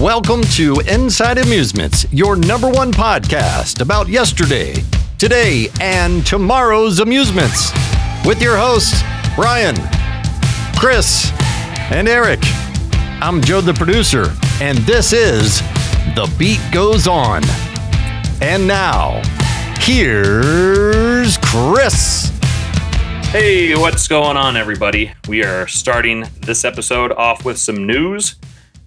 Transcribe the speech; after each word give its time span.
Welcome 0.00 0.40
to 0.54 0.80
Inside 0.88 1.36
Amusements, 1.36 2.10
your 2.10 2.34
number 2.34 2.70
one 2.70 2.90
podcast 2.90 3.82
about 3.82 4.08
yesterday, 4.08 4.72
today, 5.18 5.68
and 5.78 6.26
tomorrow's 6.26 7.00
amusements. 7.00 7.70
With 8.24 8.40
your 8.40 8.56
hosts, 8.56 9.02
Brian, 9.36 9.76
Chris, 10.78 11.30
and 11.92 12.08
Eric. 12.08 12.38
I'm 13.20 13.42
Joe, 13.42 13.60
the 13.60 13.74
producer, 13.74 14.34
and 14.62 14.78
this 14.78 15.12
is 15.12 15.60
The 16.14 16.34
Beat 16.38 16.60
Goes 16.72 17.06
On. 17.06 17.42
And 18.40 18.66
now, 18.66 19.20
here's 19.80 21.36
Chris. 21.36 22.32
Hey, 23.32 23.76
what's 23.76 24.08
going 24.08 24.38
on, 24.38 24.56
everybody? 24.56 25.12
We 25.28 25.44
are 25.44 25.66
starting 25.66 26.24
this 26.40 26.64
episode 26.64 27.12
off 27.12 27.44
with 27.44 27.58
some 27.58 27.86
news. 27.86 28.36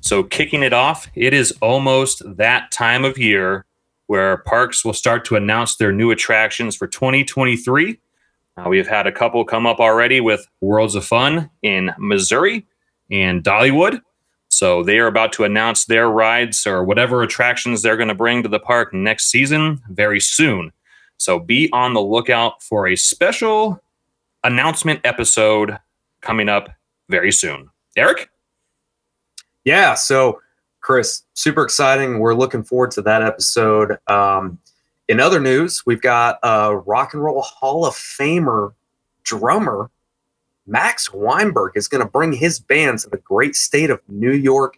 So, 0.03 0.21
kicking 0.21 0.63
it 0.63 0.73
off, 0.73 1.07
it 1.15 1.33
is 1.33 1.53
almost 1.61 2.23
that 2.35 2.71
time 2.71 3.05
of 3.05 3.17
year 3.17 3.65
where 4.07 4.39
parks 4.39 4.83
will 4.83 4.93
start 4.93 5.23
to 5.25 5.37
announce 5.37 5.77
their 5.77 5.93
new 5.93 6.11
attractions 6.11 6.75
for 6.75 6.87
2023. 6.87 8.01
Uh, 8.57 8.65
we've 8.67 8.87
had 8.87 9.07
a 9.07 9.13
couple 9.13 9.45
come 9.45 9.65
up 9.65 9.79
already 9.79 10.19
with 10.19 10.45
Worlds 10.59 10.95
of 10.95 11.05
Fun 11.05 11.49
in 11.61 11.91
Missouri 11.97 12.67
and 13.09 13.45
Dollywood. 13.45 14.01
So, 14.49 14.83
they 14.83 14.99
are 14.99 15.07
about 15.07 15.31
to 15.33 15.45
announce 15.45 15.85
their 15.85 16.09
rides 16.09 16.67
or 16.67 16.83
whatever 16.83 17.23
attractions 17.23 17.81
they're 17.81 17.95
going 17.95 18.09
to 18.09 18.13
bring 18.13 18.43
to 18.43 18.49
the 18.49 18.59
park 18.59 18.93
next 18.93 19.31
season 19.31 19.81
very 19.89 20.19
soon. 20.19 20.73
So, 21.17 21.39
be 21.39 21.69
on 21.71 21.93
the 21.93 22.01
lookout 22.01 22.61
for 22.61 22.89
a 22.89 22.97
special 22.97 23.81
announcement 24.43 24.99
episode 25.05 25.79
coming 26.21 26.49
up 26.49 26.71
very 27.07 27.31
soon. 27.31 27.69
Eric? 27.95 28.29
Yeah, 29.63 29.93
so 29.93 30.41
Chris, 30.81 31.23
super 31.33 31.63
exciting. 31.63 32.19
We're 32.19 32.35
looking 32.35 32.63
forward 32.63 32.91
to 32.91 33.01
that 33.03 33.21
episode. 33.21 33.97
Um, 34.07 34.59
in 35.07 35.19
other 35.19 35.39
news, 35.39 35.85
we've 35.85 36.01
got 36.01 36.39
a 36.43 36.75
Rock 36.75 37.13
and 37.13 37.23
Roll 37.23 37.41
Hall 37.41 37.85
of 37.85 37.93
Famer 37.93 38.73
drummer 39.23 39.89
Max 40.65 41.11
Weinberg 41.13 41.73
is 41.75 41.87
going 41.87 42.03
to 42.03 42.09
bring 42.09 42.33
his 42.33 42.59
band 42.59 42.99
to 42.99 43.09
the 43.09 43.17
great 43.17 43.55
state 43.55 43.89
of 43.89 44.01
New 44.07 44.31
York, 44.31 44.77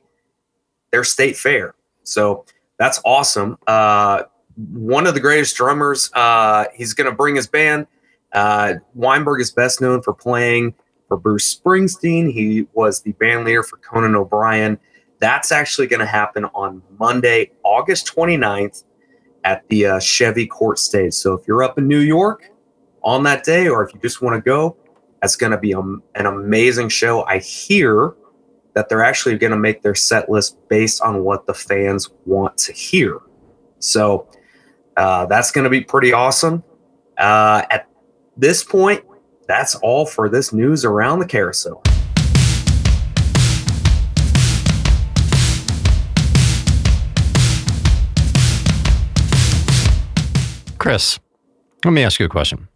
their 0.92 1.04
state 1.04 1.38
fair. 1.38 1.76
So 2.04 2.46
that's 2.78 3.00
awesome. 3.06 3.58
Uh, 3.68 4.24
one 4.72 5.06
of 5.06 5.14
the 5.14 5.20
greatest 5.20 5.56
drummers. 5.56 6.10
Uh, 6.14 6.66
he's 6.74 6.94
going 6.94 7.10
to 7.10 7.16
bring 7.16 7.36
his 7.36 7.48
band. 7.48 7.88
Uh, 8.34 8.76
Weinberg 8.94 9.42
is 9.42 9.52
best 9.52 9.80
known 9.80 10.02
for 10.02 10.14
playing 10.14 10.74
for 11.08 11.18
Bruce 11.18 11.56
Springsteen. 11.56 12.32
He 12.32 12.68
was 12.74 13.02
the 13.02 13.12
band 13.14 13.46
leader 13.46 13.64
for 13.64 13.78
Conan 13.78 14.16
O'Brien. 14.16 14.80
That's 15.20 15.52
actually 15.52 15.88
going 15.88 16.02
to 16.02 16.06
happen 16.06 16.46
on 16.46 16.82
Monday, 17.00 17.52
August 17.64 18.14
29th 18.14 18.84
at 19.44 19.68
the 19.70 19.86
uh, 19.86 20.00
Chevy 20.00 20.48
Court 20.48 20.80
Stage. 20.80 21.14
So 21.14 21.34
if 21.34 21.48
you're 21.48 21.64
up 21.64 21.78
in 21.78 21.88
New 21.88 22.00
York 22.00 22.50
on 23.04 23.24
that 23.24 23.44
day, 23.44 23.68
or 23.68 23.84
if 23.84 23.94
you 23.94 24.00
just 24.02 24.22
want 24.22 24.36
to 24.36 24.42
go, 24.42 24.76
that's 25.22 25.36
going 25.36 25.52
to 25.52 25.58
be 25.58 25.72
a, 25.72 25.80
an 25.80 26.26
amazing 26.26 26.90
show. 26.90 27.24
I 27.24 27.40
hear 27.40 28.16
that 28.74 28.90
they're 28.90 29.04
actually 29.04 29.38
going 29.38 29.52
to 29.52 29.58
make 29.58 29.82
their 29.82 29.96
set 29.96 30.30
list 30.30 30.58
based 30.68 31.02
on 31.02 31.24
what 31.24 31.46
the 31.46 31.54
fans 31.54 32.10
want 32.26 32.58
to 32.58 32.74
hear. 32.74 33.20
So 33.80 34.28
uh, 34.98 35.26
that's 35.28 35.52
going 35.52 35.64
to 35.64 35.70
be 35.70 35.82
pretty 35.82 36.12
awesome. 36.12 36.64
Uh, 37.18 37.64
at 37.70 37.88
this 38.36 38.64
point, 38.64 39.04
that's 39.48 39.76
all 39.76 40.06
for 40.06 40.30
this 40.30 40.52
news 40.52 40.84
around 40.84 41.20
the 41.20 41.26
carousel. 41.26 41.84
Chris, 50.78 51.20
let 51.84 51.92
me 51.92 52.04
ask 52.04 52.20
you 52.20 52.26
a 52.26 52.30
question. 52.30 52.68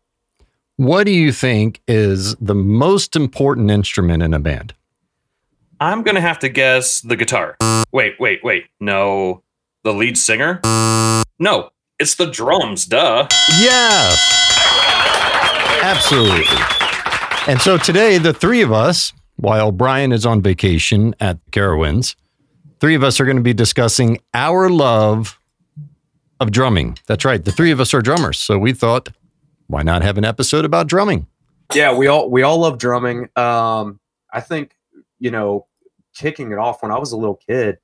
What 0.77 1.03
do 1.03 1.11
you 1.11 1.31
think 1.31 1.81
is 1.87 2.35
the 2.37 2.55
most 2.55 3.15
important 3.15 3.69
instrument 3.69 4.23
in 4.23 4.33
a 4.33 4.39
band? 4.39 4.73
I'm 5.79 6.03
going 6.03 6.15
to 6.15 6.21
have 6.21 6.39
to 6.39 6.49
guess 6.49 7.01
the 7.01 7.15
guitar. 7.15 7.55
Wait, 7.91 8.15
wait, 8.19 8.43
wait. 8.43 8.65
No, 8.79 9.43
the 9.83 9.93
lead 9.93 10.17
singer? 10.17 10.59
No, 11.37 11.69
it's 11.99 12.15
the 12.15 12.25
drums, 12.25 12.85
duh. 12.85 13.27
Yes. 13.59 15.18
Absolutely. 15.89 16.45
And 17.47 17.59
so 17.59 17.79
today, 17.79 18.19
the 18.19 18.31
three 18.31 18.61
of 18.61 18.71
us, 18.71 19.11
while 19.37 19.71
Brian 19.71 20.11
is 20.11 20.23
on 20.23 20.39
vacation 20.39 21.15
at 21.19 21.39
Carowinds, 21.49 22.15
three 22.79 22.93
of 22.93 23.03
us 23.03 23.19
are 23.19 23.25
going 23.25 23.37
to 23.37 23.43
be 23.43 23.55
discussing 23.55 24.19
our 24.35 24.69
love 24.69 25.39
of 26.39 26.51
drumming. 26.51 26.95
That's 27.07 27.25
right. 27.25 27.43
The 27.43 27.51
three 27.51 27.71
of 27.71 27.79
us 27.79 27.95
are 27.95 28.03
drummers. 28.03 28.37
So 28.37 28.59
we 28.59 28.71
thought, 28.71 29.09
why 29.65 29.81
not 29.81 30.03
have 30.03 30.19
an 30.19 30.25
episode 30.25 30.63
about 30.63 30.85
drumming? 30.85 31.25
Yeah, 31.73 31.97
we 31.97 32.05
all 32.05 32.29
we 32.29 32.43
all 32.43 32.59
love 32.59 32.77
drumming. 32.77 33.29
Um, 33.35 33.99
I 34.31 34.41
think 34.41 34.75
you 35.17 35.31
know, 35.31 35.65
kicking 36.15 36.51
it 36.51 36.59
off 36.59 36.83
when 36.83 36.91
I 36.91 36.99
was 36.99 37.13
a 37.13 37.17
little 37.17 37.39
kid, 37.47 37.79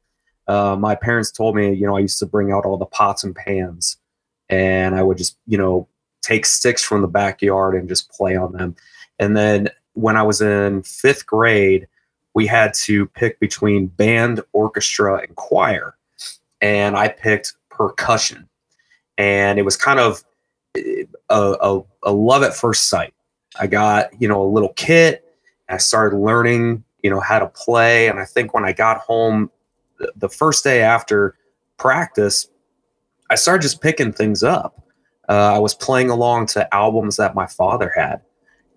uh, 0.47 0.75
my 0.79 0.93
parents 0.93 1.31
told 1.31 1.55
me, 1.55 1.73
you 1.73 1.87
know, 1.87 1.97
I 1.97 2.01
used 2.01 2.19
to 2.19 2.27
bring 2.27 2.51
out 2.51 2.66
all 2.66 2.77
the 2.77 2.85
pots 2.85 3.23
and 3.23 3.35
pans, 3.35 3.97
and 4.47 4.93
I 4.93 5.01
would 5.01 5.17
just, 5.17 5.37
you 5.47 5.57
know, 5.57 5.87
take 6.25 6.45
sticks 6.45 6.83
from 6.83 7.01
the 7.01 7.07
backyard 7.07 7.75
and 7.75 7.87
just 7.87 8.11
play 8.11 8.35
on 8.35 8.51
them. 8.53 8.75
And 9.19 9.37
then 9.37 9.69
when 9.93 10.17
I 10.17 10.23
was 10.23 10.41
in 10.41 10.83
fifth 10.83 11.25
grade, 11.25 11.87
we 12.33 12.47
had 12.47 12.73
to 12.73 13.05
pick 13.07 13.39
between 13.39 13.87
band, 13.87 14.41
orchestra, 14.51 15.21
and 15.21 15.35
choir. 15.35 15.95
And 16.61 16.97
I 16.97 17.09
picked 17.09 17.53
percussion. 17.69 18.49
And 19.17 19.59
it 19.59 19.61
was 19.63 19.77
kind 19.77 19.99
of 19.99 20.23
eh, 20.75 21.03
a, 21.29 21.55
a, 21.61 21.81
a 22.03 22.11
love 22.11 22.43
at 22.43 22.55
first 22.55 22.89
sight. 22.89 23.13
I 23.57 23.67
got, 23.67 24.09
you 24.19 24.27
know, 24.27 24.41
a 24.41 24.51
little 24.51 24.73
kit. 24.73 25.23
I 25.69 25.77
started 25.77 26.17
learning, 26.17 26.83
you 27.03 27.09
know, 27.09 27.21
how 27.21 27.39
to 27.39 27.47
play. 27.47 28.09
And 28.09 28.19
I 28.19 28.25
think 28.25 28.53
when 28.53 28.65
I 28.65 28.73
got 28.73 28.97
home 28.97 29.49
the 30.15 30.29
first 30.29 30.63
day 30.63 30.81
after 30.81 31.37
practice, 31.77 32.47
I 33.29 33.35
started 33.35 33.61
just 33.61 33.81
picking 33.81 34.11
things 34.11 34.43
up 34.43 34.84
uh, 35.29 35.53
I 35.53 35.59
was 35.59 35.73
playing 35.73 36.09
along 36.09 36.47
to 36.47 36.73
albums 36.73 37.17
that 37.17 37.35
my 37.35 37.47
father 37.47 37.91
had. 37.95 38.21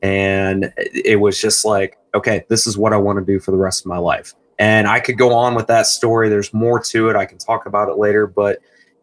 And 0.03 0.73
it 0.77 1.21
was 1.21 1.41
just 1.41 1.65
like, 1.65 1.99
okay, 2.15 2.45
this 2.49 2.67
is 2.67 2.79
what 2.79 2.93
I 2.93 2.97
want 2.97 3.19
to 3.19 3.25
do 3.25 3.41
for 3.41 3.51
the 3.51 3.57
rest 3.57 3.83
of 3.83 3.87
my 3.87 3.99
life. 3.99 4.35
And 4.59 4.87
I 4.89 5.01
could 5.01 5.19
go 5.19 5.35
on 5.35 5.55
with 5.55 5.67
that 5.69 5.87
story. 5.87 6.29
There's 6.29 6.53
more 6.53 6.81
to 6.81 7.09
it. 7.09 7.17
I 7.17 7.27
can 7.27 7.39
talk 7.39 7.67
about 7.67 7.89
it 7.89 7.99
later. 7.99 8.27
But, 8.27 8.59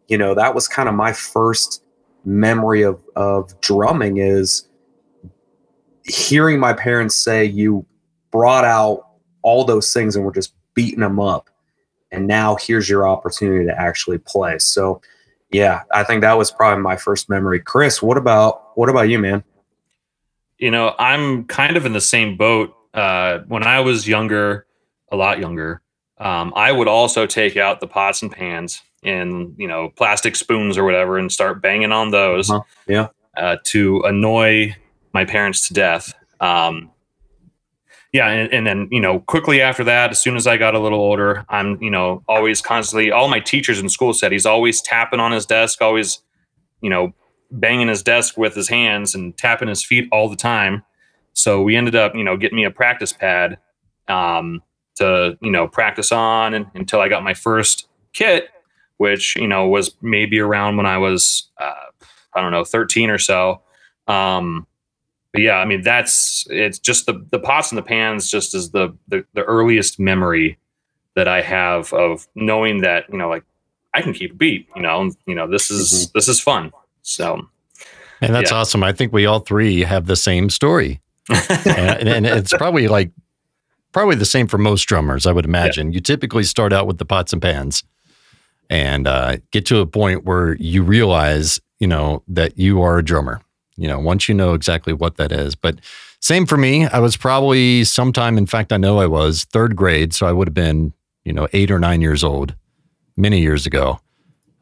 you 0.08 0.18
know, 0.18 0.34
that 0.34 0.54
was 0.54 0.68
kind 0.68 0.88
of 0.88 0.94
my 0.94 1.12
first 1.12 1.82
memory 2.24 2.82
of, 2.82 3.02
of 3.14 3.58
drumming 3.60 4.18
is 4.18 4.68
hearing 6.04 6.58
my 6.58 6.72
parents 6.72 7.14
say, 7.14 7.44
you 7.44 7.86
brought 8.30 8.64
out 8.64 9.06
all 9.42 9.64
those 9.64 9.92
things 9.92 10.16
and 10.16 10.24
we're 10.24 10.32
just 10.32 10.54
beating 10.74 11.00
them 11.00 11.20
up. 11.20 11.48
And 12.10 12.26
now 12.26 12.56
here's 12.56 12.88
your 12.88 13.08
opportunity 13.08 13.66
to 13.66 13.80
actually 13.80 14.18
play. 14.18 14.58
So, 14.58 15.00
yeah, 15.50 15.82
I 15.92 16.04
think 16.04 16.22
that 16.22 16.36
was 16.36 16.50
probably 16.50 16.82
my 16.82 16.96
first 16.96 17.28
memory. 17.28 17.60
Chris, 17.60 18.02
what 18.02 18.16
about 18.16 18.76
what 18.76 18.88
about 18.88 19.08
you, 19.08 19.18
man? 19.18 19.44
You 20.58 20.70
know, 20.70 20.94
I'm 20.98 21.44
kind 21.44 21.76
of 21.76 21.86
in 21.86 21.92
the 21.92 22.00
same 22.00 22.36
boat. 22.36 22.74
Uh, 22.94 23.40
when 23.46 23.62
I 23.62 23.80
was 23.80 24.08
younger, 24.08 24.66
a 25.12 25.16
lot 25.16 25.38
younger, 25.38 25.82
um, 26.18 26.52
I 26.56 26.72
would 26.72 26.88
also 26.88 27.26
take 27.26 27.56
out 27.56 27.80
the 27.80 27.86
pots 27.86 28.22
and 28.22 28.32
pans 28.32 28.82
and 29.02 29.54
you 29.58 29.68
know 29.68 29.90
plastic 29.96 30.34
spoons 30.34 30.76
or 30.76 30.84
whatever 30.84 31.18
and 31.18 31.30
start 31.30 31.62
banging 31.62 31.92
on 31.92 32.10
those. 32.10 32.50
Uh-huh. 32.50 32.62
Yeah, 32.88 33.08
uh, 33.36 33.56
to 33.64 34.00
annoy 34.02 34.74
my 35.12 35.24
parents 35.24 35.68
to 35.68 35.74
death. 35.74 36.12
Um, 36.40 36.90
yeah 38.16 38.28
and, 38.28 38.52
and, 38.52 38.66
then 38.66 38.88
you 38.90 39.00
know 39.00 39.20
quickly 39.20 39.60
after 39.60 39.84
that 39.84 40.10
as 40.10 40.20
soon 40.20 40.36
as 40.36 40.46
i 40.46 40.56
got 40.56 40.74
a 40.74 40.78
little 40.78 40.98
older 40.98 41.44
i'm 41.48 41.80
you 41.82 41.90
know 41.90 42.22
always 42.28 42.60
constantly 42.60 43.10
all 43.10 43.28
my 43.28 43.40
teachers 43.40 43.78
in 43.78 43.88
school 43.88 44.12
said 44.12 44.32
he's 44.32 44.46
always 44.46 44.82
tapping 44.82 45.20
on 45.20 45.32
his 45.32 45.46
desk 45.46 45.80
always 45.80 46.20
you 46.80 46.90
know 46.90 47.12
banging 47.50 47.88
his 47.88 48.02
desk 48.02 48.36
with 48.36 48.54
his 48.54 48.68
hands 48.68 49.14
and 49.14 49.36
tapping 49.36 49.68
his 49.68 49.84
feet 49.84 50.08
all 50.12 50.28
the 50.28 50.36
time. 50.36 50.82
So 51.32 51.62
we 51.62 51.76
ended 51.76 51.94
up 51.94 52.14
you 52.14 52.24
know 52.24 52.36
getting 52.36 52.56
me 52.56 52.64
a 52.64 52.70
practice 52.70 53.12
pad 53.12 53.58
um, 54.08 54.62
to 54.96 55.36
you 55.40 55.50
know 55.50 55.68
practice 55.68 56.12
on 56.12 56.54
and, 56.54 56.66
until 56.74 57.00
i 57.00 57.08
got 57.08 57.22
my 57.22 57.34
first 57.34 57.88
kit 58.12 58.48
which 58.96 59.36
you 59.36 59.46
know 59.46 59.68
was 59.68 59.94
maybe 60.00 60.38
around 60.38 60.76
when 60.76 60.86
i 60.86 60.96
was 60.96 61.50
uh, 61.60 61.74
i 62.34 62.40
don't 62.40 62.52
know 62.52 62.64
13 62.64 63.10
or 63.10 63.18
so. 63.18 63.62
Um, 64.08 64.66
but 65.36 65.42
yeah, 65.42 65.56
I 65.56 65.66
mean 65.66 65.82
that's 65.82 66.46
it's 66.48 66.78
just 66.78 67.04
the 67.04 67.24
the 67.30 67.38
pots 67.38 67.70
and 67.70 67.78
the 67.78 67.82
pans 67.82 68.30
just 68.30 68.54
is 68.54 68.70
the, 68.70 68.96
the 69.08 69.24
the 69.34 69.42
earliest 69.42 70.00
memory 70.00 70.58
that 71.14 71.28
I 71.28 71.42
have 71.42 71.92
of 71.92 72.26
knowing 72.34 72.80
that 72.80 73.04
you 73.10 73.18
know 73.18 73.28
like 73.28 73.44
I 73.92 74.00
can 74.00 74.14
keep 74.14 74.32
a 74.32 74.34
beat. 74.34 74.66
You 74.74 74.82
know, 74.82 75.10
you 75.26 75.34
know 75.34 75.46
this 75.46 75.70
is 75.70 75.92
mm-hmm. 75.92 76.18
this 76.18 76.28
is 76.28 76.40
fun. 76.40 76.72
So, 77.02 77.46
and 78.22 78.34
that's 78.34 78.50
yeah. 78.50 78.58
awesome. 78.58 78.82
I 78.82 78.92
think 78.92 79.12
we 79.12 79.26
all 79.26 79.40
three 79.40 79.82
have 79.82 80.06
the 80.06 80.16
same 80.16 80.48
story, 80.48 81.00
and, 81.28 82.08
and, 82.08 82.26
it's 82.26 82.52
probably 82.54 82.88
like 82.88 83.10
probably 83.92 84.16
the 84.16 84.24
same 84.24 84.46
for 84.46 84.58
most 84.58 84.84
drummers, 84.84 85.26
I 85.26 85.32
would 85.32 85.44
imagine. 85.44 85.92
You 85.92 86.00
typically 86.00 86.44
start 86.44 86.72
out 86.72 86.86
with 86.86 86.98
the 86.98 87.04
pots 87.04 87.32
and 87.32 87.42
pans 87.42 87.84
and 88.68 89.06
uh, 89.06 89.36
get 89.52 89.66
to 89.66 89.80
a 89.80 89.86
point 89.86 90.24
where 90.24 90.54
you 90.56 90.82
realize, 90.82 91.60
you 91.78 91.86
know, 91.86 92.22
that 92.28 92.58
you 92.58 92.82
are 92.82 92.98
a 92.98 93.04
drummer. 93.04 93.40
You 93.76 93.88
know, 93.88 93.98
once 93.98 94.28
you 94.28 94.34
know 94.34 94.54
exactly 94.54 94.92
what 94.92 95.16
that 95.16 95.32
is. 95.32 95.54
But 95.54 95.80
same 96.20 96.46
for 96.46 96.56
me. 96.56 96.86
I 96.86 96.98
was 96.98 97.16
probably 97.16 97.84
sometime, 97.84 98.38
in 98.38 98.46
fact, 98.46 98.72
I 98.72 98.78
know 98.78 98.98
I 98.98 99.06
was 99.06 99.44
third 99.44 99.76
grade. 99.76 100.14
So 100.14 100.26
I 100.26 100.32
would 100.32 100.48
have 100.48 100.54
been, 100.54 100.92
you 101.24 101.32
know, 101.32 101.46
eight 101.52 101.70
or 101.70 101.78
nine 101.78 102.00
years 102.00 102.24
old 102.24 102.54
many 103.16 103.40
years 103.40 103.66
ago, 103.66 104.00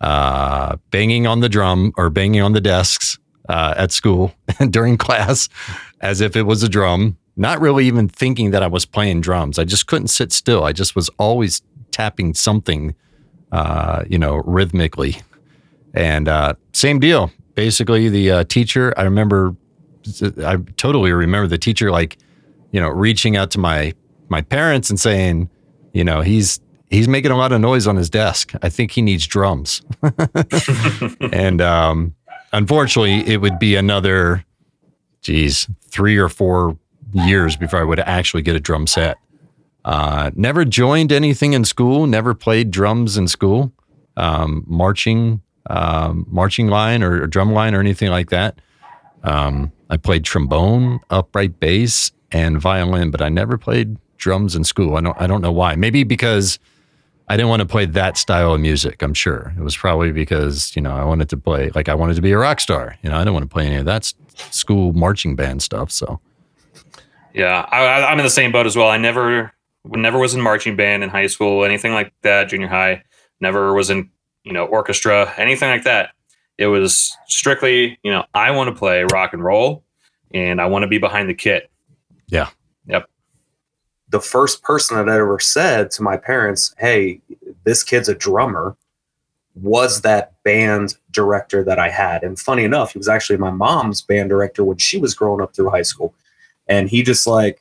uh, 0.00 0.76
banging 0.90 1.26
on 1.26 1.40
the 1.40 1.48
drum 1.48 1.92
or 1.96 2.10
banging 2.10 2.40
on 2.40 2.52
the 2.52 2.60
desks 2.60 3.18
uh, 3.48 3.74
at 3.76 3.92
school 3.92 4.34
during 4.70 4.96
class 4.96 5.48
as 6.00 6.20
if 6.20 6.36
it 6.36 6.42
was 6.42 6.62
a 6.62 6.68
drum, 6.68 7.16
not 7.36 7.60
really 7.60 7.86
even 7.86 8.08
thinking 8.08 8.50
that 8.50 8.62
I 8.62 8.66
was 8.66 8.84
playing 8.84 9.20
drums. 9.20 9.58
I 9.58 9.64
just 9.64 9.86
couldn't 9.86 10.08
sit 10.08 10.32
still. 10.32 10.64
I 10.64 10.72
just 10.72 10.94
was 10.94 11.08
always 11.18 11.62
tapping 11.90 12.34
something, 12.34 12.94
uh, 13.52 14.04
you 14.08 14.18
know, 14.18 14.36
rhythmically. 14.44 15.16
And 15.94 16.28
uh, 16.28 16.54
same 16.72 17.00
deal. 17.00 17.30
Basically, 17.54 18.08
the 18.08 18.30
uh, 18.30 18.44
teacher, 18.44 18.92
I 18.96 19.04
remember, 19.04 19.54
I 20.44 20.56
totally 20.76 21.12
remember 21.12 21.46
the 21.46 21.58
teacher, 21.58 21.90
like, 21.90 22.18
you 22.72 22.80
know, 22.80 22.88
reaching 22.88 23.36
out 23.36 23.50
to 23.52 23.58
my 23.58 23.94
my 24.28 24.40
parents 24.40 24.90
and 24.90 24.98
saying, 24.98 25.48
you 25.92 26.02
know, 26.02 26.20
he's 26.20 26.60
he's 26.90 27.08
making 27.08 27.30
a 27.30 27.36
lot 27.36 27.52
of 27.52 27.60
noise 27.60 27.86
on 27.86 27.96
his 27.96 28.10
desk. 28.10 28.52
I 28.62 28.68
think 28.68 28.90
he 28.90 29.02
needs 29.02 29.26
drums. 29.26 29.82
and 31.32 31.60
um, 31.60 32.14
unfortunately, 32.52 33.26
it 33.32 33.40
would 33.40 33.58
be 33.58 33.76
another, 33.76 34.44
geez, 35.22 35.68
three 35.88 36.16
or 36.16 36.28
four 36.28 36.78
years 37.12 37.56
before 37.56 37.80
I 37.80 37.84
would 37.84 38.00
actually 38.00 38.42
get 38.42 38.56
a 38.56 38.60
drum 38.60 38.86
set. 38.86 39.16
Uh, 39.84 40.30
never 40.34 40.64
joined 40.64 41.12
anything 41.12 41.52
in 41.52 41.64
school. 41.64 42.06
Never 42.06 42.34
played 42.34 42.70
drums 42.70 43.16
in 43.16 43.28
school, 43.28 43.72
um, 44.16 44.64
marching, 44.66 45.42
um, 45.70 46.26
marching 46.28 46.68
line 46.68 47.02
or, 47.02 47.22
or, 47.22 47.26
drum 47.26 47.52
line 47.52 47.74
or 47.74 47.80
anything 47.80 48.10
like 48.10 48.30
that. 48.30 48.60
Um, 49.22 49.72
I 49.88 49.96
played 49.96 50.24
trombone, 50.24 51.00
upright 51.10 51.58
bass, 51.58 52.12
and 52.30 52.60
violin, 52.60 53.10
but 53.10 53.22
I 53.22 53.28
never 53.28 53.56
played 53.56 53.96
drums 54.18 54.54
in 54.54 54.64
school. 54.64 54.96
I 54.96 55.00
don't. 55.00 55.20
I 55.20 55.26
don't 55.26 55.40
know 55.40 55.52
why. 55.52 55.76
Maybe 55.76 56.04
because 56.04 56.58
I 57.28 57.36
didn't 57.36 57.48
want 57.48 57.60
to 57.60 57.66
play 57.66 57.86
that 57.86 58.18
style 58.18 58.54
of 58.54 58.60
music. 58.60 59.02
I'm 59.02 59.14
sure 59.14 59.54
it 59.56 59.62
was 59.62 59.76
probably 59.76 60.12
because 60.12 60.74
you 60.76 60.82
know 60.82 60.94
I 60.94 61.04
wanted 61.04 61.28
to 61.30 61.36
play 61.36 61.70
like 61.74 61.88
I 61.88 61.94
wanted 61.94 62.16
to 62.16 62.22
be 62.22 62.32
a 62.32 62.38
rock 62.38 62.60
star. 62.60 62.96
You 63.02 63.10
know, 63.10 63.16
I 63.16 63.20
didn't 63.20 63.34
want 63.34 63.44
to 63.44 63.52
play 63.52 63.66
any 63.66 63.76
of 63.76 63.86
that 63.86 64.12
school 64.50 64.92
marching 64.92 65.36
band 65.36 65.62
stuff. 65.62 65.90
So, 65.90 66.20
yeah, 67.32 67.66
I, 67.70 68.12
am 68.12 68.18
in 68.18 68.24
the 68.24 68.30
same 68.30 68.52
boat 68.52 68.66
as 68.66 68.76
well. 68.76 68.88
I 68.88 68.98
never, 68.98 69.52
never 69.84 70.18
was 70.18 70.34
in 70.34 70.40
marching 70.42 70.76
band 70.76 71.02
in 71.02 71.08
high 71.08 71.28
school, 71.28 71.64
anything 71.64 71.92
like 71.92 72.12
that. 72.22 72.48
Junior 72.48 72.68
high, 72.68 73.04
never 73.40 73.72
was 73.72 73.88
in 73.88 74.10
you 74.44 74.52
know 74.52 74.66
orchestra, 74.66 75.32
anything 75.36 75.68
like 75.68 75.84
that. 75.84 76.10
It 76.58 76.66
was 76.68 77.16
strictly 77.26 77.98
you 78.02 78.12
know 78.12 78.24
I 78.34 78.50
want 78.52 78.68
to 78.68 78.78
play 78.78 79.04
rock 79.04 79.32
and 79.32 79.42
roll, 79.42 79.82
and 80.32 80.60
I 80.60 80.66
want 80.66 80.82
to 80.82 80.88
be 80.88 80.98
behind 80.98 81.28
the 81.28 81.34
kit. 81.34 81.70
Yeah. 82.28 82.48
Yep 82.86 83.08
the 84.14 84.20
first 84.20 84.62
person 84.62 84.96
that 84.96 85.08
ever 85.08 85.40
said 85.40 85.90
to 85.90 86.00
my 86.00 86.16
parents, 86.16 86.72
"Hey, 86.78 87.20
this 87.64 87.82
kid's 87.82 88.08
a 88.08 88.14
drummer," 88.14 88.76
was 89.56 90.02
that 90.02 90.40
band 90.44 90.94
director 91.10 91.64
that 91.64 91.80
I 91.80 91.90
had. 91.90 92.22
And 92.22 92.38
funny 92.38 92.62
enough, 92.62 92.92
he 92.92 92.98
was 92.98 93.08
actually 93.08 93.38
my 93.38 93.50
mom's 93.50 94.02
band 94.02 94.28
director 94.28 94.62
when 94.62 94.78
she 94.78 94.98
was 94.98 95.14
growing 95.14 95.40
up 95.40 95.52
through 95.52 95.70
high 95.70 95.82
school. 95.82 96.14
And 96.68 96.88
he 96.88 97.02
just 97.02 97.26
like 97.26 97.60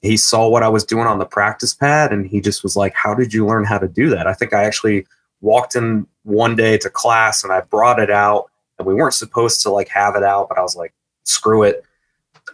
he 0.00 0.16
saw 0.16 0.48
what 0.48 0.62
I 0.62 0.68
was 0.68 0.82
doing 0.82 1.06
on 1.06 1.18
the 1.18 1.26
practice 1.26 1.74
pad 1.74 2.10
and 2.10 2.26
he 2.26 2.40
just 2.40 2.62
was 2.62 2.74
like, 2.74 2.94
"How 2.94 3.12
did 3.14 3.34
you 3.34 3.46
learn 3.46 3.64
how 3.64 3.76
to 3.76 3.88
do 3.88 4.08
that?" 4.08 4.26
I 4.26 4.32
think 4.32 4.54
I 4.54 4.64
actually 4.64 5.06
walked 5.40 5.76
in 5.76 6.06
one 6.22 6.56
day 6.56 6.78
to 6.78 6.90
class 6.90 7.44
and 7.44 7.52
I 7.52 7.60
brought 7.60 8.00
it 8.00 8.10
out 8.10 8.50
and 8.78 8.86
we 8.86 8.94
weren't 8.94 9.14
supposed 9.14 9.62
to 9.62 9.70
like 9.70 9.88
have 9.88 10.16
it 10.16 10.22
out, 10.22 10.48
but 10.48 10.58
I 10.58 10.62
was 10.62 10.76
like, 10.76 10.94
"Screw 11.24 11.62
it. 11.62 11.84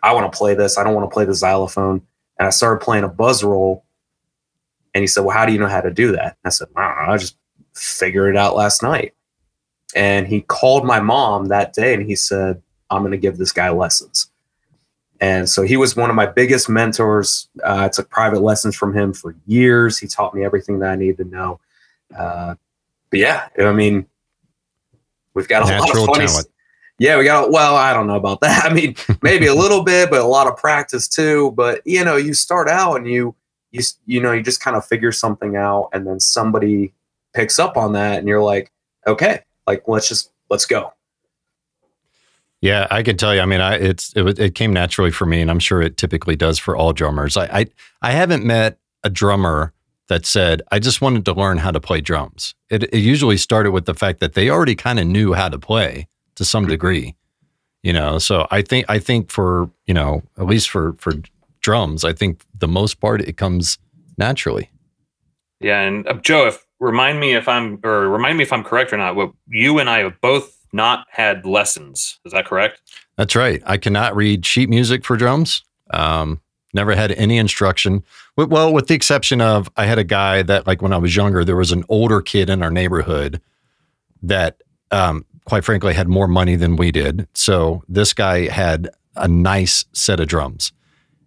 I 0.03 0.13
want 0.15 0.31
to 0.31 0.37
play 0.37 0.55
this. 0.55 0.79
I 0.79 0.85
don't 0.85 0.95
want 0.95 1.11
to 1.11 1.13
play 1.13 1.25
the 1.25 1.35
xylophone." 1.35 2.03
And 2.43 2.47
I 2.49 2.51
started 2.51 2.85
playing 2.85 3.05
a 3.05 3.09
buzz 3.09 3.45
roll. 3.45 3.85
And 4.95 5.03
he 5.03 5.07
said, 5.07 5.21
Well, 5.21 5.37
how 5.37 5.47
do 5.47 5.53
you 5.53 5.61
know 5.61 5.69
how 5.69 5.81
to 5.81 5.93
do 5.93 6.11
that? 6.11 6.25
And 6.25 6.47
I 6.47 6.49
said, 6.49 6.67
I 6.75 6.89
don't 6.89 7.07
know. 7.07 7.13
I 7.13 7.17
just 7.17 7.37
figured 7.75 8.35
it 8.35 8.37
out 8.37 8.57
last 8.57 8.83
night. 8.83 9.15
And 9.95 10.27
he 10.27 10.41
called 10.43 10.85
my 10.85 10.99
mom 10.99 11.47
that 11.47 11.73
day 11.73 11.95
and 11.95 12.05
he 12.05 12.17
said, 12.17 12.61
I'm 12.91 13.03
going 13.03 13.13
to 13.13 13.17
give 13.17 13.39
this 13.39 13.53
guy 13.53 13.71
lessons. 13.71 14.29
And 15.21 15.49
so 15.49 15.63
he 15.63 15.77
was 15.77 15.95
one 15.95 16.11
of 16.11 16.17
my 16.17 16.27
biggest 16.27 16.69
mentors. 16.69 17.49
Uh, 17.63 17.83
I 17.85 17.89
took 17.89 18.11
private 18.11 18.43
lessons 18.43 18.75
from 18.75 18.93
him 18.93 19.13
for 19.13 19.37
years. 19.47 19.99
He 19.99 20.09
taught 20.09 20.35
me 20.35 20.45
everything 20.45 20.81
that 20.81 20.91
I 20.91 20.97
needed 20.97 21.19
to 21.19 21.25
know. 21.25 21.61
Uh, 22.17 22.57
but 23.13 23.21
yeah, 23.21 23.49
I 23.59 23.73
mean, 23.73 24.07
we've 25.35 25.47
got 25.47 25.63
a 25.63 25.67
Natural 25.67 25.89
lot 25.89 26.09
of 26.09 26.15
funny, 26.15 26.27
talent. 26.27 26.49
Yeah, 26.99 27.19
we 27.19 27.25
got. 27.25 27.53
Well, 27.53 27.77
I 27.77 27.93
don't 27.93 28.07
know 28.07 28.17
about 28.17 28.41
that. 28.41 28.65
I 28.71 28.73
mean, 28.73 28.97
maybe 29.21 29.47
a 29.47 29.55
little 29.55 29.85
bit, 29.85 30.11
but 30.11 30.21
a 30.21 30.27
lot 30.27 30.47
of 30.47 30.57
practice 30.57 31.07
too. 31.07 31.53
But 31.53 31.83
you 31.85 32.03
know, 32.05 32.17
you 32.17 32.33
start 32.33 32.71
out 32.71 32.97
and 32.97 33.07
you 33.07 33.37
you 33.71 33.83
you 34.07 34.21
know 34.21 34.33
you 34.33 34.43
just 34.43 34.63
kind 34.63 34.77
of 34.77 34.85
figure 34.87 35.13
something 35.13 35.57
out, 35.57 35.91
and 35.93 36.07
then 36.07 36.21
somebody 36.21 36.95
picks 37.35 37.59
up 37.59 37.77
on 37.77 37.93
that, 37.93 38.19
and 38.19 38.27
you're 38.27 38.43
like, 38.43 38.73
okay, 39.07 39.43
like 39.67 39.87
let's 39.87 40.09
just 40.09 40.33
let's 40.49 40.65
go. 40.65 40.95
Yeah, 42.63 42.87
I 42.91 43.03
can 43.03 43.19
tell 43.19 43.35
you. 43.35 43.43
I 43.43 43.47
mean, 43.47 43.61
I 43.61 43.75
it's 43.75 44.17
it, 44.17 44.39
it 44.39 44.55
came 44.55 44.73
naturally 44.73 45.11
for 45.11 45.27
me, 45.27 45.43
and 45.43 45.51
I'm 45.51 45.59
sure 45.59 45.83
it 45.83 45.99
typically 45.99 46.37
does 46.37 46.59
for 46.59 46.75
all 46.75 46.95
drummers. 46.95 47.37
I 47.37 47.45
I, 47.45 47.67
I 48.01 48.13
haven't 48.13 48.43
met 48.43 48.79
a 49.05 49.11
drummer 49.11 49.75
that 50.13 50.27
said, 50.27 50.61
I 50.71 50.79
just 50.79 51.01
wanted 51.01 51.25
to 51.25 51.33
learn 51.33 51.57
how 51.57 51.71
to 51.71 51.81
play 51.81 52.03
drums. 52.03 52.55
It, 52.69 52.83
it 52.85 52.99
usually 52.99 53.39
started 53.39 53.71
with 53.71 53.87
the 53.87 53.95
fact 53.95 54.21
that 54.21 54.35
they 54.35 54.51
already 54.51 54.75
kind 54.75 55.01
of 55.01 55.07
knew 55.07 55.33
how 55.33 55.49
to 55.49 55.59
play 55.59 56.07
to 56.35 56.45
some 56.45 56.67
degree. 56.67 57.15
You 57.83 57.95
know, 57.95 58.19
so 58.19 58.47
I 58.51 58.61
think 58.61 58.85
I 58.89 58.99
think 58.99 59.31
for 59.31 59.71
you 59.87 59.95
know 59.95 60.23
at 60.39 60.47
least 60.47 60.69
for 60.69 60.95
for 60.99 61.15
drums, 61.63 62.05
I 62.05 62.13
think 62.13 62.43
the 62.59 62.69
most 62.69 63.01
part 63.01 63.23
it 63.23 63.39
comes 63.39 63.79
naturally. 64.19 64.71
Yeah, 65.61 65.81
and 65.81 66.07
uh, 66.07 66.15
Joe, 66.15 66.47
if 66.47 66.65
remind 66.79 67.19
me 67.19 67.35
if 67.35 67.49
I'm 67.49 67.81
or 67.83 68.09
remind 68.09 68.37
me 68.37 68.45
if 68.45 68.53
I'm 68.53 68.63
correct 68.63 68.93
or 68.93 68.99
not. 68.99 69.17
What 69.17 69.33
you 69.49 69.79
and 69.79 69.89
I 69.89 70.01
have 70.01 70.21
both 70.21 70.59
not 70.75 71.07
had 71.11 71.47
lessons. 71.47 72.21
Is 72.27 72.33
that 72.33 72.45
correct? 72.45 72.83
That's 73.17 73.35
right. 73.35 73.63
I 73.65 73.79
cannot 73.79 74.15
read 74.15 74.45
sheet 74.45 74.69
music 74.69 75.05
for 75.05 75.17
drums. 75.17 75.65
Um, 75.91 76.41
never 76.73 76.95
had 76.95 77.13
any 77.13 77.39
instruction. 77.39 78.03
Well, 78.37 78.73
with 78.73 78.87
the 78.87 78.95
exception 78.95 79.41
of 79.41 79.71
I 79.77 79.87
had 79.87 79.99
a 79.99 80.05
guy 80.05 80.43
that, 80.43 80.67
like, 80.67 80.83
when 80.83 80.93
I 80.93 80.99
was 80.99 81.15
younger, 81.15 81.45
there 81.45 81.57
was 81.57 81.73
an 81.73 81.85
older 81.89 82.21
kid 82.21 82.49
in 82.51 82.63
our 82.63 82.71
neighborhood 82.71 83.41
that 84.23 84.63
um, 84.91 85.25
quite 85.45 85.65
frankly, 85.65 85.95
had 85.95 86.09
more 86.09 86.29
money 86.29 86.57
than 86.57 86.77
we 86.77 86.93
did. 86.93 87.27
So 87.35 87.83
this 87.89 88.13
guy 88.13 88.49
had 88.49 88.89
a 89.17 89.29
nice 89.29 89.85
set 89.93 90.21
of 90.21 90.29
drums. 90.29 90.73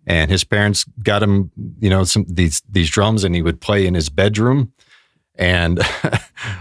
And 0.07 0.29
his 0.29 0.43
parents 0.43 0.85
got 1.01 1.23
him, 1.23 1.51
you 1.79 1.89
know, 1.89 2.03
some 2.03 2.25
these 2.27 2.61
these 2.69 2.91
drums, 2.91 3.23
and 3.23 3.33
he 3.33 3.41
would 3.41 3.59
play 3.59 3.87
in 3.87 3.95
his 3.95 4.09
bedroom. 4.09 4.71
And 5.33 5.79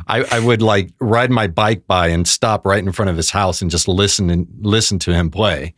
I, 0.09 0.25
I 0.31 0.41
would 0.41 0.63
like 0.63 0.93
ride 0.99 1.31
my 1.31 1.47
bike 1.47 1.87
by 1.87 2.09
and 2.09 2.27
stop 2.27 2.65
right 2.65 2.83
in 2.83 2.91
front 2.91 3.11
of 3.11 3.19
his 3.19 3.31
house 3.31 3.61
and 3.61 3.71
just 3.71 3.87
listen 3.87 4.31
and 4.31 4.47
listen 4.61 4.99
to 5.01 5.13
him 5.13 5.31
play. 5.31 5.75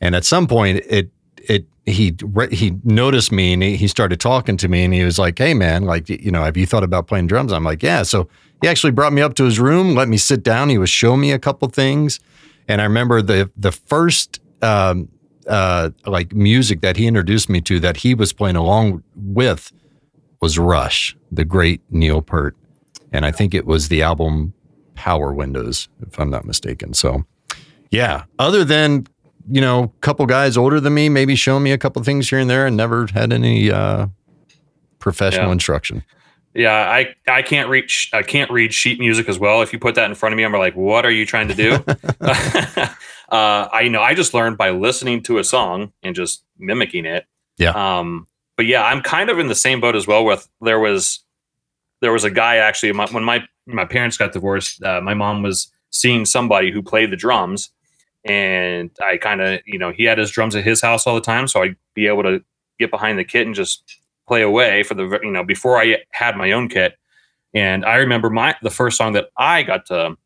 And 0.00 0.14
at 0.14 0.24
some 0.24 0.46
point, 0.46 0.84
it 0.86 1.10
it 1.48 1.66
he 1.86 2.16
he 2.50 2.76
noticed 2.84 3.32
me 3.32 3.52
and 3.52 3.62
he, 3.62 3.76
he 3.76 3.88
started 3.88 4.20
talking 4.20 4.56
to 4.58 4.68
me 4.68 4.84
and 4.84 4.94
he 4.94 5.04
was 5.04 5.18
like, 5.18 5.38
"Hey 5.38 5.54
man, 5.54 5.84
like 5.84 6.08
you 6.08 6.30
know, 6.30 6.44
have 6.44 6.56
you 6.56 6.66
thought 6.66 6.84
about 6.84 7.06
playing 7.06 7.26
drums?" 7.26 7.52
I'm 7.52 7.64
like, 7.64 7.82
"Yeah." 7.82 8.02
So 8.02 8.28
he 8.60 8.68
actually 8.68 8.92
brought 8.92 9.12
me 9.12 9.22
up 9.22 9.34
to 9.34 9.44
his 9.44 9.58
room, 9.58 9.94
let 9.94 10.08
me 10.08 10.16
sit 10.16 10.42
down. 10.42 10.68
He 10.68 10.78
was 10.78 10.90
showing 10.90 11.20
me 11.20 11.32
a 11.32 11.38
couple 11.38 11.68
things, 11.68 12.20
and 12.68 12.80
I 12.80 12.84
remember 12.84 13.20
the 13.22 13.50
the 13.56 13.72
first 13.72 14.40
um, 14.62 15.08
uh, 15.46 15.90
like 16.06 16.32
music 16.32 16.80
that 16.82 16.96
he 16.96 17.06
introduced 17.06 17.48
me 17.48 17.60
to 17.62 17.80
that 17.80 17.98
he 17.98 18.14
was 18.14 18.32
playing 18.32 18.56
along 18.56 19.02
with 19.16 19.72
was 20.40 20.58
Rush, 20.58 21.16
the 21.30 21.44
great 21.44 21.80
Neil 21.90 22.22
Peart, 22.22 22.56
and 23.12 23.26
I 23.26 23.32
think 23.32 23.54
it 23.54 23.66
was 23.66 23.88
the 23.88 24.02
album 24.02 24.54
Power 24.94 25.32
Windows, 25.32 25.88
if 26.06 26.18
I'm 26.18 26.30
not 26.30 26.44
mistaken. 26.44 26.94
So, 26.94 27.24
yeah. 27.90 28.24
Other 28.38 28.64
than 28.64 29.06
you 29.50 29.60
know, 29.60 29.84
a 29.84 30.00
couple 30.00 30.24
guys 30.26 30.56
older 30.56 30.80
than 30.80 30.94
me, 30.94 31.08
maybe 31.08 31.34
showing 31.34 31.62
me 31.62 31.72
a 31.72 31.78
couple 31.78 32.02
things 32.02 32.28
here 32.28 32.38
and 32.38 32.48
there, 32.48 32.66
and 32.66 32.76
never 32.76 33.06
had 33.06 33.32
any 33.32 33.70
uh, 33.70 34.06
professional 34.98 35.46
yeah. 35.46 35.52
instruction. 35.52 36.04
Yeah, 36.54 36.74
I 36.74 37.14
I 37.26 37.42
can't 37.42 37.68
reach 37.70 38.10
I 38.12 38.22
can't 38.22 38.50
read 38.50 38.74
sheet 38.74 38.98
music 38.98 39.28
as 39.28 39.38
well. 39.38 39.62
If 39.62 39.72
you 39.72 39.78
put 39.78 39.94
that 39.94 40.08
in 40.08 40.14
front 40.14 40.34
of 40.34 40.36
me, 40.36 40.44
I'm 40.44 40.52
like, 40.52 40.76
what 40.76 41.06
are 41.06 41.10
you 41.10 41.24
trying 41.24 41.48
to 41.48 41.54
do? 41.54 41.72
uh, 42.20 43.68
I 43.72 43.88
know 43.88 44.02
I 44.02 44.14
just 44.14 44.34
learned 44.34 44.58
by 44.58 44.70
listening 44.70 45.22
to 45.24 45.38
a 45.38 45.44
song 45.44 45.92
and 46.02 46.14
just 46.14 46.44
mimicking 46.58 47.06
it. 47.06 47.26
Yeah. 47.56 47.70
Um, 47.70 48.26
but 48.56 48.66
yeah, 48.66 48.84
I'm 48.84 49.00
kind 49.00 49.30
of 49.30 49.38
in 49.38 49.48
the 49.48 49.54
same 49.54 49.80
boat 49.80 49.96
as 49.96 50.06
well. 50.06 50.24
With 50.24 50.46
there 50.60 50.78
was 50.78 51.24
there 52.02 52.12
was 52.12 52.24
a 52.24 52.30
guy 52.30 52.56
actually 52.56 52.92
my, 52.92 53.06
when 53.06 53.24
my 53.24 53.44
my 53.66 53.86
parents 53.86 54.18
got 54.18 54.32
divorced. 54.32 54.82
Uh, 54.82 55.00
my 55.00 55.14
mom 55.14 55.42
was 55.42 55.72
seeing 55.90 56.26
somebody 56.26 56.70
who 56.70 56.82
played 56.82 57.10
the 57.10 57.16
drums, 57.16 57.70
and 58.24 58.90
I 59.02 59.16
kind 59.16 59.40
of 59.40 59.60
you 59.66 59.78
know 59.78 59.90
he 59.92 60.04
had 60.04 60.18
his 60.18 60.30
drums 60.30 60.54
at 60.56 60.64
his 60.64 60.80
house 60.80 61.06
all 61.06 61.14
the 61.14 61.20
time, 61.20 61.48
so 61.48 61.62
I'd 61.62 61.76
be 61.94 62.06
able 62.06 62.22
to 62.24 62.42
get 62.78 62.90
behind 62.90 63.18
the 63.18 63.24
kit 63.24 63.46
and 63.46 63.54
just 63.54 63.82
play 64.28 64.42
away 64.42 64.82
for 64.82 64.94
the 64.94 65.18
you 65.22 65.30
know 65.30 65.44
before 65.44 65.78
I 65.80 65.98
had 66.12 66.36
my 66.36 66.52
own 66.52 66.68
kit. 66.68 66.94
And 67.54 67.84
I 67.84 67.96
remember 67.96 68.30
my 68.30 68.56
the 68.62 68.70
first 68.70 68.96
song 68.96 69.12
that 69.12 69.28
I 69.36 69.62
got 69.62 69.86
to 69.86 70.16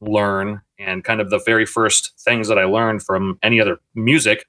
learn 0.00 0.60
and 0.78 1.02
kind 1.04 1.20
of 1.20 1.30
the 1.30 1.40
very 1.46 1.64
first 1.66 2.12
things 2.20 2.48
that 2.48 2.58
I 2.58 2.64
learned 2.64 3.02
from 3.02 3.38
any 3.42 3.60
other 3.60 3.78
music, 3.94 4.46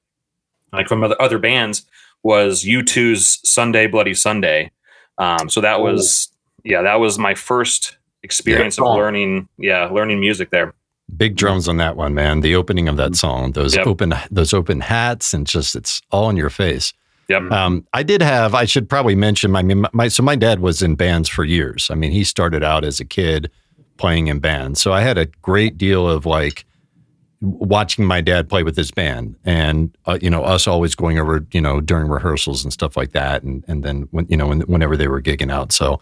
like 0.74 0.88
from 0.88 1.03
other 1.03 1.15
other 1.22 1.39
bands, 1.39 1.86
was 2.24 2.63
U2's 2.63 3.39
Sunday 3.50 3.88
Bloody 3.88 4.13
Sunday. 4.13 4.72
Um, 5.17 5.50
so 5.50 5.62
that 5.62 5.82
was 5.82 6.29
yeah, 6.63 6.82
that 6.82 6.96
was 7.00 7.17
my 7.20 7.34
first 7.36 7.98
experience 8.24 8.77
Yeah. 8.77 8.86
of 8.86 8.96
learning 8.96 9.48
yeah 9.58 9.86
learning 9.86 10.20
music 10.20 10.50
there. 10.50 10.74
Big 11.16 11.36
drums 11.38 11.68
on 11.68 11.78
that 11.78 11.96
one, 11.96 12.14
man. 12.14 12.42
The 12.42 12.56
opening 12.56 12.90
of 12.90 12.98
that 12.98 13.16
song, 13.16 13.54
those 13.54 13.76
Yep. 13.76 13.88
open 13.88 14.14
those 14.30 14.54
open 14.54 14.82
hats, 14.82 15.34
and 15.34 15.48
just 15.48 15.76
it's 15.76 16.02
all 16.12 16.30
in 16.30 16.36
your 16.36 16.50
face. 16.50 16.94
Yep. 17.30 17.52
Um, 17.52 17.86
I 17.94 18.04
did 18.04 18.22
have. 18.22 18.54
I 18.54 18.66
should 18.66 18.90
probably 18.90 19.16
mention. 19.16 19.52
My, 19.52 19.62
my 19.94 20.08
so 20.10 20.22
my 20.24 20.36
dad 20.36 20.60
was 20.60 20.82
in 20.82 20.96
bands 20.96 21.30
for 21.30 21.44
years. 21.46 21.90
I 21.90 21.96
mean, 21.96 22.12
he 22.12 22.24
started 22.24 22.64
out 22.64 22.84
as 22.84 23.00
a 23.00 23.06
kid 23.06 23.50
playing 23.98 24.28
in 24.28 24.40
bands. 24.40 24.80
So 24.82 24.94
I 24.94 25.02
had 25.02 25.18
a 25.18 25.26
great 25.42 25.78
deal 25.78 26.08
of 26.10 26.26
like 26.26 26.66
watching 27.42 28.04
my 28.06 28.20
dad 28.22 28.50
play 28.50 28.64
with 28.64 28.76
his 28.76 28.92
band, 28.92 29.36
and 29.46 29.96
uh, 30.06 30.18
you 30.22 30.30
know 30.30 30.44
us 30.44 30.68
always 30.68 30.94
going 30.96 31.20
over 31.20 31.46
you 31.52 31.62
know 31.62 31.80
during 31.82 32.08
rehearsals 32.08 32.64
and 32.64 32.74
stuff 32.74 32.98
like 32.98 33.12
that, 33.14 33.44
and 33.44 33.64
and 33.68 33.84
then 33.84 34.08
when 34.12 34.26
you 34.30 34.38
know 34.38 34.48
when, 34.48 34.62
whenever 34.62 34.98
they 34.98 35.08
were 35.08 35.22
gigging 35.22 35.52
out. 35.52 35.72
So 35.72 36.00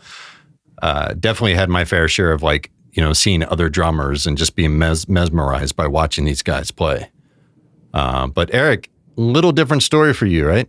uh, 0.81 1.13
definitely 1.13 1.55
had 1.55 1.69
my 1.69 1.85
fair 1.85 2.07
share 2.07 2.31
of 2.31 2.43
like 2.43 2.69
you 2.95 3.03
know 3.03 3.13
seeing 3.13 3.43
other 3.43 3.69
drummers 3.69 4.25
and 4.25 4.37
just 4.37 4.55
being 4.55 4.77
mes- 4.77 5.07
mesmerized 5.07 5.75
by 5.75 5.85
watching 5.85 6.25
these 6.25 6.41
guys 6.41 6.71
play. 6.71 7.11
Uh, 7.93 8.27
but 8.27 8.53
Eric, 8.53 8.89
little 9.15 9.51
different 9.51 9.83
story 9.83 10.13
for 10.13 10.25
you, 10.25 10.47
right? 10.47 10.67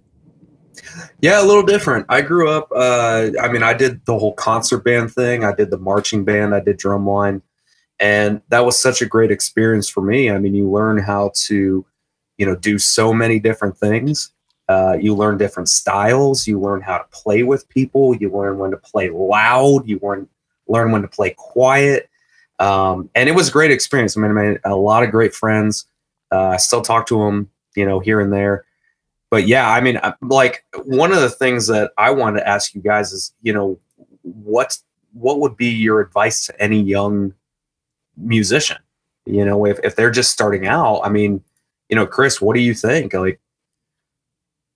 Yeah, 1.21 1.43
a 1.43 1.47
little 1.47 1.63
different. 1.63 2.07
I 2.09 2.21
grew 2.21 2.51
up. 2.51 2.69
Uh, 2.75 3.31
I 3.41 3.49
mean, 3.49 3.63
I 3.63 3.75
did 3.75 4.05
the 4.05 4.19
whole 4.19 4.35
concert 4.35 4.85
band 4.85 5.13
thing. 5.13 5.45
I 5.45 5.55
did 5.55 5.71
the 5.71 5.79
marching 5.79 6.25
band. 6.25 6.55
I 6.55 6.61
did 6.61 6.79
drumline, 6.79 7.43
and 7.99 8.43
that 8.49 8.65
was 8.65 8.79
such 8.79 9.01
a 9.01 9.07
great 9.07 9.31
experience 9.31 9.89
for 9.89 10.03
me. 10.03 10.31
I 10.31 10.39
mean, 10.39 10.55
you 10.55 10.71
learn 10.71 10.99
how 10.99 11.33
to, 11.47 11.87
you 12.39 12.47
know, 12.47 12.57
do 12.57 12.79
so 12.79 13.13
many 13.13 13.39
different 13.39 13.79
things. 13.79 14.33
Uh, 14.69 14.97
you 15.01 15.15
learn 15.15 15.39
different 15.39 15.69
styles. 15.69 16.47
You 16.47 16.61
learn 16.61 16.81
how 16.81 16.99
to 16.99 17.05
play 17.13 17.45
with 17.45 17.69
people. 17.69 18.17
You 18.17 18.31
learn 18.31 18.59
when 18.59 18.73
to 18.73 18.77
play 18.77 19.11
loud. 19.11 19.89
You 19.89 20.01
learn 20.03 20.29
learn 20.69 20.91
when 20.91 21.03
to 21.03 21.09
play 21.09 21.31
quiet. 21.37 22.11
Um, 22.59 23.11
and 23.15 23.29
it 23.29 23.33
was 23.33 23.49
a 23.49 23.53
great 23.53 23.71
experience. 23.71 24.17
I 24.17 24.21
mean, 24.21 24.31
I 24.31 24.35
made 24.35 24.61
a 24.65 24.77
lot 24.77 25.03
of 25.03 25.11
great 25.11 25.35
friends. 25.35 25.87
Uh, 26.33 26.49
I 26.49 26.57
still 26.57 26.83
talk 26.83 27.07
to 27.07 27.19
them, 27.19 27.51
you 27.75 27.85
know, 27.85 28.01
here 28.01 28.21
and 28.21 28.33
there 28.33 28.65
but 29.31 29.47
yeah, 29.47 29.71
I 29.71 29.81
mean, 29.81 30.01
like 30.23 30.65
one 30.85 31.13
of 31.13 31.21
the 31.21 31.31
things 31.31 31.67
that 31.67 31.93
I 31.99 32.11
wanted 32.11 32.41
to 32.41 32.49
ask 32.49 32.75
you 32.75 32.81
guys 32.81 33.13
is, 33.13 33.33
you 33.43 33.53
know, 33.53 33.79
what 34.23 34.79
what 35.13 35.41
would 35.41 35.57
be 35.57 35.69
your 35.69 36.01
advice 36.01 36.47
to 36.47 36.63
any 36.63 36.81
young 36.81 37.35
musician? 38.17 38.79
You 39.25 39.45
know, 39.45 39.67
if 39.67 39.81
if 39.83 39.97
they're 39.97 40.11
just 40.11 40.31
starting 40.31 40.67
out, 40.67 41.01
I 41.01 41.09
mean, 41.09 41.43
you 41.89 41.97
know, 41.97 42.07
Chris, 42.07 42.41
what 42.41 42.55
do 42.55 42.61
you 42.61 42.75
think? 42.75 43.15
Like, 43.15 43.41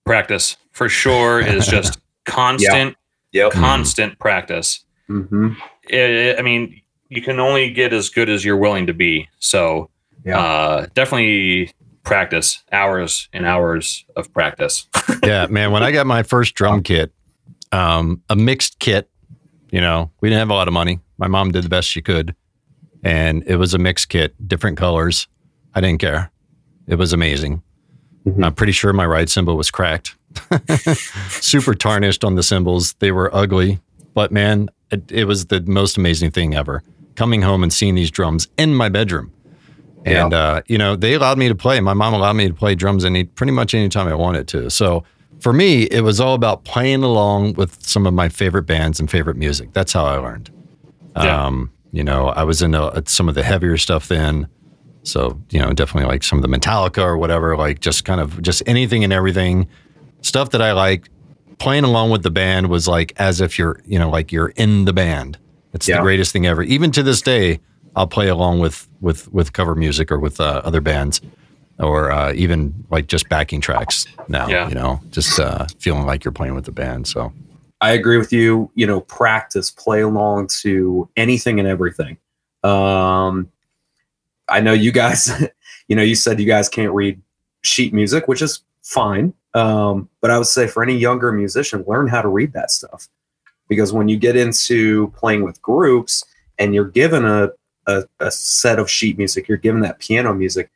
Practice 0.05 0.57
for 0.71 0.89
sure 0.89 1.39
is 1.39 1.67
just 1.67 1.99
constant, 2.25 2.97
yep. 3.31 3.51
constant 3.51 4.19
practice. 4.19 4.83
hmm 5.07 5.53
I 5.93 6.35
I 6.37 6.41
mean, 6.41 6.80
you 7.11 7.21
can 7.21 7.39
only 7.41 7.69
get 7.69 7.91
as 7.93 8.09
good 8.09 8.29
as 8.29 8.43
you're 8.45 8.57
willing 8.57 8.87
to 8.87 8.93
be. 8.93 9.27
So, 9.39 9.89
Yeah. 10.25 10.39
uh, 10.39 10.87
definitely 10.95 11.71
practice 12.03 12.63
hours 12.71 13.27
and 13.33 13.45
hours 13.45 14.05
of 14.15 14.31
practice. 14.33 14.87
yeah, 15.23 15.45
man. 15.47 15.71
When 15.71 15.83
I 15.83 15.91
got 15.91 16.07
my 16.07 16.23
first 16.23 16.55
drum 16.55 16.81
kit, 16.81 17.11
um, 17.73 18.21
a 18.29 18.35
mixed 18.35 18.79
kit, 18.79 19.09
you 19.71 19.81
know, 19.81 20.09
we 20.21 20.29
didn't 20.29 20.39
have 20.39 20.49
a 20.49 20.53
lot 20.53 20.67
of 20.69 20.73
money. 20.73 20.99
My 21.17 21.27
mom 21.27 21.51
did 21.51 21.63
the 21.65 21.69
best 21.69 21.89
she 21.89 22.01
could, 22.01 22.33
and 23.03 23.43
it 23.45 23.57
was 23.57 23.73
a 23.73 23.77
mixed 23.77 24.07
kit, 24.09 24.33
different 24.47 24.77
colors. 24.77 25.27
I 25.75 25.81
didn't 25.81 25.99
care. 25.99 26.31
It 26.87 26.95
was 26.95 27.11
amazing. 27.13 27.61
Mhm. 28.25 28.43
I'm 28.45 28.53
pretty 28.53 28.71
sure 28.73 28.93
my 28.93 29.05
ride 29.05 29.29
cymbal 29.29 29.57
was 29.57 29.69
cracked, 29.71 30.15
super 31.29 31.73
tarnished 31.75 32.23
on 32.23 32.35
the 32.35 32.43
cymbals. 32.43 32.93
They 32.99 33.11
were 33.11 33.33
ugly, 33.35 33.79
but 34.13 34.31
man, 34.31 34.69
it, 34.91 35.11
it 35.11 35.25
was 35.25 35.47
the 35.47 35.61
most 35.61 35.97
amazing 35.97 36.31
thing 36.31 36.53
ever. 36.55 36.83
Coming 37.15 37.41
home 37.41 37.63
and 37.63 37.71
seeing 37.71 37.95
these 37.95 38.11
drums 38.11 38.47
in 38.57 38.73
my 38.73 38.89
bedroom. 38.89 39.31
And 40.05 40.33
uh, 40.33 40.61
you 40.67 40.77
know, 40.77 40.95
they 40.95 41.13
allowed 41.13 41.37
me 41.37 41.47
to 41.47 41.55
play. 41.55 41.79
My 41.79 41.93
mom 41.93 42.13
allowed 42.13 42.33
me 42.33 42.47
to 42.47 42.53
play 42.53 42.75
drums 42.75 43.05
any 43.05 43.25
pretty 43.25 43.51
much 43.51 43.73
any 43.73 43.89
time 43.89 44.07
I 44.07 44.15
wanted 44.15 44.47
to. 44.49 44.69
So 44.69 45.03
for 45.39 45.53
me, 45.53 45.83
it 45.83 46.01
was 46.01 46.19
all 46.19 46.33
about 46.33 46.63
playing 46.63 47.03
along 47.03 47.53
with 47.53 47.83
some 47.85 48.07
of 48.07 48.13
my 48.13 48.29
favorite 48.29 48.63
bands 48.63 48.99
and 48.99 49.09
favorite 49.09 49.37
music. 49.37 49.73
That's 49.73 49.93
how 49.93 50.05
I 50.05 50.17
learned. 50.17 50.49
Yeah. 51.15 51.45
Um, 51.45 51.71
you 51.91 52.03
know, 52.03 52.29
I 52.29 52.43
was 52.43 52.61
into 52.61 52.81
uh, 52.81 53.01
some 53.05 53.27
of 53.27 53.35
the 53.35 53.43
heavier 53.43 53.77
stuff 53.77 54.07
then. 54.07 54.47
So, 55.03 55.41
you 55.49 55.59
know, 55.59 55.73
definitely 55.73 56.07
like 56.07 56.23
some 56.23 56.37
of 56.37 56.43
the 56.43 56.47
Metallica 56.47 57.03
or 57.03 57.17
whatever, 57.17 57.57
like 57.57 57.79
just 57.79 58.05
kind 58.05 58.21
of 58.21 58.41
just 58.41 58.61
anything 58.67 59.03
and 59.03 59.11
everything. 59.11 59.67
Stuff 60.21 60.51
that 60.51 60.61
I 60.61 60.73
like 60.73 61.09
playing 61.57 61.83
along 61.83 62.11
with 62.11 62.23
the 62.23 62.31
band 62.31 62.69
was 62.69 62.87
like 62.87 63.13
as 63.17 63.41
if 63.41 63.57
you're, 63.57 63.81
you 63.85 63.97
know, 63.97 64.09
like 64.09 64.31
you're 64.31 64.49
in 64.49 64.85
the 64.85 64.93
band. 64.93 65.37
It's 65.73 65.85
the 65.87 65.99
greatest 66.01 66.33
thing 66.33 66.45
ever. 66.45 66.63
Even 66.63 66.91
to 66.91 67.03
this 67.03 67.21
day, 67.21 67.59
I'll 67.95 68.07
play 68.07 68.27
along 68.27 68.59
with 68.59 68.87
with 69.01 69.31
with 69.33 69.53
cover 69.53 69.75
music 69.75 70.11
or 70.11 70.19
with 70.19 70.39
uh, 70.39 70.61
other 70.63 70.81
bands 70.81 71.21
or 71.79 72.11
uh, 72.11 72.33
even 72.33 72.73
like 72.91 73.07
just 73.07 73.27
backing 73.29 73.59
tracks 73.61 74.05
now, 74.27 74.47
Yeah. 74.47 74.69
you 74.69 74.75
know, 74.75 74.99
just 75.09 75.39
uh, 75.39 75.65
feeling 75.79 76.05
like 76.05 76.23
you're 76.23 76.31
playing 76.31 76.53
with 76.53 76.65
the 76.65 76.71
band. 76.71 77.07
So, 77.07 77.33
I 77.79 77.91
agree 77.93 78.17
with 78.17 78.31
you. 78.31 78.69
You 78.75 78.85
know, 78.85 79.01
practice, 79.01 79.71
play 79.71 80.01
along 80.01 80.47
to 80.61 81.09
anything 81.17 81.59
and 81.59 81.67
everything. 81.67 82.17
Um, 82.63 83.51
I 84.47 84.59
know 84.59 84.73
you 84.73 84.91
guys, 84.91 85.31
you 85.87 85.95
know, 85.95 86.03
you 86.03 86.15
said 86.15 86.39
you 86.39 86.45
guys 86.45 86.69
can't 86.69 86.93
read 86.93 87.19
sheet 87.61 87.93
music, 87.93 88.27
which 88.27 88.41
is 88.41 88.61
fine. 88.83 89.33
Um, 89.53 90.07
but 90.21 90.29
I 90.31 90.37
would 90.37 90.47
say 90.47 90.67
for 90.67 90.83
any 90.83 90.95
younger 90.95 91.31
musician, 91.31 91.83
learn 91.87 92.07
how 92.07 92.21
to 92.21 92.27
read 92.27 92.53
that 92.53 92.71
stuff. 92.71 93.07
Because 93.71 93.93
when 93.93 94.09
you 94.09 94.17
get 94.17 94.35
into 94.35 95.07
playing 95.15 95.43
with 95.43 95.61
groups 95.61 96.25
and 96.59 96.75
you're 96.75 96.89
given 96.89 97.23
a, 97.23 97.51
a, 97.87 98.03
a 98.19 98.29
set 98.29 98.79
of 98.79 98.91
sheet 98.91 99.17
music, 99.17 99.47
you're 99.47 99.57
given 99.57 99.79
that 99.81 99.99
piano 99.99 100.33
music, 100.33 100.69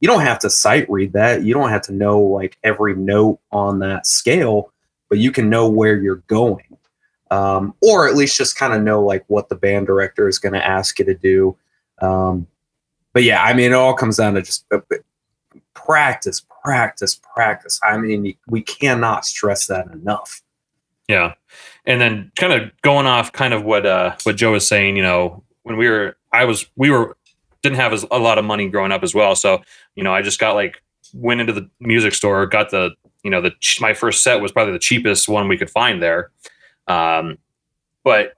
you 0.00 0.08
don't 0.08 0.22
have 0.22 0.38
to 0.38 0.48
sight 0.48 0.88
read 0.88 1.12
that. 1.12 1.42
You 1.42 1.52
don't 1.52 1.68
have 1.68 1.82
to 1.82 1.92
know 1.92 2.18
like 2.18 2.56
every 2.64 2.96
note 2.96 3.38
on 3.52 3.80
that 3.80 4.06
scale 4.06 4.72
but 5.08 5.18
you 5.18 5.30
can 5.30 5.48
know 5.48 5.68
where 5.68 5.96
you're 5.96 6.22
going. 6.26 6.76
Um, 7.30 7.74
or 7.82 8.08
at 8.08 8.16
least 8.16 8.36
just 8.36 8.56
kind 8.56 8.72
of 8.72 8.82
know 8.82 9.02
like 9.02 9.24
what 9.26 9.48
the 9.48 9.54
band 9.54 9.86
director 9.86 10.28
is 10.28 10.38
going 10.38 10.54
to 10.54 10.66
ask 10.66 10.98
you 10.98 11.04
to 11.04 11.14
do. 11.14 11.56
Um, 12.00 12.46
but 13.12 13.22
yeah 13.24 13.42
i 13.42 13.52
mean 13.52 13.72
it 13.72 13.74
all 13.74 13.94
comes 13.94 14.18
down 14.18 14.34
to 14.34 14.42
just 14.42 14.64
uh, 14.70 14.78
uh, 14.92 14.96
practice 15.74 16.44
practice 16.62 17.18
practice. 17.34 17.80
I 17.82 17.96
mean 17.96 18.34
we 18.46 18.62
cannot 18.62 19.24
stress 19.24 19.66
that 19.66 19.86
enough 19.88 20.42
Yeah. 21.08 21.34
And 21.86 22.00
then 22.00 22.30
kind 22.36 22.52
of 22.52 22.70
going 22.82 23.06
off 23.06 23.32
kind 23.32 23.54
of 23.54 23.64
what 23.64 23.86
uh 23.86 24.14
what 24.22 24.36
Joe 24.36 24.52
was 24.52 24.68
saying, 24.68 24.96
you 24.96 25.02
know, 25.02 25.42
when 25.62 25.76
we 25.76 25.88
were 25.88 26.16
I 26.32 26.44
was 26.44 26.66
we 26.76 26.90
were 26.90 27.16
didn't 27.62 27.76
have 27.76 28.04
a 28.10 28.18
lot 28.18 28.38
of 28.38 28.44
money 28.44 28.68
growing 28.68 28.92
up 28.92 29.02
as 29.02 29.14
well. 29.14 29.34
So, 29.34 29.62
you 29.96 30.04
know, 30.04 30.14
I 30.14 30.22
just 30.22 30.38
got 30.38 30.54
like 30.54 30.82
went 31.14 31.40
into 31.40 31.52
the 31.52 31.68
music 31.80 32.14
store, 32.14 32.46
got 32.46 32.70
the, 32.70 32.90
you 33.24 33.30
know, 33.30 33.40
the 33.40 33.52
my 33.80 33.94
first 33.94 34.22
set 34.22 34.40
was 34.40 34.52
probably 34.52 34.74
the 34.74 34.78
cheapest 34.78 35.28
one 35.28 35.48
we 35.48 35.56
could 35.56 35.70
find 35.70 36.02
there. 36.02 36.30
Um 36.86 37.38
but 38.04 38.34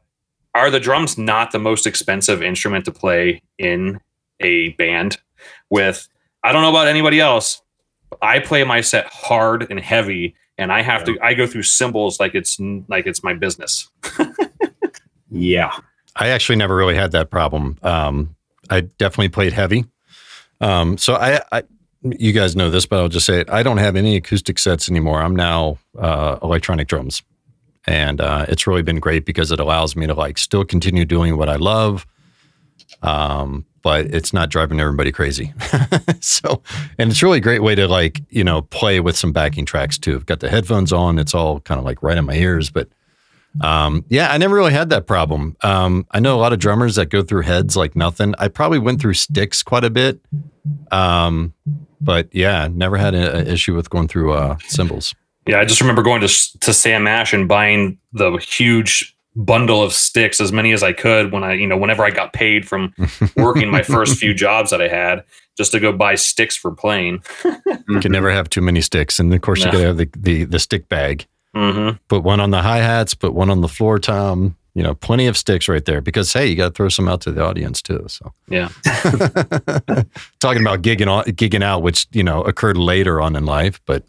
are 0.54 0.70
the 0.70 0.80
drums 0.80 1.18
not 1.18 1.52
the 1.52 1.58
most 1.58 1.86
expensive 1.86 2.42
instrument 2.42 2.84
to 2.84 2.92
play 2.92 3.42
in 3.58 4.00
a 4.40 4.70
band 4.70 5.18
with 5.70 6.08
I 6.42 6.52
don't 6.52 6.62
know 6.62 6.70
about 6.70 6.86
anybody 6.86 7.20
else. 7.20 7.62
I 8.22 8.38
play 8.38 8.64
my 8.64 8.80
set 8.80 9.06
hard 9.06 9.66
and 9.70 9.78
heavy 9.78 10.34
and 10.60 10.72
I 10.72 10.82
have 10.82 11.04
to 11.04 11.18
I 11.20 11.34
go 11.34 11.46
through 11.46 11.64
cymbals 11.64 12.20
like 12.20 12.34
it's 12.34 12.58
like 12.88 13.06
it's 13.06 13.24
my 13.24 13.34
business. 13.34 13.88
yeah 15.30 15.72
I 16.16 16.28
actually 16.28 16.56
never 16.56 16.76
really 16.76 16.94
had 16.94 17.12
that 17.12 17.30
problem. 17.30 17.78
Um, 17.82 18.36
I 18.68 18.82
definitely 18.82 19.30
played 19.30 19.52
heavy. 19.52 19.86
Um, 20.60 20.98
so 20.98 21.14
I, 21.14 21.40
I, 21.52 21.62
you 22.02 22.32
guys 22.32 22.56
know 22.56 22.70
this, 22.70 22.86
but 22.86 22.98
I'll 22.98 23.08
just 23.08 23.26
say 23.26 23.40
it. 23.40 23.50
I 23.50 23.62
don't 23.62 23.78
have 23.78 23.96
any 23.96 24.16
acoustic 24.16 24.58
sets 24.58 24.90
anymore. 24.90 25.22
I'm 25.22 25.34
now 25.34 25.78
uh, 25.98 26.38
electronic 26.42 26.88
drums, 26.88 27.22
and 27.86 28.20
uh, 28.20 28.46
it's 28.48 28.66
really 28.66 28.82
been 28.82 29.00
great 29.00 29.24
because 29.24 29.50
it 29.52 29.60
allows 29.60 29.96
me 29.96 30.06
to 30.06 30.14
like 30.14 30.38
still 30.38 30.64
continue 30.64 31.04
doing 31.04 31.36
what 31.36 31.48
I 31.48 31.56
love. 31.56 32.06
Um, 33.02 33.64
but 33.82 34.06
it's 34.06 34.32
not 34.32 34.50
driving 34.50 34.80
everybody 34.80 35.12
crazy. 35.12 35.52
so, 36.20 36.62
and 36.98 37.10
it's 37.10 37.22
really 37.22 37.38
a 37.38 37.42
great 37.42 37.62
way 37.62 37.74
to 37.74 37.88
like 37.88 38.22
you 38.30 38.44
know 38.44 38.62
play 38.62 39.00
with 39.00 39.16
some 39.16 39.32
backing 39.32 39.64
tracks 39.64 39.98
too. 39.98 40.14
I've 40.14 40.26
got 40.26 40.40
the 40.40 40.50
headphones 40.50 40.92
on. 40.92 41.18
It's 41.18 41.34
all 41.34 41.60
kind 41.60 41.78
of 41.78 41.84
like 41.84 42.02
right 42.02 42.18
in 42.18 42.24
my 42.26 42.34
ears, 42.34 42.70
but 42.70 42.88
um, 43.60 44.04
yeah, 44.08 44.30
I 44.30 44.38
never 44.38 44.54
really 44.54 44.72
had 44.72 44.90
that 44.90 45.06
problem. 45.06 45.56
Um, 45.62 46.06
I 46.12 46.20
know 46.20 46.36
a 46.36 46.40
lot 46.40 46.52
of 46.52 46.58
drummers 46.58 46.96
that 46.96 47.06
go 47.06 47.22
through 47.22 47.42
heads 47.42 47.76
like 47.76 47.96
nothing. 47.96 48.34
I 48.38 48.48
probably 48.48 48.78
went 48.78 49.00
through 49.00 49.14
sticks 49.14 49.62
quite 49.62 49.84
a 49.84 49.90
bit. 49.90 50.20
Um, 50.92 51.54
but 52.00 52.28
yeah, 52.32 52.68
never 52.72 52.96
had 52.96 53.14
an 53.14 53.46
issue 53.46 53.74
with 53.74 53.90
going 53.90 54.08
through 54.08 54.32
uh, 54.32 54.56
cymbals. 54.66 55.14
Yeah, 55.46 55.60
I 55.60 55.64
just 55.64 55.80
remember 55.80 56.02
going 56.02 56.20
to 56.20 56.58
to 56.60 56.72
Sam 56.72 57.06
Ash 57.06 57.32
and 57.32 57.48
buying 57.48 57.98
the 58.12 58.36
huge 58.36 59.16
bundle 59.36 59.82
of 59.82 59.92
sticks, 59.92 60.40
as 60.40 60.52
many 60.52 60.72
as 60.72 60.82
I 60.82 60.92
could 60.92 61.32
when 61.32 61.44
I, 61.44 61.52
you 61.54 61.66
know, 61.66 61.76
whenever 61.76 62.04
I 62.04 62.10
got 62.10 62.32
paid 62.32 62.66
from 62.68 62.94
working 63.36 63.70
my 63.70 63.82
first 63.82 64.18
few 64.18 64.34
jobs 64.34 64.70
that 64.70 64.80
I 64.82 64.88
had, 64.88 65.24
just 65.56 65.72
to 65.72 65.80
go 65.80 65.92
buy 65.92 66.14
sticks 66.16 66.56
for 66.56 66.70
playing. 66.72 67.22
You 67.88 68.00
can 68.00 68.12
never 68.12 68.30
have 68.30 68.48
too 68.50 68.60
many 68.60 68.80
sticks, 68.80 69.18
and 69.18 69.32
of 69.32 69.40
course 69.40 69.60
you 69.60 69.66
No. 69.66 69.72
gotta 69.72 69.84
have 69.86 69.96
the, 69.98 70.08
the 70.16 70.44
the 70.44 70.58
stick 70.58 70.88
bag. 70.88 71.26
hmm 71.54 71.90
Put 72.08 72.22
one 72.24 72.40
on 72.40 72.50
the 72.50 72.62
hi 72.62 72.78
hats, 72.78 73.14
put 73.14 73.34
one 73.34 73.50
on 73.50 73.60
the 73.60 73.68
floor 73.68 73.98
tom. 73.98 74.56
You 74.74 74.84
know, 74.84 74.94
plenty 74.94 75.26
of 75.26 75.36
sticks 75.36 75.68
right 75.68 75.84
there 75.84 76.00
because 76.00 76.32
hey, 76.32 76.46
you 76.46 76.54
got 76.54 76.68
to 76.68 76.72
throw 76.72 76.88
some 76.88 77.08
out 77.08 77.20
to 77.22 77.32
the 77.32 77.44
audience 77.44 77.82
too. 77.82 78.04
So 78.06 78.32
Yeah. 78.48 78.68
talking 80.40 80.62
about 80.62 80.82
gigging 80.82 81.08
on, 81.08 81.24
gigging 81.24 81.62
out, 81.62 81.82
which 81.82 82.06
you 82.12 82.22
know 82.22 82.42
occurred 82.42 82.76
later 82.76 83.20
on 83.20 83.34
in 83.36 83.44
life, 83.46 83.80
but 83.86 84.04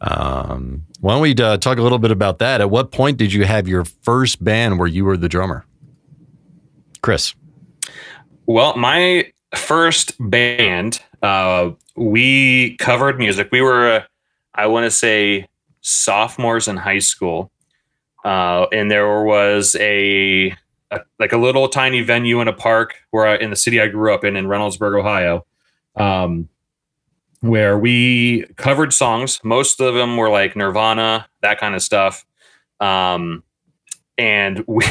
um, 0.00 0.82
why 1.04 1.12
don't 1.12 1.20
we 1.20 1.34
uh, 1.34 1.58
talk 1.58 1.76
a 1.76 1.82
little 1.82 1.98
bit 1.98 2.10
about 2.10 2.38
that? 2.38 2.62
At 2.62 2.70
what 2.70 2.90
point 2.90 3.18
did 3.18 3.30
you 3.30 3.44
have 3.44 3.68
your 3.68 3.84
first 3.84 4.42
band 4.42 4.78
where 4.78 4.88
you 4.88 5.04
were 5.04 5.18
the 5.18 5.28
drummer, 5.28 5.66
Chris? 7.02 7.34
Well, 8.46 8.74
my 8.78 9.30
first 9.54 10.14
band, 10.18 11.02
uh, 11.22 11.72
we 11.94 12.78
covered 12.78 13.18
music. 13.18 13.50
We 13.52 13.60
were, 13.60 13.90
uh, 13.90 14.02
I 14.54 14.66
want 14.68 14.84
to 14.84 14.90
say, 14.90 15.46
sophomores 15.82 16.68
in 16.68 16.78
high 16.78 17.00
school, 17.00 17.52
uh, 18.24 18.64
and 18.72 18.90
there 18.90 19.24
was 19.24 19.76
a, 19.78 20.56
a 20.90 21.00
like 21.18 21.32
a 21.32 21.38
little 21.38 21.68
tiny 21.68 22.00
venue 22.00 22.40
in 22.40 22.48
a 22.48 22.54
park 22.54 22.94
where 23.10 23.26
I, 23.26 23.36
in 23.36 23.50
the 23.50 23.56
city 23.56 23.78
I 23.78 23.88
grew 23.88 24.14
up 24.14 24.24
in 24.24 24.36
in 24.36 24.46
Reynoldsburg, 24.46 24.98
Ohio, 24.98 25.44
um, 25.96 26.48
where 27.44 27.78
we 27.78 28.44
covered 28.56 28.92
songs. 28.92 29.38
Most 29.44 29.80
of 29.80 29.94
them 29.94 30.16
were 30.16 30.30
like 30.30 30.56
Nirvana, 30.56 31.28
that 31.42 31.60
kind 31.60 31.74
of 31.74 31.82
stuff. 31.82 32.24
Um, 32.80 33.42
and 34.16 34.64
we 34.68 34.84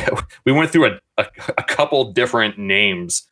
we 0.46 0.52
went 0.52 0.72
through 0.72 0.86
a, 0.86 1.00
a, 1.18 1.26
a 1.58 1.64
couple 1.64 2.12
different 2.12 2.58
names 2.60 3.24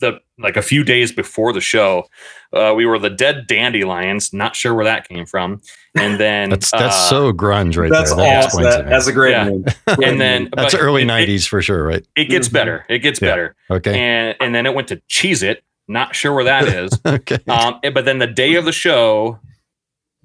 the 0.00 0.20
like 0.38 0.56
a 0.56 0.62
few 0.62 0.82
days 0.84 1.12
before 1.12 1.52
the 1.52 1.60
show. 1.60 2.04
Uh, 2.52 2.74
we 2.76 2.84
were 2.84 2.98
the 2.98 3.08
Dead 3.08 3.46
Dandelions. 3.46 4.32
Not 4.32 4.54
sure 4.56 4.74
where 4.74 4.84
that 4.84 5.08
came 5.08 5.24
from. 5.26 5.60
And 5.94 6.18
then 6.20 6.50
That's 6.50 6.70
that's 6.72 6.96
uh, 6.96 7.08
so 7.08 7.32
grunge 7.32 7.76
right 7.76 7.90
That's 7.90 8.14
there. 8.14 8.24
That 8.26 8.44
awesome. 8.46 8.62
That, 8.64 8.88
that's 8.88 9.06
a 9.06 9.12
great 9.12 9.30
Yeah. 9.32 9.44
name. 9.48 9.64
and 9.86 10.20
then 10.20 10.48
that's 10.54 10.74
but 10.74 10.80
early 10.80 11.02
it- 11.02 11.08
'90s 11.08 11.46
for 11.48 11.62
sure, 11.62 11.84
right? 11.84 12.04
It, 12.16 12.22
it 12.22 12.24
gets 12.30 12.48
Mhm. 12.48 12.52
better. 12.52 12.84
It 12.88 12.98
gets 12.98 13.20
Yeah. 13.22 13.28
better. 13.30 13.56
Okay, 13.70 13.98
And 13.98 14.36
and 14.40 14.54
then 14.54 14.66
it 14.66 14.74
went 14.74 14.88
to 14.88 15.00
Cheese 15.08 15.42
It. 15.42 15.62
Not 15.88 16.14
sure 16.14 16.32
where 16.34 16.44
that 16.44 16.68
is. 16.68 16.90
okay. 17.06 17.38
um, 17.48 17.80
eh, 17.82 17.90
but 17.90 18.04
then 18.04 18.18
the 18.18 18.26
day 18.26 18.54
of 18.54 18.64
the 18.64 18.72
show, 18.72 19.38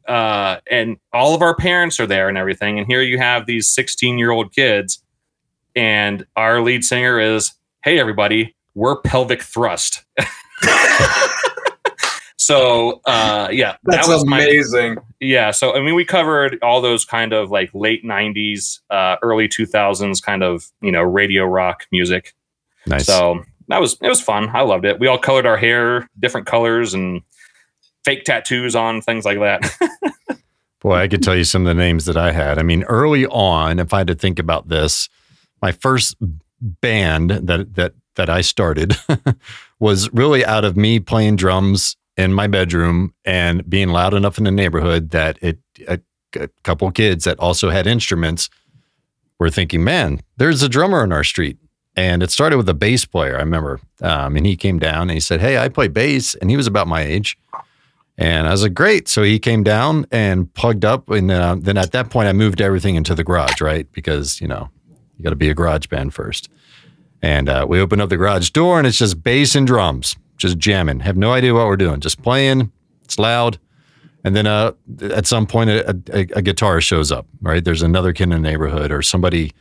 uh, 0.07 0.57
and 0.69 0.97
all 1.11 1.35
of 1.35 1.41
our 1.41 1.55
parents 1.55 1.99
are 1.99 2.07
there 2.07 2.29
and 2.29 2.37
everything. 2.37 2.77
And 2.79 2.87
here 2.87 3.01
you 3.01 3.17
have 3.17 3.45
these 3.45 3.67
16 3.67 4.17
year 4.17 4.31
old 4.31 4.53
kids, 4.53 5.03
and 5.75 6.25
our 6.35 6.61
lead 6.61 6.83
singer 6.83 7.19
is, 7.19 7.53
"Hey 7.83 7.99
everybody, 7.99 8.55
we're 8.75 9.01
pelvic 9.01 9.41
thrust." 9.41 10.05
so 12.37 13.01
uh, 13.05 13.49
yeah, 13.51 13.75
That's 13.83 14.07
that 14.07 14.13
was 14.13 14.25
my 14.25 14.41
amazing. 14.41 14.97
yeah. 15.19 15.51
So 15.51 15.75
I 15.75 15.81
mean, 15.81 15.95
we 15.95 16.05
covered 16.05 16.57
all 16.61 16.81
those 16.81 17.03
kind 17.03 17.33
of 17.33 17.51
like 17.51 17.69
late 17.73 18.05
90s, 18.05 18.79
uh, 18.89 19.17
early 19.21 19.47
2000s 19.49 20.21
kind 20.23 20.43
of 20.43 20.71
you 20.81 20.91
know 20.91 21.01
radio 21.01 21.43
rock 21.45 21.85
music. 21.91 22.33
Nice. 22.85 23.05
So 23.05 23.43
that 23.67 23.81
was 23.81 23.97
it 24.01 24.07
was 24.07 24.21
fun. 24.21 24.49
I 24.53 24.61
loved 24.61 24.85
it. 24.85 24.99
We 24.99 25.07
all 25.07 25.17
colored 25.17 25.45
our 25.45 25.57
hair 25.57 26.07
different 26.19 26.47
colors 26.47 26.93
and 26.93 27.21
fake 28.05 28.23
tattoos 28.23 28.75
on 28.75 29.01
things 29.01 29.25
like 29.25 29.39
that. 29.39 29.69
Boy, 30.79 30.95
I 30.95 31.07
could 31.07 31.23
tell 31.23 31.35
you 31.35 31.43
some 31.43 31.63
of 31.63 31.67
the 31.67 31.73
names 31.73 32.05
that 32.05 32.17
I 32.17 32.31
had. 32.31 32.59
I 32.59 32.63
mean, 32.63 32.83
early 32.83 33.25
on, 33.25 33.79
if 33.79 33.93
I 33.93 33.99
had 33.99 34.07
to 34.07 34.15
think 34.15 34.39
about 34.39 34.69
this, 34.69 35.09
my 35.61 35.71
first 35.71 36.15
band 36.61 37.31
that 37.31 37.75
that 37.75 37.93
that 38.15 38.29
I 38.29 38.41
started 38.41 38.95
was 39.79 40.11
really 40.13 40.45
out 40.45 40.65
of 40.65 40.77
me 40.77 40.99
playing 40.99 41.35
drums 41.35 41.97
in 42.15 42.33
my 42.33 42.47
bedroom 42.47 43.13
and 43.25 43.67
being 43.69 43.89
loud 43.89 44.13
enough 44.13 44.37
in 44.37 44.43
the 44.43 44.51
neighborhood 44.51 45.11
that 45.11 45.37
it 45.41 45.59
a, 45.87 45.99
a 46.35 46.47
couple 46.63 46.89
kids 46.91 47.25
that 47.25 47.39
also 47.39 47.69
had 47.69 47.87
instruments 47.87 48.49
were 49.39 49.49
thinking, 49.49 49.83
"Man, 49.83 50.21
there's 50.37 50.63
a 50.63 50.69
drummer 50.69 51.03
in 51.03 51.11
our 51.11 51.23
street." 51.23 51.57
And 51.97 52.23
it 52.23 52.31
started 52.31 52.55
with 52.55 52.69
a 52.69 52.73
bass 52.73 53.03
player. 53.03 53.35
I 53.35 53.39
remember, 53.39 53.81
um, 54.01 54.37
and 54.37 54.45
he 54.45 54.55
came 54.55 54.79
down 54.79 55.09
and 55.09 55.11
he 55.11 55.19
said, 55.19 55.41
"Hey, 55.41 55.57
I 55.57 55.67
play 55.67 55.89
bass," 55.89 56.35
and 56.35 56.49
he 56.49 56.55
was 56.55 56.67
about 56.67 56.87
my 56.87 57.01
age. 57.01 57.37
And 58.17 58.47
I 58.47 58.51
was 58.51 58.63
like, 58.63 58.73
great. 58.73 59.07
So 59.07 59.21
he 59.21 59.37
came 59.37 59.63
down 59.63 60.07
and 60.11 60.51
plugged 60.55 60.83
up. 60.83 61.09
And 61.09 61.29
uh, 61.29 61.55
then 61.59 61.77
at 61.77 61.91
that 61.91 62.09
point, 62.09 62.27
I 62.27 62.33
moved 62.33 62.61
everything 62.61 62.95
into 62.95 63.13
the 63.13 63.23
garage, 63.23 63.61
right? 63.61 63.89
Because, 63.91 64.41
you 64.41 64.47
know, 64.47 64.69
you 65.17 65.23
got 65.23 65.29
to 65.29 65.35
be 65.35 65.49
a 65.49 65.53
garage 65.53 65.85
band 65.85 66.13
first. 66.13 66.49
And 67.21 67.47
uh, 67.47 67.65
we 67.69 67.79
open 67.79 68.01
up 68.01 68.09
the 68.09 68.17
garage 68.17 68.49
door 68.51 68.77
and 68.77 68.87
it's 68.87 68.97
just 68.97 69.21
bass 69.21 69.55
and 69.55 69.67
drums, 69.67 70.15
just 70.37 70.57
jamming. 70.57 71.01
Have 71.01 71.17
no 71.17 71.31
idea 71.31 71.53
what 71.53 71.67
we're 71.67 71.77
doing, 71.77 71.99
just 71.99 72.21
playing. 72.21 72.71
It's 73.03 73.19
loud. 73.19 73.59
And 74.23 74.35
then 74.35 74.47
uh, 74.47 74.73
at 75.01 75.27
some 75.27 75.45
point, 75.45 75.69
a, 75.69 75.89
a, 76.11 76.19
a 76.33 76.41
guitar 76.41 76.81
shows 76.81 77.11
up, 77.11 77.27
right? 77.41 77.63
There's 77.63 77.83
another 77.83 78.13
kid 78.13 78.23
in 78.23 78.29
the 78.29 78.39
neighborhood 78.39 78.91
or 78.91 79.01
somebody 79.01 79.51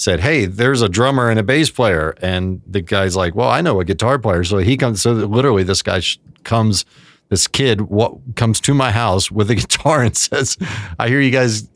said, 0.00 0.20
Hey, 0.20 0.46
there's 0.46 0.82
a 0.82 0.88
drummer 0.88 1.28
and 1.30 1.38
a 1.38 1.42
bass 1.42 1.70
player. 1.70 2.14
And 2.22 2.62
the 2.66 2.80
guy's 2.80 3.16
like, 3.16 3.34
Well, 3.34 3.48
I 3.48 3.60
know 3.60 3.80
a 3.80 3.84
guitar 3.84 4.18
player. 4.18 4.44
So 4.44 4.58
he 4.58 4.76
comes, 4.76 5.02
so 5.02 5.12
literally, 5.12 5.62
this 5.62 5.82
guy 5.82 6.00
sh- 6.00 6.18
comes 6.44 6.84
this 7.28 7.46
kid 7.46 7.82
what 7.82 8.16
comes 8.36 8.60
to 8.62 8.74
my 8.74 8.90
house 8.90 9.30
with 9.30 9.50
a 9.50 9.54
guitar 9.62 10.02
and 10.02 10.16
says, 10.16 10.56
"I 10.98 11.08
hear 11.08 11.20
you 11.20 11.30
guys 11.30 11.68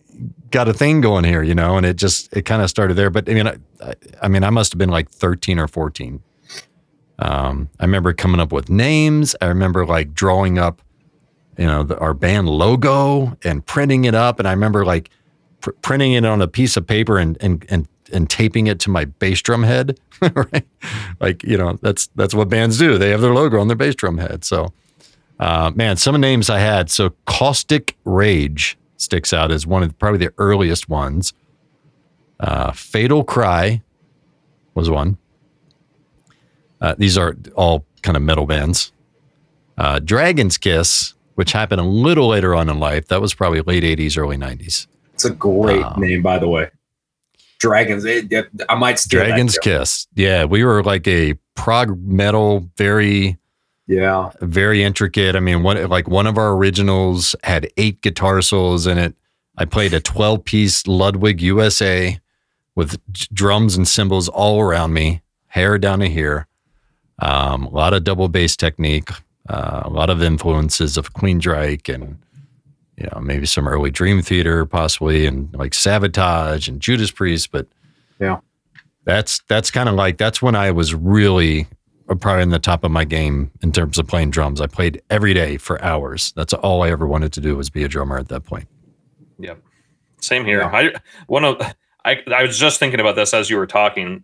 got 0.51 0.69
a 0.69 0.73
thing 0.73 1.01
going 1.01 1.25
here," 1.25 1.43
you 1.43 1.55
know, 1.55 1.77
and 1.77 1.87
it 1.87 1.97
just 1.97 2.35
it 2.37 2.43
kind 2.43 2.63
of 2.63 2.71
started 2.71 2.95
there. 2.95 3.11
But 3.11 3.29
I 3.29 3.35
mean, 3.35 3.49
I, 3.49 3.95
I, 4.23 4.29
mean, 4.29 4.45
I 4.45 4.51
must 4.51 4.73
have 4.73 4.79
been 4.79 4.91
like 4.91 5.11
thirteen 5.11 5.59
or 5.59 5.69
fourteen. 5.69 6.23
Um, 7.19 7.69
I 7.79 7.85
remember 7.85 8.13
coming 8.13 8.41
up 8.41 8.53
with 8.53 8.69
names. 8.69 9.37
I 9.41 9.47
remember 9.47 9.87
like 9.87 10.15
drawing 10.15 10.59
up, 10.59 10.83
you 11.57 11.67
know, 11.67 11.83
the, 11.83 11.99
our 11.99 12.15
band 12.15 12.49
logo 12.49 13.37
and 13.45 13.65
printing 13.65 14.07
it 14.07 14.15
up. 14.15 14.39
And 14.39 14.49
I 14.49 14.53
remember 14.53 14.85
like 14.85 15.11
pr- 15.63 15.71
printing 15.83 16.13
it 16.13 16.25
on 16.27 16.43
a 16.43 16.49
piece 16.49 16.77
of 16.77 16.87
paper 16.87 17.19
and 17.19 17.39
and 17.41 17.65
and 17.71 17.89
and 18.13 18.29
taping 18.29 18.67
it 18.67 18.79
to 18.81 18.91
my 18.91 19.07
bass 19.07 19.41
drum 19.41 19.63
head. 19.63 19.99
right, 20.35 20.67
like 21.21 21.43
you 21.43 21.57
know, 21.57 21.79
that's 21.81 22.09
that's 22.15 22.35
what 22.35 22.51
bands 22.51 22.79
do. 22.79 22.99
They 22.99 23.11
have 23.11 23.23
their 23.23 23.35
logo 23.35 23.59
on 23.59 23.69
their 23.69 23.77
bass 23.77 23.95
drum 23.95 24.19
head. 24.19 24.45
So. 24.45 24.73
Uh, 25.41 25.73
man, 25.75 25.97
some 25.97 26.21
names 26.21 26.49
I 26.49 26.61
had. 26.61 26.89
So 26.89 27.15
Caustic 27.27 27.97
Rage 28.05 28.79
sticks 28.97 29.33
out 29.33 29.51
as 29.51 29.67
one 29.67 29.83
of 29.83 29.99
probably 29.99 30.25
the 30.25 30.33
earliest 30.39 30.89
ones. 30.89 31.33
Uh, 32.39 32.71
Fatal 32.71 33.25
Cry 33.25 33.83
was 34.75 34.89
one. 34.89 35.19
Uh, 36.81 36.95
these 36.99 37.19
are 37.19 37.37
all 37.55 37.85
kind 38.03 38.17
of 38.17 38.23
metal 38.23 38.47
bands. 38.47 38.93
Uh, 39.79 39.99
Dragon's 40.01 40.59
Kiss, 40.59 41.15
which 41.37 41.53
happened 41.53 41.81
a 41.81 41.85
little 41.85 42.29
later 42.29 42.55
on 42.55 42.69
in 42.69 42.79
life. 42.81 43.09
That 43.09 43.21
was 43.21 43.35
probably 43.35 43.61
late 43.63 43.85
80s, 43.85 44.19
early 44.19 44.37
90s. 44.37 44.87
It's 45.25 45.33
a 45.33 45.37
great 45.37 45.85
name, 45.99 46.23
by 46.23 46.39
the 46.39 46.49
way. 46.49 46.71
Dragons. 47.59 48.05
It, 48.05 48.33
it- 48.33 48.49
I 48.69 48.75
might 48.75 48.99
steal 48.99 49.21
Dragon's. 49.25 49.57
Kiss. 49.59 50.07
Yeah, 50.15 50.45
we 50.45 50.65
were 50.65 50.83
like 50.83 51.07
a 51.07 51.35
prog 51.55 51.97
metal, 52.05 52.69
very 52.77 53.39
Yeah. 53.87 54.31
very 54.41 54.83
intricate. 54.83 55.37
I 55.37 55.41
mean, 55.41 55.63
one 55.63 55.89
like 55.89 56.09
one 56.09 56.27
of 56.27 56.39
our 56.39 56.53
originals 56.57 57.37
had 57.45 57.69
eight 57.77 58.01
guitar 58.01 58.43
solos 58.43 58.87
in 58.87 58.99
it. 58.99 59.15
I 59.59 59.65
played 59.65 59.93
a 59.95 60.01
12 60.01 60.45
piece 60.45 60.87
Ludwig 60.87 61.41
USA 61.43 62.19
with 62.75 62.99
drums 63.33 63.77
and 63.77 63.87
cymbals 63.87 64.29
all 64.29 64.61
around 64.61 64.93
me, 64.95 65.21
hair 65.49 65.79
down 65.79 65.99
to 66.01 66.09
here. 66.09 66.47
Um, 67.21 67.65
a 67.67 67.71
lot 67.71 67.93
of 67.95 68.03
double 68.03 68.29
bass 68.29 68.57
technique, 68.57 69.11
uh, 69.49 69.83
a 69.85 69.91
lot 69.91 70.09
of 70.11 70.23
influences 70.23 70.97
of 70.97 71.13
Queensrÿche 71.13 71.95
and 71.95 72.19
you 73.03 73.09
know 73.13 73.21
maybe 73.21 73.47
some 73.47 73.67
early 73.69 73.91
Dream 73.91 74.23
Theater 74.23 74.65
possibly, 74.65 75.27
and 75.27 75.53
like 75.55 75.73
Savatage 75.73 76.69
and 76.69 76.81
Judas 76.81 77.11
Priest. 77.11 77.51
But 77.53 77.67
Yeah. 78.21 78.39
that's 79.05 79.41
that's 79.49 79.71
kind 79.71 79.89
of 79.89 79.95
like 79.97 80.17
that's 80.19 80.41
when 80.41 80.55
I 80.55 80.71
was 80.71 80.95
really 80.95 81.67
uh, 82.09 82.15
probably 82.15 82.43
in 82.43 82.51
the 82.51 82.59
top 82.59 82.85
of 82.85 82.91
my 82.91 83.05
game 83.05 83.51
in 83.63 83.73
terms 83.73 83.99
of 83.99 84.07
playing 84.07 84.31
drums. 84.31 84.61
I 84.61 84.67
played 84.67 85.03
every 85.11 85.35
day 85.35 85.57
for 85.57 85.83
hours. 85.83 86.33
That's 86.37 86.53
all 86.53 86.83
I 86.83 86.91
ever 86.91 87.07
wanted 87.07 87.33
to 87.35 87.41
do 87.41 87.57
was 87.57 87.69
be 87.71 87.85
a 87.85 87.89
drummer 87.89 88.19
at 88.19 88.29
that 88.29 88.45
point. 88.45 88.69
Yep. 89.39 89.59
Same 90.21 90.45
here. 90.45 90.63
I 90.63 90.93
one 91.27 91.45
of 91.45 91.61
I 92.05 92.19
I 92.33 92.43
was 92.45 92.59
just 92.59 92.79
thinking 92.79 93.01
about 93.01 93.17
this 93.17 93.35
as 93.35 93.51
you 93.51 93.57
were 93.57 93.67
talking, 93.67 94.23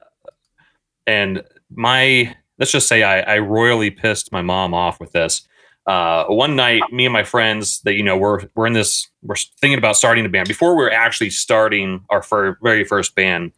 and 1.06 1.42
my 1.70 2.34
let's 2.58 2.70
just 2.72 2.88
say 2.88 3.02
I, 3.02 3.20
I 3.20 3.38
royally 3.38 3.90
pissed 3.90 4.30
my 4.32 4.42
mom 4.42 4.74
off 4.74 5.00
with 5.00 5.12
this. 5.12 5.47
Uh, 5.88 6.26
one 6.26 6.54
night, 6.54 6.82
me 6.92 7.06
and 7.06 7.12
my 7.14 7.24
friends 7.24 7.80
that 7.80 7.94
you 7.94 8.02
know 8.02 8.14
we're 8.14 8.42
we're 8.54 8.66
in 8.66 8.74
this 8.74 9.08
we're 9.22 9.34
thinking 9.58 9.78
about 9.78 9.96
starting 9.96 10.26
a 10.26 10.28
band 10.28 10.46
before 10.46 10.76
we 10.76 10.84
are 10.84 10.90
actually 10.90 11.30
starting 11.30 12.04
our 12.10 12.22
fir- 12.22 12.58
very 12.62 12.84
first 12.84 13.14
band. 13.14 13.52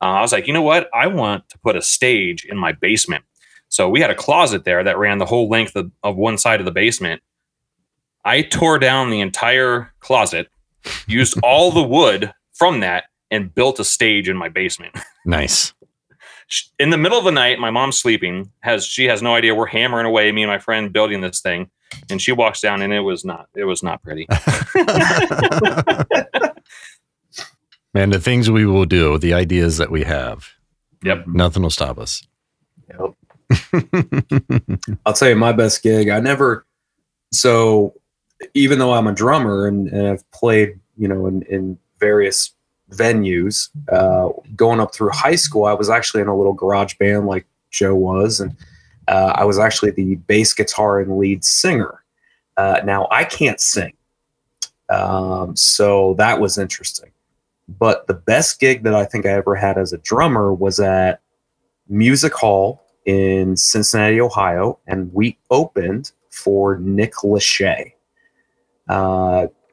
Uh, 0.00 0.04
I 0.04 0.20
was 0.20 0.30
like, 0.30 0.46
you 0.46 0.52
know 0.52 0.62
what? 0.62 0.88
I 0.94 1.08
want 1.08 1.48
to 1.48 1.58
put 1.58 1.74
a 1.74 1.82
stage 1.82 2.44
in 2.44 2.56
my 2.56 2.70
basement. 2.70 3.24
So 3.70 3.88
we 3.88 4.00
had 4.00 4.10
a 4.10 4.14
closet 4.14 4.64
there 4.64 4.84
that 4.84 4.98
ran 4.98 5.18
the 5.18 5.26
whole 5.26 5.48
length 5.48 5.74
of, 5.74 5.90
of 6.04 6.14
one 6.14 6.38
side 6.38 6.60
of 6.60 6.64
the 6.64 6.70
basement. 6.70 7.22
I 8.24 8.42
tore 8.42 8.78
down 8.78 9.10
the 9.10 9.20
entire 9.20 9.92
closet 9.98 10.48
used 11.08 11.36
all 11.42 11.72
the 11.72 11.82
wood 11.82 12.32
from 12.52 12.80
that 12.80 13.04
and 13.32 13.52
built 13.52 13.80
a 13.80 13.84
stage 13.84 14.28
in 14.28 14.36
my 14.36 14.48
basement. 14.48 14.96
Nice. 15.26 15.72
In 16.78 16.90
the 16.90 16.98
middle 16.98 17.18
of 17.18 17.24
the 17.24 17.32
night, 17.32 17.58
my 17.58 17.70
mom's 17.70 17.98
sleeping. 17.98 18.50
Has 18.60 18.84
she 18.86 19.04
has 19.06 19.22
no 19.22 19.34
idea 19.34 19.54
we're 19.54 19.66
hammering 19.66 20.06
away, 20.06 20.30
me 20.32 20.42
and 20.42 20.50
my 20.50 20.58
friend 20.58 20.92
building 20.92 21.20
this 21.20 21.40
thing, 21.40 21.70
and 22.10 22.20
she 22.20 22.32
walks 22.32 22.60
down, 22.60 22.82
and 22.82 22.92
it 22.92 23.00
was 23.00 23.24
not 23.24 23.48
it 23.56 23.64
was 23.64 23.82
not 23.82 24.02
pretty. 24.02 24.26
Man, 27.94 28.10
the 28.10 28.20
things 28.20 28.50
we 28.50 28.66
will 28.66 28.86
do, 28.86 29.18
the 29.18 29.34
ideas 29.34 29.78
that 29.78 29.90
we 29.90 30.02
have, 30.02 30.48
Yep. 31.04 31.26
nothing 31.28 31.62
will 31.62 31.70
stop 31.70 31.98
us. 31.98 32.26
Yep. 32.88 33.14
I'll 35.06 35.12
tell 35.12 35.28
you 35.28 35.36
my 35.36 35.52
best 35.52 35.82
gig. 35.82 36.08
I 36.08 36.18
never 36.20 36.66
so 37.32 37.94
even 38.54 38.78
though 38.78 38.92
I'm 38.92 39.06
a 39.06 39.12
drummer 39.12 39.66
and, 39.66 39.88
and 39.88 40.08
I've 40.08 40.28
played, 40.32 40.80
you 40.96 41.08
know, 41.08 41.26
in, 41.26 41.42
in 41.42 41.78
various 41.98 42.53
venues, 42.90 43.68
uh, 43.92 44.30
going 44.56 44.80
up 44.80 44.94
through 44.94 45.10
high 45.10 45.34
school, 45.34 45.64
I 45.64 45.72
was 45.72 45.90
actually 45.90 46.22
in 46.22 46.28
a 46.28 46.36
little 46.36 46.52
garage 46.52 46.94
band 46.94 47.26
like 47.26 47.46
Joe 47.70 47.94
was, 47.94 48.40
and 48.40 48.56
uh, 49.08 49.32
I 49.34 49.44
was 49.44 49.58
actually 49.58 49.90
the 49.90 50.16
bass 50.16 50.52
guitar 50.52 51.00
and 51.00 51.18
lead 51.18 51.44
singer. 51.44 52.02
Uh, 52.56 52.80
now 52.84 53.08
I 53.10 53.24
can't 53.24 53.60
sing, 53.60 53.94
um, 54.88 55.56
so 55.56 56.14
that 56.14 56.40
was 56.40 56.58
interesting. 56.58 57.10
But 57.66 58.06
the 58.06 58.14
best 58.14 58.60
gig 58.60 58.84
that 58.84 58.94
I 58.94 59.04
think 59.04 59.26
I 59.26 59.30
ever 59.30 59.54
had 59.54 59.78
as 59.78 59.92
a 59.92 59.98
drummer 59.98 60.52
was 60.52 60.78
at 60.78 61.20
Music 61.88 62.34
Hall 62.34 62.84
in 63.06 63.56
Cincinnati, 63.56 64.20
Ohio, 64.20 64.78
and 64.86 65.12
we 65.12 65.38
opened 65.50 66.12
for 66.30 66.78
Nick 66.78 67.14
Lachey. 67.14 67.92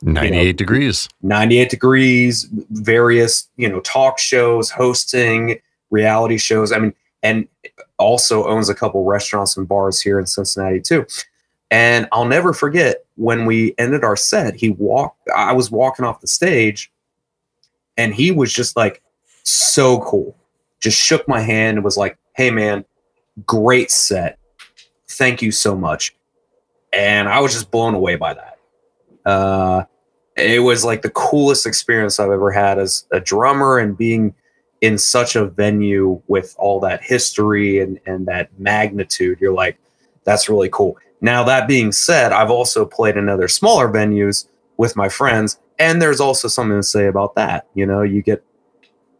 Uh, 0.05 0.11
98 0.11 0.57
degrees. 0.57 1.09
98 1.21 1.69
degrees, 1.69 2.47
various, 2.71 3.49
you 3.57 3.69
know, 3.69 3.79
talk 3.81 4.19
shows, 4.19 4.69
hosting, 4.69 5.59
reality 5.89 6.37
shows. 6.37 6.71
I 6.71 6.79
mean, 6.79 6.93
and 7.23 7.47
also 7.97 8.47
owns 8.47 8.69
a 8.69 8.75
couple 8.75 9.03
restaurants 9.05 9.55
and 9.55 9.67
bars 9.67 10.01
here 10.01 10.19
in 10.19 10.25
Cincinnati 10.25 10.81
too. 10.81 11.05
And 11.69 12.07
I'll 12.11 12.25
never 12.25 12.53
forget 12.53 13.05
when 13.15 13.45
we 13.45 13.75
ended 13.77 14.03
our 14.03 14.15
set, 14.15 14.55
he 14.55 14.71
walked, 14.71 15.29
I 15.33 15.53
was 15.53 15.71
walking 15.71 16.03
off 16.03 16.19
the 16.19 16.27
stage 16.27 16.91
and 17.95 18.13
he 18.13 18.31
was 18.31 18.51
just 18.51 18.75
like 18.75 19.01
so 19.43 19.99
cool. 19.99 20.35
Just 20.79 20.97
shook 20.99 21.27
my 21.27 21.39
hand 21.39 21.77
and 21.77 21.85
was 21.85 21.97
like, 21.97 22.17
hey 22.33 22.49
man, 22.49 22.83
great 23.45 23.91
set. 23.91 24.39
Thank 25.07 25.41
you 25.41 25.51
so 25.51 25.75
much. 25.75 26.15
And 26.91 27.29
I 27.29 27.39
was 27.39 27.53
just 27.53 27.71
blown 27.71 27.93
away 27.93 28.15
by 28.15 28.33
that. 28.33 28.57
Uh, 29.25 29.85
it 30.41 30.59
was 30.59 30.83
like 30.83 31.01
the 31.01 31.11
coolest 31.11 31.65
experience 31.65 32.19
I've 32.19 32.31
ever 32.31 32.51
had 32.51 32.79
as 32.79 33.05
a 33.11 33.19
drummer 33.19 33.77
and 33.77 33.97
being 33.97 34.33
in 34.81 34.97
such 34.97 35.35
a 35.35 35.45
venue 35.45 36.21
with 36.27 36.55
all 36.57 36.79
that 36.79 37.03
history 37.03 37.79
and, 37.79 37.99
and 38.05 38.25
that 38.27 38.49
magnitude. 38.59 39.39
You're 39.39 39.53
like, 39.53 39.77
that's 40.23 40.49
really 40.49 40.69
cool. 40.69 40.97
Now, 41.21 41.43
that 41.43 41.67
being 41.67 41.91
said, 41.91 42.31
I've 42.31 42.49
also 42.49 42.83
played 42.83 43.15
in 43.15 43.29
other 43.29 43.47
smaller 43.47 43.87
venues 43.87 44.47
with 44.77 44.95
my 44.95 45.07
friends, 45.07 45.59
and 45.77 46.01
there's 46.01 46.19
also 46.19 46.47
something 46.47 46.77
to 46.77 46.83
say 46.83 47.05
about 47.05 47.35
that. 47.35 47.67
You 47.75 47.85
know, 47.85 48.01
you 48.01 48.23
get 48.23 48.43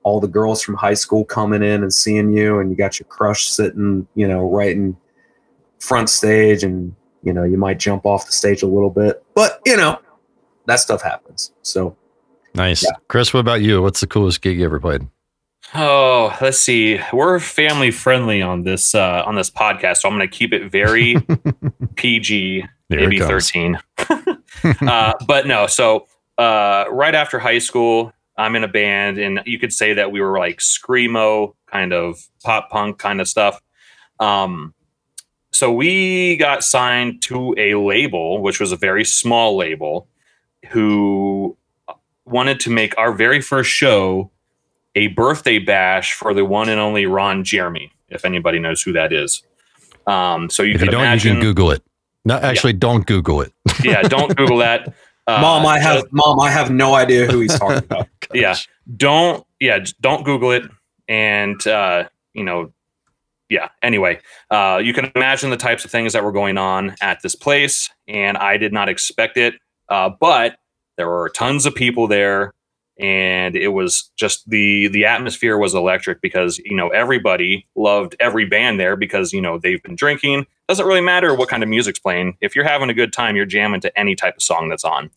all 0.03 0.19
the 0.19 0.27
girls 0.27 0.63
from 0.63 0.75
high 0.75 0.95
school 0.95 1.23
coming 1.23 1.61
in 1.61 1.83
and 1.83 1.93
seeing 1.93 2.35
you, 2.35 2.59
and 2.59 2.71
you 2.71 2.75
got 2.75 2.99
your 2.99 3.07
crush 3.07 3.47
sitting, 3.47 4.07
you 4.15 4.27
know, 4.27 4.49
right 4.49 4.75
in 4.75 4.97
front 5.79 6.09
stage, 6.09 6.63
and 6.63 6.95
you 7.21 7.33
know, 7.33 7.43
you 7.43 7.57
might 7.57 7.77
jump 7.77 8.07
off 8.07 8.25
the 8.25 8.31
stage 8.31 8.63
a 8.63 8.67
little 8.67 8.89
bit, 8.89 9.23
but 9.35 9.61
you 9.63 9.77
know, 9.77 9.99
that 10.71 10.79
stuff 10.79 11.01
happens. 11.01 11.51
So 11.61 11.95
Nice. 12.53 12.83
Yeah. 12.83 12.91
Chris, 13.07 13.33
what 13.33 13.39
about 13.39 13.61
you? 13.61 13.81
What's 13.81 14.01
the 14.01 14.07
coolest 14.07 14.41
gig 14.41 14.59
you 14.59 14.65
ever 14.65 14.79
played? 14.79 15.07
Oh, 15.73 16.35
let's 16.41 16.59
see. 16.59 16.99
We're 17.13 17.39
family 17.39 17.91
friendly 17.91 18.41
on 18.41 18.63
this 18.63 18.93
uh, 18.93 19.23
on 19.25 19.35
this 19.35 19.49
podcast, 19.49 19.97
so 19.97 20.09
I'm 20.09 20.17
going 20.17 20.29
to 20.29 20.35
keep 20.35 20.51
it 20.51 20.69
very 20.69 21.15
PG, 21.95 22.65
There 22.89 22.99
maybe 22.99 23.19
13. 23.19 23.79
uh, 24.81 25.13
but 25.25 25.47
no, 25.47 25.67
so 25.67 26.07
uh, 26.37 26.85
right 26.89 27.15
after 27.15 27.39
high 27.39 27.59
school, 27.59 28.11
I'm 28.37 28.55
in 28.57 28.65
a 28.65 28.67
band, 28.67 29.17
and 29.17 29.41
you 29.45 29.59
could 29.59 29.71
say 29.71 29.93
that 29.93 30.11
we 30.11 30.19
were 30.19 30.37
like 30.37 30.57
screamo, 30.57 31.53
kind 31.67 31.93
of 31.93 32.19
pop 32.43 32.69
punk 32.69 32.97
kind 32.97 33.21
of 33.21 33.29
stuff. 33.29 33.61
Um, 34.19 34.73
so 35.53 35.71
we 35.71 36.35
got 36.35 36.63
signed 36.63 37.21
to 37.23 37.55
a 37.57 37.75
label, 37.75 38.41
which 38.41 38.59
was 38.59 38.73
a 38.73 38.77
very 38.77 39.05
small 39.05 39.55
label, 39.55 40.07
who 40.69 41.57
wanted 42.25 42.59
to 42.61 42.69
make 42.69 42.97
our 42.97 43.11
very 43.11 43.41
first 43.41 43.69
show 43.69 44.31
a 44.95 45.07
birthday 45.07 45.59
bash 45.59 46.13
for 46.13 46.33
the 46.33 46.45
one 46.45 46.69
and 46.69 46.79
only 46.79 47.05
Ron 47.05 47.43
Jeremy, 47.43 47.91
if 48.09 48.25
anybody 48.25 48.59
knows 48.59 48.81
who 48.81 48.91
that 48.93 49.13
is. 49.13 49.43
Um, 50.07 50.49
so 50.49 50.63
you 50.63 50.73
if 50.73 50.79
could 50.79 50.85
you 50.87 50.91
don't, 50.91 51.01
imagine, 51.01 51.29
you 51.29 51.33
can 51.35 51.41
Google 51.41 51.71
it. 51.71 51.83
No, 52.25 52.35
actually, 52.35 52.73
don't 52.73 53.05
Google 53.05 53.41
it. 53.41 53.53
yeah, 53.83 54.01
don't 54.03 54.35
Google 54.35 54.57
that. 54.57 54.93
Uh, 55.27 55.39
mom, 55.39 55.67
I 55.67 55.77
have 55.79 56.01
just- 56.01 56.11
mom, 56.11 56.39
I 56.39 56.49
have 56.49 56.71
no 56.71 56.95
idea 56.95 57.27
who 57.27 57.41
he's 57.41 57.57
talking 57.57 57.77
about. 57.77 58.07
yeah, 58.33 58.55
don't 58.97 59.45
yeah, 59.59 59.77
don't 60.01 60.25
Google 60.25 60.51
it, 60.51 60.63
and 61.07 61.65
uh, 61.67 62.09
you 62.33 62.43
know, 62.43 62.73
yeah. 63.47 63.69
Anyway, 63.83 64.19
uh, 64.49 64.81
you 64.83 64.93
can 64.93 65.11
imagine 65.15 65.51
the 65.51 65.57
types 65.57 65.85
of 65.85 65.91
things 65.91 66.13
that 66.13 66.23
were 66.23 66.31
going 66.31 66.57
on 66.57 66.95
at 67.01 67.21
this 67.21 67.35
place, 67.35 67.91
and 68.07 68.35
I 68.35 68.57
did 68.57 68.73
not 68.73 68.89
expect 68.89 69.37
it, 69.37 69.53
uh, 69.91 70.09
but 70.09 70.57
there 70.97 71.07
were 71.07 71.29
tons 71.29 71.65
of 71.65 71.75
people 71.75 72.07
there, 72.07 72.53
and 72.97 73.55
it 73.55 73.69
was 73.69 74.09
just 74.15 74.49
the 74.49 74.87
the 74.87 75.05
atmosphere 75.05 75.57
was 75.57 75.75
electric 75.75 76.21
because 76.21 76.57
you 76.59 76.75
know 76.75 76.89
everybody 76.89 77.67
loved 77.75 78.15
every 78.19 78.45
band 78.45 78.79
there 78.79 78.95
because 78.95 79.33
you 79.33 79.41
know 79.41 79.59
they've 79.59 79.83
been 79.83 79.95
drinking. 79.95 80.47
Doesn't 80.67 80.85
really 80.85 81.01
matter 81.01 81.35
what 81.35 81.49
kind 81.49 81.61
of 81.61 81.69
music's 81.69 81.99
playing. 81.99 82.37
If 82.39 82.55
you're 82.55 82.65
having 82.65 82.89
a 82.89 82.93
good 82.93 83.11
time, 83.11 83.35
you're 83.35 83.45
jamming 83.45 83.81
to 83.81 83.99
any 83.99 84.15
type 84.15 84.37
of 84.37 84.41
song 84.41 84.69
that's 84.69 84.85
on. 84.85 85.11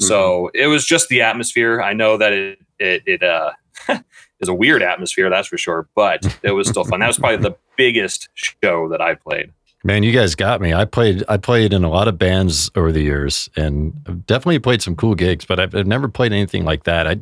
So 0.00 0.50
it 0.54 0.68
was 0.68 0.84
just 0.84 1.08
the 1.08 1.22
atmosphere. 1.22 1.80
I 1.80 1.92
know 1.92 2.16
that 2.18 2.32
it 2.32 2.58
it, 2.78 3.02
it 3.06 3.22
uh, 3.22 3.52
is 4.40 4.48
a 4.48 4.54
weird 4.54 4.82
atmosphere, 4.82 5.30
that's 5.30 5.48
for 5.48 5.58
sure, 5.58 5.88
but 5.94 6.38
it 6.42 6.52
was 6.52 6.68
still 6.68 6.84
fun. 6.84 7.00
That 7.00 7.08
was 7.08 7.18
probably 7.18 7.38
the 7.38 7.56
biggest 7.76 8.28
show 8.34 8.88
that 8.90 9.00
I 9.00 9.14
played. 9.14 9.52
Man, 9.88 10.02
you 10.02 10.12
guys 10.12 10.34
got 10.34 10.60
me. 10.60 10.74
I 10.74 10.84
played. 10.84 11.24
I 11.30 11.38
played 11.38 11.72
in 11.72 11.82
a 11.82 11.88
lot 11.88 12.08
of 12.08 12.18
bands 12.18 12.70
over 12.74 12.92
the 12.92 13.00
years, 13.00 13.48
and 13.56 13.98
I've 14.06 14.26
definitely 14.26 14.58
played 14.58 14.82
some 14.82 14.94
cool 14.94 15.14
gigs. 15.14 15.46
But 15.46 15.58
I've, 15.58 15.74
I've 15.74 15.86
never 15.86 16.08
played 16.08 16.30
anything 16.30 16.66
like 16.66 16.84
that. 16.84 17.06
I, 17.06 17.20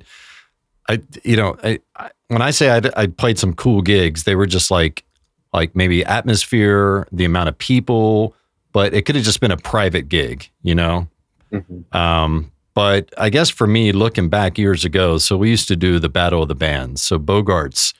I, 0.88 1.00
you 1.22 1.36
know, 1.36 1.56
I, 1.62 1.78
I 1.94 2.10
when 2.26 2.42
I 2.42 2.50
say 2.50 2.76
I, 2.76 2.80
I 2.96 3.06
played 3.06 3.38
some 3.38 3.54
cool 3.54 3.82
gigs, 3.82 4.24
they 4.24 4.34
were 4.34 4.46
just 4.46 4.72
like, 4.72 5.04
like 5.52 5.76
maybe 5.76 6.04
atmosphere, 6.04 7.06
the 7.12 7.24
amount 7.24 7.50
of 7.50 7.56
people, 7.56 8.34
but 8.72 8.92
it 8.92 9.02
could 9.02 9.14
have 9.14 9.24
just 9.24 9.38
been 9.38 9.52
a 9.52 9.56
private 9.56 10.08
gig, 10.08 10.50
you 10.62 10.74
know. 10.74 11.06
Mhm. 11.52 11.94
Um, 11.94 12.50
but 12.74 13.14
I 13.16 13.30
guess 13.30 13.48
for 13.48 13.68
me, 13.68 13.92
looking 13.92 14.28
back 14.28 14.58
years 14.58 14.84
ago, 14.84 15.18
so 15.18 15.36
we 15.36 15.50
used 15.50 15.68
to 15.68 15.76
do 15.76 16.00
the 16.00 16.08
Battle 16.08 16.42
of 16.42 16.48
the 16.48 16.56
Bands. 16.56 17.00
So 17.00 17.16
Bogart's 17.16 17.94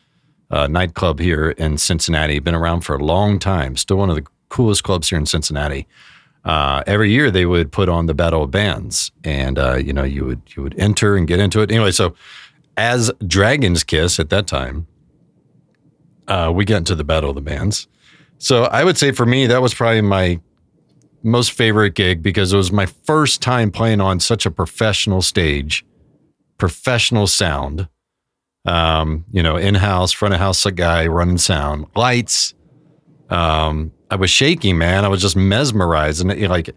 uh, 0.51 0.67
nightclub 0.67 1.21
here 1.21 1.51
in 1.51 1.79
Cincinnati, 1.79 2.41
been 2.41 2.57
around 2.57 2.81
for 2.81 2.97
a 2.97 3.05
long 3.05 3.39
time. 3.39 3.77
Still 3.77 3.99
one 3.99 4.11
of 4.11 4.17
the 4.17 4.27
coolest 4.49 4.85
clubs 4.85 5.09
here 5.09 5.19
in 5.19 5.27
Cincinnati. 5.27 5.87
Uh, 6.45 6.85
every 6.87 7.11
year 7.11 7.31
they 7.31 7.45
would 7.45 7.73
put 7.73 7.89
on 7.89 8.07
the 8.07 8.15
Battle 8.15 8.45
of 8.45 8.53
Bands, 8.53 9.11
and 9.25 9.59
uh, 9.59 9.75
you 9.75 9.93
know 9.93 10.05
you 10.05 10.25
would 10.25 10.43
you 10.57 10.63
would 10.63 10.79
enter 10.79 11.17
and 11.17 11.27
get 11.27 11.41
into 11.41 11.61
it 11.61 11.73
anyway. 11.73 11.91
So 11.91 12.15
as 12.77 13.11
Dragon's 13.27 13.83
Kiss 13.83 14.21
at 14.21 14.31
that 14.31 14.47
time, 14.47 14.87
uh, 16.29 16.53
we 16.55 16.65
got 16.65 16.79
into 16.79 16.95
the 16.95 17.05
Battle 17.05 17.31
of 17.31 17.35
the 17.35 17.43
Bands. 17.43 17.89
So 18.39 18.65
I 18.65 18.85
would 18.85 18.97
say 18.97 19.11
for 19.11 19.27
me 19.27 19.47
that 19.47 19.61
was 19.61 19.75
probably 19.75 20.03
my 20.03 20.41
most 21.25 21.51
favorite 21.51 21.95
gig 21.95 22.23
because 22.23 22.53
it 22.53 22.57
was 22.57 22.71
my 22.71 22.87
first 22.87 23.43
time 23.43 23.73
playing 23.73 24.01
on 24.01 24.21
such 24.21 24.47
a 24.47 24.51
professional 24.51 25.23
stage, 25.23 25.85
professional 26.59 27.27
sound. 27.27 27.89
Um, 28.65 29.25
you 29.31 29.45
know, 29.45 29.57
in 29.57 29.77
house, 29.77 30.11
front 30.11 30.35
of 30.35 30.41
house 30.41 30.67
a 30.67 30.73
guy 30.73 31.07
running 31.07 31.39
sound, 31.39 31.87
lights. 31.95 32.53
Um, 33.31 33.93
I 34.11 34.17
was 34.17 34.31
shaking, 34.31 34.79
man. 34.79 35.05
I 35.05 35.09
was 35.09 35.21
just 35.21 35.37
mesmerized, 35.37 36.25
and 36.25 36.49
like, 36.49 36.71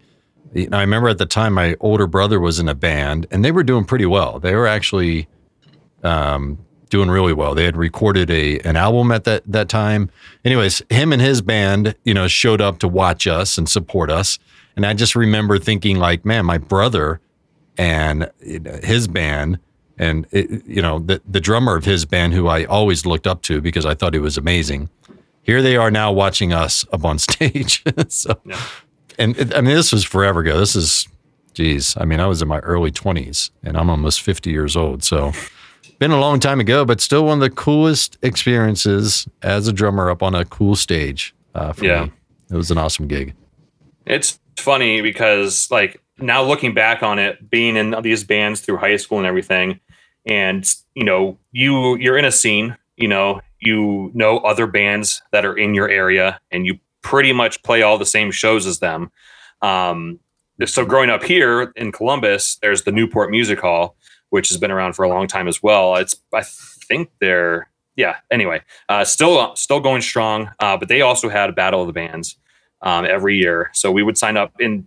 you 0.52 0.68
know, 0.68 0.78
I 0.78 0.80
remember 0.80 1.08
at 1.08 1.18
the 1.18 1.26
time 1.26 1.54
my 1.54 1.76
older 1.80 2.06
brother 2.06 2.40
was 2.40 2.58
in 2.58 2.68
a 2.68 2.74
band, 2.74 3.26
and 3.30 3.44
they 3.44 3.52
were 3.52 3.62
doing 3.62 3.84
pretty 3.84 4.06
well. 4.06 4.40
They 4.40 4.54
were 4.54 4.66
actually 4.66 5.28
um, 6.02 6.58
doing 6.88 7.08
really 7.08 7.32
well. 7.32 7.54
They 7.54 7.64
had 7.64 7.76
recorded 7.76 8.30
a 8.30 8.58
an 8.60 8.76
album 8.76 9.12
at 9.12 9.24
that 9.24 9.42
that 9.46 9.68
time. 9.68 10.10
Anyways, 10.44 10.82
him 10.90 11.12
and 11.12 11.22
his 11.22 11.40
band, 11.40 11.94
you 12.04 12.14
know, 12.14 12.28
showed 12.28 12.60
up 12.60 12.78
to 12.80 12.88
watch 12.88 13.26
us 13.26 13.56
and 13.56 13.68
support 13.68 14.10
us. 14.10 14.38
And 14.76 14.84
I 14.84 14.94
just 14.94 15.14
remember 15.14 15.58
thinking, 15.58 15.96
like, 15.96 16.24
man, 16.24 16.44
my 16.46 16.58
brother 16.58 17.20
and 17.78 18.30
his 18.82 19.08
band, 19.08 19.58
and 19.98 20.26
it, 20.32 20.66
you 20.66 20.82
know, 20.82 20.98
the 20.98 21.22
the 21.28 21.40
drummer 21.40 21.76
of 21.76 21.84
his 21.84 22.04
band, 22.04 22.34
who 22.34 22.48
I 22.48 22.64
always 22.64 23.06
looked 23.06 23.26
up 23.26 23.42
to 23.42 23.60
because 23.60 23.86
I 23.86 23.94
thought 23.94 24.14
he 24.14 24.20
was 24.20 24.36
amazing. 24.36 24.90
Here 25.42 25.62
they 25.62 25.76
are 25.76 25.90
now 25.90 26.12
watching 26.12 26.52
us 26.52 26.84
up 26.92 27.04
on 27.04 27.18
stage. 27.28 27.82
so, 28.08 28.38
Yeah. 28.44 28.60
and 29.18 29.36
it, 29.38 29.54
I 29.54 29.60
mean, 29.60 29.74
this 29.74 29.92
was 29.92 30.04
forever 30.04 30.40
ago. 30.40 30.58
This 30.58 30.76
is, 30.76 31.08
geez, 31.54 31.96
I 31.98 32.04
mean, 32.04 32.20
I 32.20 32.26
was 32.26 32.42
in 32.42 32.48
my 32.48 32.58
early 32.60 32.90
20s 32.92 33.50
and 33.62 33.76
I'm 33.76 33.90
almost 33.90 34.20
50 34.22 34.50
years 34.50 34.76
old. 34.76 35.02
So, 35.02 35.32
been 35.98 36.10
a 36.12 36.20
long 36.20 36.40
time 36.40 36.60
ago, 36.60 36.84
but 36.84 37.00
still 37.00 37.24
one 37.26 37.34
of 37.38 37.40
the 37.40 37.50
coolest 37.50 38.16
experiences 38.22 39.26
as 39.42 39.68
a 39.68 39.72
drummer 39.72 40.10
up 40.10 40.22
on 40.22 40.34
a 40.34 40.44
cool 40.44 40.74
stage. 40.76 41.34
Uh, 41.54 41.72
for 41.72 41.84
Yeah. 41.84 42.04
me. 42.04 42.12
It 42.50 42.56
was 42.56 42.70
an 42.70 42.78
awesome 42.78 43.06
gig. 43.08 43.34
It's 44.06 44.38
funny 44.58 45.00
because 45.02 45.70
like 45.70 46.00
now 46.18 46.42
looking 46.42 46.74
back 46.74 47.02
on 47.02 47.18
it, 47.18 47.50
being 47.50 47.76
in 47.76 47.94
these 48.02 48.24
bands 48.24 48.60
through 48.60 48.76
high 48.78 48.96
school 48.96 49.18
and 49.18 49.26
everything, 49.26 49.78
and 50.26 50.64
you 50.94 51.04
know, 51.04 51.38
you 51.52 51.96
you're 51.96 52.16
in 52.18 52.24
a 52.24 52.32
scene, 52.32 52.76
you 52.96 53.08
know, 53.08 53.40
you 53.60 54.10
know 54.14 54.38
other 54.38 54.66
bands 54.66 55.22
that 55.32 55.44
are 55.44 55.56
in 55.56 55.74
your 55.74 55.88
area 55.88 56.40
and 56.50 56.66
you 56.66 56.78
pretty 57.02 57.32
much 57.32 57.62
play 57.62 57.82
all 57.82 57.98
the 57.98 58.06
same 58.06 58.30
shows 58.30 58.66
as 58.66 58.78
them. 58.78 59.10
Um 59.62 60.18
so 60.66 60.84
growing 60.84 61.08
up 61.08 61.22
here 61.22 61.72
in 61.76 61.90
Columbus, 61.90 62.56
there's 62.56 62.82
the 62.82 62.92
Newport 62.92 63.30
Music 63.30 63.60
Hall, 63.60 63.96
which 64.28 64.50
has 64.50 64.58
been 64.58 64.70
around 64.70 64.92
for 64.92 65.04
a 65.04 65.08
long 65.08 65.26
time 65.26 65.48
as 65.48 65.62
well. 65.62 65.96
It's 65.96 66.16
I 66.34 66.42
think 66.42 67.10
they're 67.20 67.70
yeah. 67.96 68.16
Anyway, 68.30 68.62
uh, 68.88 69.04
still 69.04 69.54
still 69.56 69.80
going 69.80 70.02
strong, 70.02 70.50
uh, 70.58 70.76
but 70.76 70.88
they 70.88 71.02
also 71.02 71.28
had 71.28 71.50
a 71.50 71.52
battle 71.52 71.82
of 71.82 71.86
the 71.86 71.92
bands 71.92 72.36
um, 72.82 73.04
every 73.04 73.36
year. 73.36 73.70
So 73.74 73.92
we 73.92 74.02
would 74.02 74.16
sign 74.16 74.36
up, 74.36 74.52
and 74.58 74.86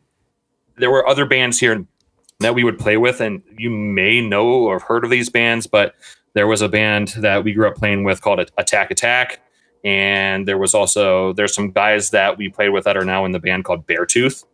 there 0.78 0.90
were 0.90 1.08
other 1.08 1.26
bands 1.26 1.60
here 1.60 1.86
that 2.40 2.56
we 2.56 2.64
would 2.64 2.80
play 2.80 2.98
with, 2.98 3.22
and 3.22 3.44
you 3.58 3.70
may 3.70 4.20
know 4.20 4.48
or 4.48 4.80
have 4.80 4.88
heard 4.88 5.04
of 5.04 5.12
these 5.12 5.30
bands, 5.30 5.68
but 5.68 5.96
there 6.34 6.48
was 6.48 6.62
a 6.62 6.70
band 6.70 7.10
that 7.18 7.44
we 7.44 7.54
grew 7.54 7.68
up 7.68 7.76
playing 7.76 8.04
with 8.04 8.22
called 8.22 8.40
Attack 8.58 8.92
Attack, 8.92 9.42
and 9.84 10.48
there 10.48 10.58
was 10.58 10.74
also 10.74 11.34
there's 11.34 11.54
some 11.54 11.72
guys 11.72 12.12
that 12.12 12.38
we 12.38 12.50
played 12.50 12.70
with 12.70 12.86
that 12.86 12.98
are 12.98 13.06
now 13.06 13.26
in 13.26 13.32
the 13.32 13.40
band 13.40 13.66
called 13.66 13.86
Beartooth. 13.88 14.46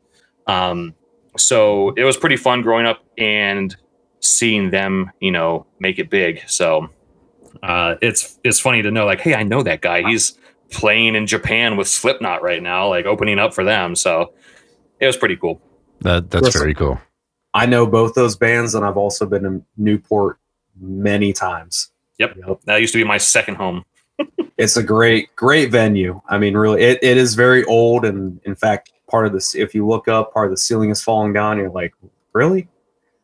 Um, 0.47 0.95
so 1.37 1.91
it 1.91 2.03
was 2.03 2.17
pretty 2.17 2.37
fun 2.37 2.61
growing 2.61 2.85
up 2.85 3.03
and 3.17 3.75
seeing 4.19 4.71
them, 4.71 5.11
you 5.19 5.31
know, 5.31 5.65
make 5.79 5.99
it 5.99 6.09
big. 6.09 6.41
So 6.47 6.89
uh, 7.63 7.95
it's 8.01 8.39
it's 8.43 8.59
funny 8.59 8.81
to 8.81 8.91
know, 8.91 9.05
like, 9.05 9.21
hey, 9.21 9.35
I 9.35 9.43
know 9.43 9.63
that 9.63 9.81
guy. 9.81 10.01
He's 10.03 10.37
playing 10.71 11.15
in 11.15 11.27
Japan 11.27 11.77
with 11.77 11.87
Slipknot 11.87 12.41
right 12.41 12.61
now, 12.61 12.89
like 12.89 13.05
opening 13.05 13.39
up 13.39 13.53
for 13.53 13.63
them. 13.63 13.95
So 13.95 14.33
it 14.99 15.05
was 15.05 15.17
pretty 15.17 15.35
cool. 15.35 15.61
That 16.01 16.29
That's 16.29 16.43
Listen. 16.43 16.61
very 16.61 16.73
cool. 16.73 16.99
I 17.53 17.65
know 17.65 17.87
both 17.87 18.13
those 18.13 18.35
bands, 18.35 18.75
and 18.75 18.85
I've 18.85 18.97
also 18.97 19.25
been 19.25 19.45
in 19.45 19.65
Newport 19.77 20.37
many 20.79 21.33
times. 21.33 21.91
Yep. 22.17 22.37
That 22.65 22.81
used 22.81 22.93
to 22.93 22.99
be 22.99 23.03
my 23.03 23.17
second 23.17 23.55
home. 23.55 23.85
It's 24.57 24.75
a 24.75 24.83
great, 24.83 25.33
great 25.37 25.71
venue. 25.71 26.19
I 26.27 26.37
mean, 26.37 26.57
really, 26.57 26.81
it, 26.81 26.99
it 27.01 27.15
is 27.15 27.33
very 27.33 27.63
old, 27.63 28.03
and 28.03 28.41
in 28.43 28.55
fact, 28.55 28.91
part 29.09 29.25
of 29.25 29.31
this, 29.31 29.55
if 29.55 29.73
you 29.73 29.87
look 29.87 30.09
up, 30.09 30.33
part 30.33 30.47
of 30.47 30.51
the 30.51 30.57
ceiling 30.57 30.89
is 30.89 31.01
falling 31.01 31.31
down. 31.31 31.57
You're 31.57 31.69
like, 31.69 31.93
really? 32.33 32.67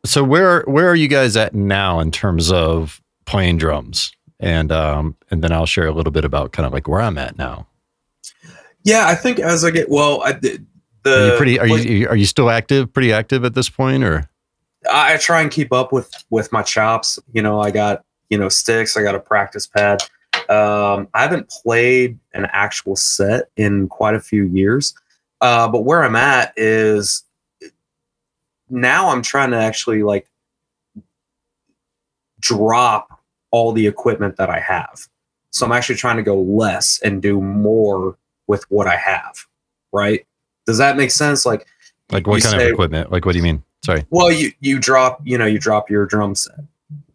So 0.04 0.22
where 0.24 0.62
where 0.62 0.88
are 0.88 0.94
you 0.94 1.08
guys 1.08 1.36
at 1.36 1.54
now 1.54 2.00
in 2.00 2.10
terms 2.10 2.50
of 2.50 3.02
playing 3.24 3.58
drums? 3.58 4.12
And 4.40 4.70
um 4.70 5.16
and 5.30 5.42
then 5.42 5.52
I'll 5.52 5.66
share 5.66 5.86
a 5.86 5.92
little 5.92 6.12
bit 6.12 6.24
about 6.24 6.52
kind 6.52 6.66
of 6.66 6.72
like 6.72 6.88
where 6.88 7.00
I'm 7.00 7.18
at 7.18 7.36
now. 7.36 7.66
Yeah, 8.84 9.06
I 9.06 9.14
think 9.14 9.38
as 9.40 9.64
I 9.64 9.70
get 9.70 9.90
well, 9.90 10.22
I 10.22 10.32
the, 10.32 10.54
Are 10.54 10.58
the 11.02 11.30
you 11.32 11.36
pretty 11.36 11.58
are 11.58 11.66
you 11.66 12.08
are 12.08 12.16
you 12.16 12.26
still 12.26 12.50
active, 12.50 12.92
pretty 12.92 13.12
active 13.12 13.44
at 13.44 13.54
this 13.54 13.68
point 13.68 14.04
or 14.04 14.28
I 14.90 15.14
I 15.14 15.16
try 15.16 15.42
and 15.42 15.50
keep 15.50 15.72
up 15.72 15.92
with 15.92 16.10
with 16.30 16.52
my 16.52 16.62
chops. 16.62 17.18
You 17.32 17.42
know, 17.42 17.60
I 17.60 17.70
got 17.70 18.04
you 18.30 18.38
know 18.38 18.48
sticks. 18.48 18.96
I 18.96 19.02
got 19.02 19.14
a 19.14 19.20
practice 19.20 19.66
pad. 19.66 20.02
Um, 20.48 21.08
I 21.14 21.22
haven't 21.22 21.48
played 21.48 22.18
an 22.34 22.46
actual 22.52 22.94
set 22.94 23.50
in 23.56 23.88
quite 23.88 24.14
a 24.14 24.20
few 24.20 24.44
years, 24.44 24.94
uh, 25.40 25.68
but 25.68 25.80
where 25.80 26.04
I'm 26.04 26.16
at 26.16 26.52
is 26.56 27.24
now 28.68 29.08
I'm 29.10 29.22
trying 29.22 29.50
to 29.50 29.56
actually 29.56 30.02
like 30.02 30.28
drop 32.40 33.20
all 33.50 33.72
the 33.72 33.86
equipment 33.86 34.36
that 34.36 34.50
I 34.50 34.60
have. 34.60 35.06
So 35.50 35.64
I'm 35.64 35.72
actually 35.72 35.96
trying 35.96 36.16
to 36.16 36.22
go 36.22 36.40
less 36.40 37.00
and 37.02 37.22
do 37.22 37.40
more 37.40 38.16
with 38.46 38.64
what 38.70 38.86
I 38.86 38.96
have. 38.96 39.46
Right? 39.92 40.26
Does 40.66 40.78
that 40.78 40.96
make 40.96 41.10
sense? 41.10 41.46
Like, 41.46 41.66
like 42.10 42.26
what 42.26 42.42
kind 42.42 42.60
say- 42.60 42.66
of 42.66 42.72
equipment? 42.72 43.10
Like 43.10 43.24
what 43.24 43.32
do 43.32 43.38
you 43.38 43.44
mean? 43.44 43.62
Sorry. 43.86 44.04
well, 44.10 44.32
you 44.32 44.50
you 44.60 44.80
drop 44.80 45.20
you 45.24 45.38
know 45.38 45.46
you 45.46 45.60
drop 45.60 45.88
your 45.88 46.06
drum 46.06 46.34
set. 46.34 46.58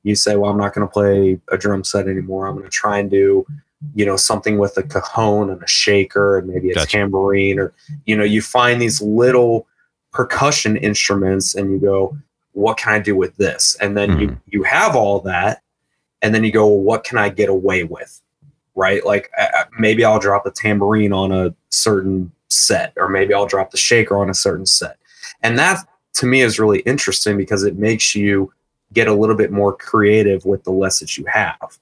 You 0.04 0.16
say, 0.16 0.38
well, 0.38 0.50
I'm 0.50 0.58
not 0.58 0.74
going 0.74 0.88
to 0.88 0.92
play 0.92 1.40
a 1.50 1.58
drum 1.58 1.84
set 1.84 2.08
anymore. 2.08 2.48
I'm 2.48 2.56
going 2.56 2.66
to 2.66 2.72
try 2.72 2.98
and 2.98 3.12
do 3.12 3.46
you 3.94 4.06
know 4.06 4.16
something 4.16 4.58
with 4.58 4.78
a 4.78 4.84
cajon 4.84 5.50
and 5.50 5.62
a 5.62 5.68
shaker 5.68 6.38
and 6.38 6.48
maybe 6.48 6.72
a 6.72 6.76
Gotcha. 6.76 6.88
tambourine 6.88 7.60
or 7.60 7.74
you 8.06 8.16
know 8.16 8.24
you 8.24 8.42
find 8.42 8.82
these 8.82 9.02
little 9.02 9.68
percussion 10.12 10.78
instruments 10.78 11.56
and 11.56 11.72
you 11.72 11.80
go, 11.80 12.18
what 12.54 12.78
can 12.78 12.94
I 12.94 13.00
do 13.00 13.16
with 13.16 13.36
this? 13.36 13.76
And 13.82 13.98
then 13.98 14.20
you 14.20 14.38
you 14.48 14.64
have 14.64 14.96
all 14.96 15.20
that, 15.22 15.62
and 16.22 16.34
then 16.34 16.46
you 16.46 16.54
go, 16.54 16.68
well, 16.68 16.80
what 16.80 17.04
can 17.04 17.18
I 17.18 17.28
get 17.28 17.50
away 17.50 17.84
with? 17.84 18.22
Right? 18.76 19.06
Like 19.06 19.30
uh, 19.38 19.66
maybe 19.78 20.06
I'll 20.06 20.20
drop 20.20 20.46
a 20.46 20.52
tambourine 20.52 21.12
on 21.12 21.34
a 21.34 21.54
certain 21.70 22.32
set, 22.48 22.94
or 22.96 23.10
maybe 23.10 23.34
I'll 23.34 23.46
drop 23.46 23.72
the 23.72 23.78
shaker 23.78 24.18
on 24.18 24.30
a 24.30 24.34
certain 24.34 24.66
set, 24.66 24.98
and 25.44 25.60
that 25.60 25.86
to 26.14 26.26
me 26.26 26.42
is 26.42 26.60
really 26.60 26.80
interesting 26.80 27.38
because 27.38 27.64
it 27.64 27.78
makes 27.78 28.16
you 28.16 28.52
get 28.94 29.08
a 29.08 29.14
little 29.14 29.36
bit 29.36 29.52
more 29.52 29.76
creative 29.76 30.46
with 30.46 30.64
the 30.64 30.72
less 30.72 31.00
that 31.00 31.18
you 31.18 31.26
have. 31.26 31.80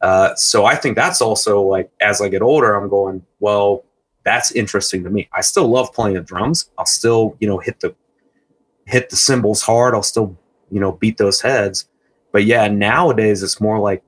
Uh, 0.00 0.34
so 0.34 0.64
I 0.64 0.74
think 0.74 0.96
that's 0.96 1.22
also 1.22 1.62
like 1.62 1.90
as 2.00 2.20
I 2.20 2.28
get 2.28 2.42
older, 2.42 2.74
I'm 2.74 2.88
going, 2.88 3.24
well, 3.40 3.84
that's 4.24 4.52
interesting 4.52 5.04
to 5.04 5.10
me. 5.10 5.28
I 5.32 5.40
still 5.40 5.68
love 5.68 5.92
playing 5.92 6.14
the 6.14 6.20
drums. 6.20 6.70
I'll 6.78 6.86
still, 6.86 7.36
you 7.40 7.48
know, 7.48 7.58
hit 7.58 7.80
the 7.80 7.94
hit 8.86 9.10
the 9.10 9.16
cymbals 9.16 9.62
hard. 9.62 9.94
I'll 9.94 10.02
still, 10.02 10.36
you 10.70 10.80
know, 10.80 10.92
beat 10.92 11.18
those 11.18 11.40
heads. 11.40 11.88
But 12.32 12.44
yeah, 12.44 12.66
nowadays 12.68 13.42
it's 13.42 13.60
more 13.60 13.78
like, 13.78 14.02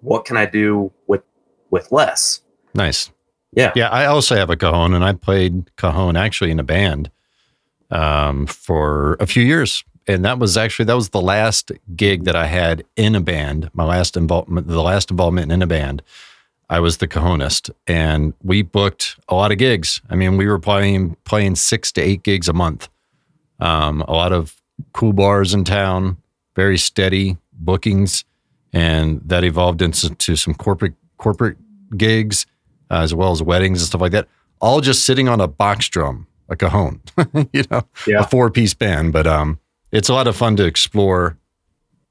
what 0.00 0.24
can 0.24 0.36
I 0.36 0.46
do 0.46 0.92
with 1.06 1.22
with 1.70 1.90
less? 1.90 2.42
Nice. 2.74 3.10
Yeah. 3.52 3.72
Yeah, 3.74 3.88
I 3.88 4.04
also 4.06 4.36
have 4.36 4.50
a 4.50 4.56
cajon 4.56 4.92
and 4.94 5.04
I 5.04 5.14
played 5.14 5.74
cajon 5.76 6.16
actually 6.16 6.50
in 6.50 6.60
a 6.60 6.64
band 6.64 7.10
um 7.90 8.46
for 8.46 9.16
a 9.20 9.26
few 9.26 9.42
years. 9.42 9.84
And 10.06 10.24
that 10.24 10.38
was 10.38 10.56
actually 10.56 10.86
that 10.86 10.96
was 10.96 11.10
the 11.10 11.20
last 11.20 11.72
gig 11.94 12.24
that 12.24 12.36
I 12.36 12.46
had 12.46 12.84
in 12.96 13.14
a 13.14 13.20
band. 13.20 13.70
My 13.74 13.84
last 13.84 14.16
involvement 14.16 14.66
the 14.66 14.82
last 14.82 15.10
involvement 15.10 15.52
in 15.52 15.62
a 15.62 15.66
band. 15.66 16.02
I 16.70 16.80
was 16.80 16.98
the 16.98 17.08
cajonist 17.08 17.70
and 17.86 18.34
we 18.42 18.60
booked 18.62 19.16
a 19.28 19.34
lot 19.34 19.52
of 19.52 19.58
gigs. 19.58 20.02
I 20.10 20.16
mean, 20.16 20.36
we 20.36 20.46
were 20.46 20.58
playing 20.58 21.16
playing 21.24 21.56
6 21.56 21.92
to 21.92 22.00
8 22.00 22.22
gigs 22.22 22.48
a 22.48 22.52
month. 22.52 22.88
Um 23.60 24.02
a 24.02 24.12
lot 24.12 24.32
of 24.32 24.60
cool 24.92 25.12
bars 25.12 25.54
in 25.54 25.64
town, 25.64 26.18
very 26.54 26.78
steady 26.78 27.36
bookings 27.52 28.24
and 28.72 29.20
that 29.24 29.44
evolved 29.44 29.82
into 29.82 30.14
to 30.14 30.36
some 30.36 30.54
corporate 30.54 30.94
corporate 31.16 31.56
gigs 31.96 32.46
uh, 32.90 33.00
as 33.00 33.14
well 33.14 33.32
as 33.32 33.42
weddings 33.42 33.80
and 33.80 33.88
stuff 33.88 34.00
like 34.00 34.12
that. 34.12 34.28
All 34.60 34.80
just 34.80 35.04
sitting 35.04 35.28
on 35.28 35.40
a 35.40 35.48
box 35.48 35.88
drum, 35.88 36.26
a 36.48 36.56
cajon, 36.56 37.00
you 37.52 37.64
know, 37.70 37.82
Yeah. 38.06 38.20
a 38.20 38.26
four 38.26 38.50
piece 38.50 38.74
band. 38.74 39.12
But 39.12 39.26
um, 39.26 39.58
it's 39.92 40.08
a 40.08 40.14
lot 40.14 40.26
of 40.26 40.36
fun 40.36 40.56
to 40.56 40.64
explore 40.64 41.36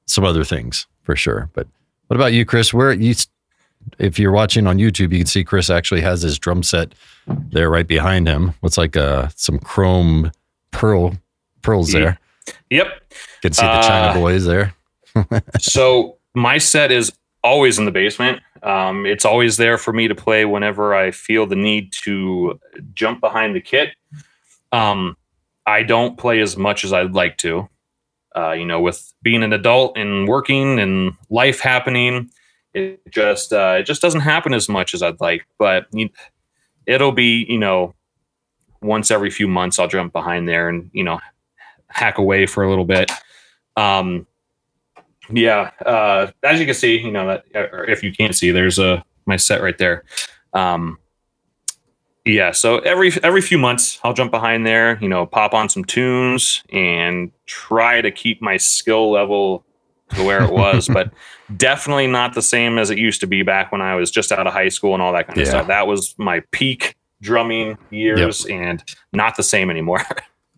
some 0.05 0.23
other 0.23 0.43
things 0.43 0.87
for 1.03 1.15
sure. 1.15 1.49
But 1.53 1.67
what 2.07 2.15
about 2.15 2.33
you, 2.33 2.45
Chris? 2.45 2.73
Where 2.73 2.91
you, 2.93 3.13
if 3.99 4.17
you're 4.19 4.31
watching 4.31 4.67
on 4.67 4.77
YouTube, 4.77 5.11
you 5.11 5.19
can 5.19 5.25
see 5.25 5.43
Chris 5.43 5.69
actually 5.69 6.01
has 6.01 6.21
his 6.21 6.37
drum 6.39 6.63
set 6.63 6.93
there 7.27 7.69
right 7.69 7.87
behind 7.87 8.27
him. 8.27 8.53
Looks 8.61 8.77
like 8.77 8.95
uh, 8.95 9.27
some 9.35 9.59
chrome 9.59 10.31
pearl 10.71 11.15
pearls 11.61 11.91
there. 11.91 12.19
Yep. 12.69 12.87
You 12.87 13.17
can 13.41 13.53
see 13.53 13.65
the 13.65 13.81
China 13.81 14.07
Uh, 14.07 14.13
boys 14.13 14.45
there. 14.45 14.73
so 15.59 16.17
my 16.33 16.57
set 16.57 16.91
is 16.91 17.11
always 17.43 17.77
in 17.79 17.85
the 17.85 17.91
basement. 17.91 18.41
Um, 18.63 19.05
it's 19.05 19.25
always 19.25 19.57
there 19.57 19.77
for 19.77 19.93
me 19.93 20.07
to 20.07 20.15
play 20.15 20.45
whenever 20.45 20.93
I 20.95 21.11
feel 21.11 21.45
the 21.45 21.55
need 21.55 21.91
to 22.03 22.59
jump 22.93 23.19
behind 23.21 23.55
the 23.55 23.61
kit. 23.61 23.89
Um, 24.71 25.17
I 25.65 25.83
don't 25.83 26.17
play 26.17 26.39
as 26.39 26.57
much 26.57 26.83
as 26.83 26.93
I'd 26.93 27.13
like 27.13 27.37
to. 27.39 27.69
Uh, 28.35 28.51
you 28.51 28.65
know, 28.65 28.79
with 28.79 29.13
being 29.23 29.43
an 29.43 29.53
adult 29.53 29.97
and 29.97 30.27
working 30.27 30.79
and 30.79 31.13
life 31.29 31.59
happening, 31.59 32.29
it 32.73 33.01
just 33.11 33.51
uh, 33.51 33.77
it 33.79 33.83
just 33.83 34.01
doesn't 34.01 34.21
happen 34.21 34.53
as 34.53 34.69
much 34.69 34.93
as 34.93 35.01
I'd 35.01 35.19
like. 35.19 35.45
But 35.57 35.87
it'll 36.85 37.11
be 37.11 37.45
you 37.49 37.57
know 37.57 37.93
once 38.81 39.09
every 39.11 39.29
few 39.29 39.47
months 39.47 39.79
I'll 39.79 39.87
jump 39.87 40.13
behind 40.13 40.47
there 40.47 40.69
and 40.69 40.89
you 40.93 41.03
know 41.03 41.19
hack 41.87 42.17
away 42.17 42.45
for 42.45 42.63
a 42.63 42.69
little 42.69 42.85
bit. 42.85 43.11
Um, 43.75 44.27
yeah, 45.29 45.71
uh, 45.85 46.31
as 46.43 46.59
you 46.59 46.65
can 46.65 46.75
see, 46.75 46.99
you 46.99 47.11
know 47.11 47.27
that, 47.27 47.73
or 47.73 47.85
if 47.85 48.03
you 48.03 48.11
can't 48.11 48.35
see, 48.35 48.51
there's 48.51 48.79
a 48.79 49.03
my 49.25 49.35
set 49.35 49.61
right 49.61 49.77
there. 49.77 50.03
Um, 50.53 50.99
yeah, 52.27 52.51
so 52.51 52.79
every 52.79 53.11
every 53.23 53.41
few 53.41 53.57
months, 53.57 53.99
I'll 54.03 54.13
jump 54.13 54.31
behind 54.31 54.65
there, 54.65 54.97
you 55.01 55.09
know, 55.09 55.25
pop 55.25 55.53
on 55.53 55.69
some 55.69 55.83
tunes 55.85 56.63
and 56.69 57.31
try 57.45 58.01
to 58.01 58.11
keep 58.11 58.41
my 58.41 58.57
skill 58.57 59.11
level 59.11 59.65
to 60.15 60.23
where 60.23 60.43
it 60.43 60.51
was, 60.51 60.89
but 60.93 61.11
definitely 61.55 62.07
not 62.07 62.33
the 62.33 62.41
same 62.41 62.77
as 62.77 62.89
it 62.89 62.97
used 62.97 63.21
to 63.21 63.27
be 63.27 63.43
back 63.43 63.71
when 63.71 63.81
I 63.81 63.95
was 63.95 64.11
just 64.11 64.31
out 64.31 64.47
of 64.47 64.53
high 64.53 64.69
school 64.69 64.93
and 64.93 65.01
all 65.01 65.13
that 65.13 65.27
kind 65.27 65.39
of 65.39 65.45
Yeah. 65.45 65.51
stuff. 65.51 65.67
That 65.67 65.87
was 65.87 66.15
my 66.17 66.41
peak 66.51 66.95
drumming 67.21 67.77
years, 67.89 68.45
and 68.45 68.83
not 69.13 69.37
the 69.37 69.43
same 69.43 69.69
anymore. 69.69 70.01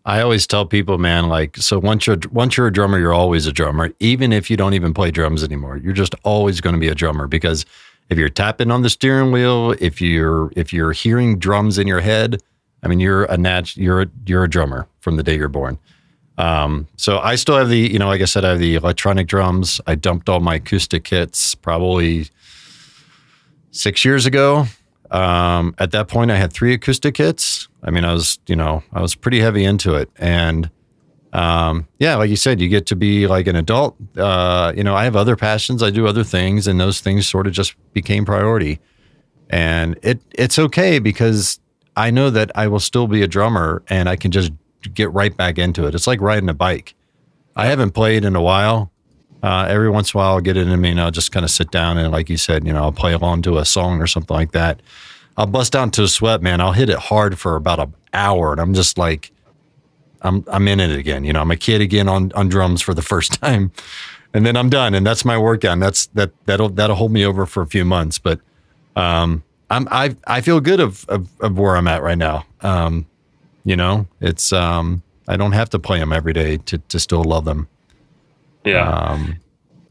I 0.06 0.22
always 0.22 0.46
tell 0.46 0.64
people, 0.64 0.96
man, 0.96 1.28
like, 1.28 1.56
so 1.58 1.78
once 1.78 2.06
you're 2.06 2.16
once 2.32 2.56
you're 2.56 2.66
a 2.66 2.72
drummer, 2.72 2.98
you're 2.98 3.12
always 3.12 3.46
a 3.46 3.52
drummer. 3.52 3.92
Even 4.00 4.32
if 4.32 4.50
you 4.50 4.56
don't 4.56 4.72
even 4.74 4.94
play 4.94 5.10
drums 5.10 5.44
anymore, 5.44 5.76
you're 5.76 5.92
just 5.92 6.14
always 6.24 6.60
going 6.60 6.74
to 6.74 6.80
be 6.80 6.88
a 6.88 6.94
drummer 6.94 7.26
because 7.26 7.66
if 8.10 8.18
you're 8.18 8.28
tapping 8.28 8.70
on 8.70 8.82
the 8.82 8.90
steering 8.90 9.32
wheel, 9.32 9.74
if 9.80 10.00
you're 10.00 10.52
if 10.56 10.72
you're 10.72 10.92
hearing 10.92 11.38
drums 11.38 11.78
in 11.78 11.86
your 11.86 12.00
head, 12.00 12.42
I 12.82 12.88
mean, 12.88 13.00
you're 13.00 13.24
a 13.24 13.38
nat 13.38 13.76
you're 13.76 14.02
a, 14.02 14.06
you're 14.26 14.44
a 14.44 14.50
drummer 14.50 14.86
from 15.00 15.16
the 15.16 15.22
day 15.22 15.36
you're 15.36 15.48
born. 15.48 15.78
Um, 16.36 16.88
so 16.96 17.18
I 17.18 17.34
still 17.34 17.56
have 17.56 17.68
the, 17.68 17.78
you 17.78 17.98
know, 17.98 18.06
like 18.06 18.22
I 18.22 18.24
said, 18.24 18.44
I 18.44 18.50
have 18.50 18.58
the 18.58 18.74
electronic 18.74 19.26
drums. 19.26 19.80
I 19.86 19.94
dumped 19.94 20.28
all 20.28 20.40
my 20.40 20.54
acoustic 20.54 21.04
kits 21.04 21.54
probably 21.54 22.28
six 23.72 24.04
years 24.04 24.24
ago. 24.24 24.64
Um, 25.10 25.74
at 25.78 25.90
that 25.90 26.08
point, 26.08 26.30
I 26.30 26.36
had 26.36 26.52
three 26.52 26.72
acoustic 26.72 27.14
kits. 27.14 27.68
I 27.82 27.90
mean, 27.90 28.04
I 28.04 28.14
was, 28.14 28.38
you 28.46 28.56
know, 28.56 28.82
I 28.92 29.02
was 29.02 29.14
pretty 29.14 29.40
heavy 29.40 29.64
into 29.64 29.94
it, 29.94 30.08
and 30.16 30.70
um, 31.32 31.86
yeah, 31.98 32.16
like 32.16 32.30
you 32.30 32.36
said, 32.36 32.60
you 32.60 32.68
get 32.68 32.86
to 32.86 32.96
be 32.96 33.26
like 33.26 33.46
an 33.46 33.56
adult. 33.56 33.96
Uh, 34.16 34.72
you 34.76 34.82
know, 34.82 34.94
I 34.94 35.04
have 35.04 35.16
other 35.16 35.36
passions. 35.36 35.82
I 35.82 35.90
do 35.90 36.06
other 36.06 36.24
things, 36.24 36.66
and 36.66 36.80
those 36.80 37.00
things 37.00 37.28
sort 37.28 37.46
of 37.46 37.52
just 37.52 37.74
became 37.92 38.24
priority. 38.24 38.80
And 39.48 39.98
it 40.02 40.20
it's 40.32 40.58
okay 40.58 40.98
because 40.98 41.60
I 41.96 42.10
know 42.10 42.30
that 42.30 42.50
I 42.54 42.68
will 42.68 42.80
still 42.80 43.06
be 43.06 43.22
a 43.22 43.28
drummer, 43.28 43.82
and 43.88 44.08
I 44.08 44.16
can 44.16 44.30
just 44.30 44.52
get 44.94 45.12
right 45.12 45.36
back 45.36 45.58
into 45.58 45.86
it. 45.86 45.94
It's 45.94 46.06
like 46.06 46.20
riding 46.20 46.48
a 46.48 46.54
bike. 46.54 46.94
I 47.56 47.66
haven't 47.66 47.92
played 47.92 48.24
in 48.24 48.34
a 48.36 48.42
while. 48.42 48.90
Uh, 49.42 49.66
every 49.68 49.90
once 49.90 50.12
in 50.12 50.18
a 50.18 50.22
while, 50.22 50.34
I'll 50.34 50.40
get 50.40 50.56
it 50.56 50.68
in 50.68 50.80
me 50.80 50.90
and 50.90 51.00
I'll 51.00 51.10
just 51.10 51.32
kind 51.32 51.44
of 51.44 51.50
sit 51.50 51.70
down 51.70 51.96
and, 51.96 52.12
like 52.12 52.28
you 52.28 52.36
said, 52.36 52.66
you 52.66 52.72
know, 52.72 52.82
I'll 52.82 52.92
play 52.92 53.14
along 53.14 53.42
to 53.42 53.56
a 53.56 53.64
song 53.64 54.00
or 54.00 54.06
something 54.06 54.34
like 54.34 54.52
that. 54.52 54.82
I'll 55.36 55.46
bust 55.46 55.72
down 55.72 55.90
to 55.92 56.02
a 56.02 56.08
sweat, 56.08 56.42
man. 56.42 56.60
I'll 56.60 56.72
hit 56.72 56.90
it 56.90 56.98
hard 56.98 57.38
for 57.38 57.56
about 57.56 57.78
an 57.78 57.94
hour, 58.12 58.52
and 58.52 58.60
I'm 58.60 58.74
just 58.74 58.98
like, 58.98 59.32
I'm 60.22 60.44
I'm 60.48 60.68
in 60.68 60.80
it 60.80 60.90
again. 60.90 61.24
You 61.24 61.32
know, 61.32 61.40
I'm 61.40 61.50
a 61.50 61.56
kid 61.56 61.80
again 61.80 62.08
on 62.08 62.32
on 62.32 62.48
drums 62.48 62.82
for 62.82 62.94
the 62.94 63.02
first 63.02 63.32
time, 63.40 63.72
and 64.34 64.44
then 64.44 64.56
I'm 64.56 64.70
done, 64.70 64.94
and 64.94 65.06
that's 65.06 65.24
my 65.24 65.38
workout. 65.38 65.72
And 65.72 65.82
that's 65.82 66.06
that 66.08 66.30
that'll 66.46 66.70
that'll 66.70 66.96
hold 66.96 67.12
me 67.12 67.24
over 67.24 67.46
for 67.46 67.62
a 67.62 67.66
few 67.66 67.84
months, 67.84 68.18
but 68.18 68.40
um, 68.96 69.42
I'm 69.70 69.88
I 69.90 70.16
I 70.26 70.40
feel 70.40 70.60
good 70.60 70.80
of 70.80 71.04
of, 71.08 71.28
of 71.40 71.58
where 71.58 71.76
I'm 71.76 71.88
at 71.88 72.02
right 72.02 72.18
now. 72.18 72.44
Um, 72.60 73.06
you 73.64 73.76
know, 73.76 74.06
it's 74.20 74.52
um, 74.52 75.02
I 75.28 75.36
don't 75.36 75.52
have 75.52 75.70
to 75.70 75.78
play 75.78 75.98
them 75.98 76.12
every 76.12 76.32
day 76.32 76.56
to 76.58 76.78
to 76.78 76.98
still 76.98 77.24
love 77.24 77.44
them. 77.44 77.68
Yeah. 78.64 78.88
Um, 78.88 79.40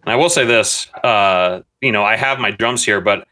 and 0.04 0.14
I 0.14 0.16
will 0.16 0.30
say 0.30 0.46
this, 0.46 0.88
uh, 1.04 1.62
you 1.82 1.92
know, 1.92 2.04
I 2.04 2.16
have 2.16 2.40
my 2.40 2.52
drums 2.52 2.86
here, 2.86 3.02
but 3.02 3.28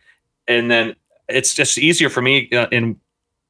and 0.48 0.72
then 0.72 0.96
it's 1.28 1.54
just 1.54 1.78
easier 1.78 2.10
for 2.10 2.22
me 2.22 2.50
uh, 2.52 2.68
in 2.72 3.00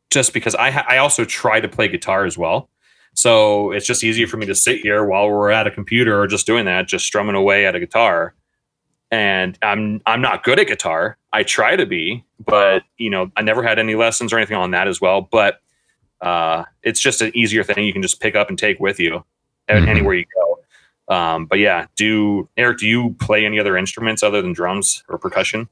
just 0.10 0.34
because 0.34 0.56
I 0.56 0.72
ha- 0.72 0.86
I 0.88 0.98
also 0.98 1.26
try 1.26 1.60
to 1.60 1.68
play 1.68 1.88
guitar 1.88 2.26
as 2.26 2.38
well. 2.38 2.70
So 3.18 3.72
it's 3.72 3.88
just 3.88 4.04
easier 4.04 4.28
for 4.28 4.38
me 4.38 4.46
to 4.46 4.54
sit 4.54 4.82
here 4.82 5.04
while 5.04 5.28
we're 5.28 5.50
at 5.50 5.66
a 5.66 5.72
computer 5.72 6.22
or 6.22 6.28
just 6.28 6.46
doing 6.46 6.66
that, 6.66 6.88
just 6.88 7.04
strumming 7.04 7.34
away 7.34 7.66
at 7.66 7.74
a 7.74 7.80
guitar. 7.80 8.36
And 9.10 9.58
I'm 9.64 10.02
I'm 10.06 10.22
not 10.22 10.44
good 10.44 10.60
at 10.60 10.68
guitar. 10.68 11.18
I 11.34 11.42
try 11.42 11.76
to 11.76 11.88
be, 11.88 12.24
but 12.46 12.84
you 12.98 13.10
know, 13.10 13.32
I 13.36 13.42
never 13.42 13.64
had 13.64 13.80
any 13.80 13.96
lessons 13.96 14.32
or 14.32 14.38
anything 14.38 14.56
on 14.56 14.70
that 14.72 14.88
as 14.88 15.02
well. 15.02 15.22
But 15.22 15.62
uh, 16.22 16.66
it's 16.84 17.00
just 17.00 17.24
an 17.24 17.36
easier 17.36 17.64
thing 17.64 17.86
you 17.86 17.94
can 17.94 18.04
just 18.04 18.22
pick 18.22 18.36
up 18.36 18.50
and 18.50 18.60
take 18.60 18.80
with 18.80 19.00
you 19.00 19.24
mm-hmm. 19.68 19.88
anywhere 19.88 20.14
you 20.14 20.26
go. 20.36 21.16
Um, 21.16 21.48
but 21.48 21.58
yeah, 21.58 21.88
do 21.96 22.48
Eric, 22.56 22.78
do 22.78 22.88
you 22.88 23.16
play 23.20 23.48
any 23.48 23.60
other 23.60 23.76
instruments 23.78 24.22
other 24.22 24.44
than 24.44 24.54
drums 24.54 25.04
or 25.10 25.18
percussion? 25.18 25.70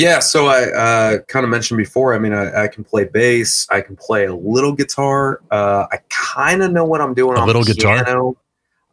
Yeah, 0.00 0.20
so 0.20 0.46
I 0.46 0.70
uh, 0.70 1.18
kind 1.28 1.44
of 1.44 1.50
mentioned 1.50 1.76
before. 1.76 2.14
I 2.14 2.18
mean, 2.18 2.32
I, 2.32 2.64
I, 2.64 2.68
can 2.68 2.84
play 2.84 3.04
bass. 3.04 3.66
I 3.70 3.82
can 3.82 3.96
play 3.96 4.24
a 4.24 4.34
little 4.34 4.72
guitar. 4.72 5.42
Uh, 5.50 5.86
I 5.92 5.98
kind 6.08 6.62
of 6.62 6.72
know 6.72 6.86
what 6.86 7.02
I'm 7.02 7.12
doing. 7.12 7.36
A 7.36 7.44
little 7.44 7.62
piano, 7.62 8.02
guitar. 8.02 8.34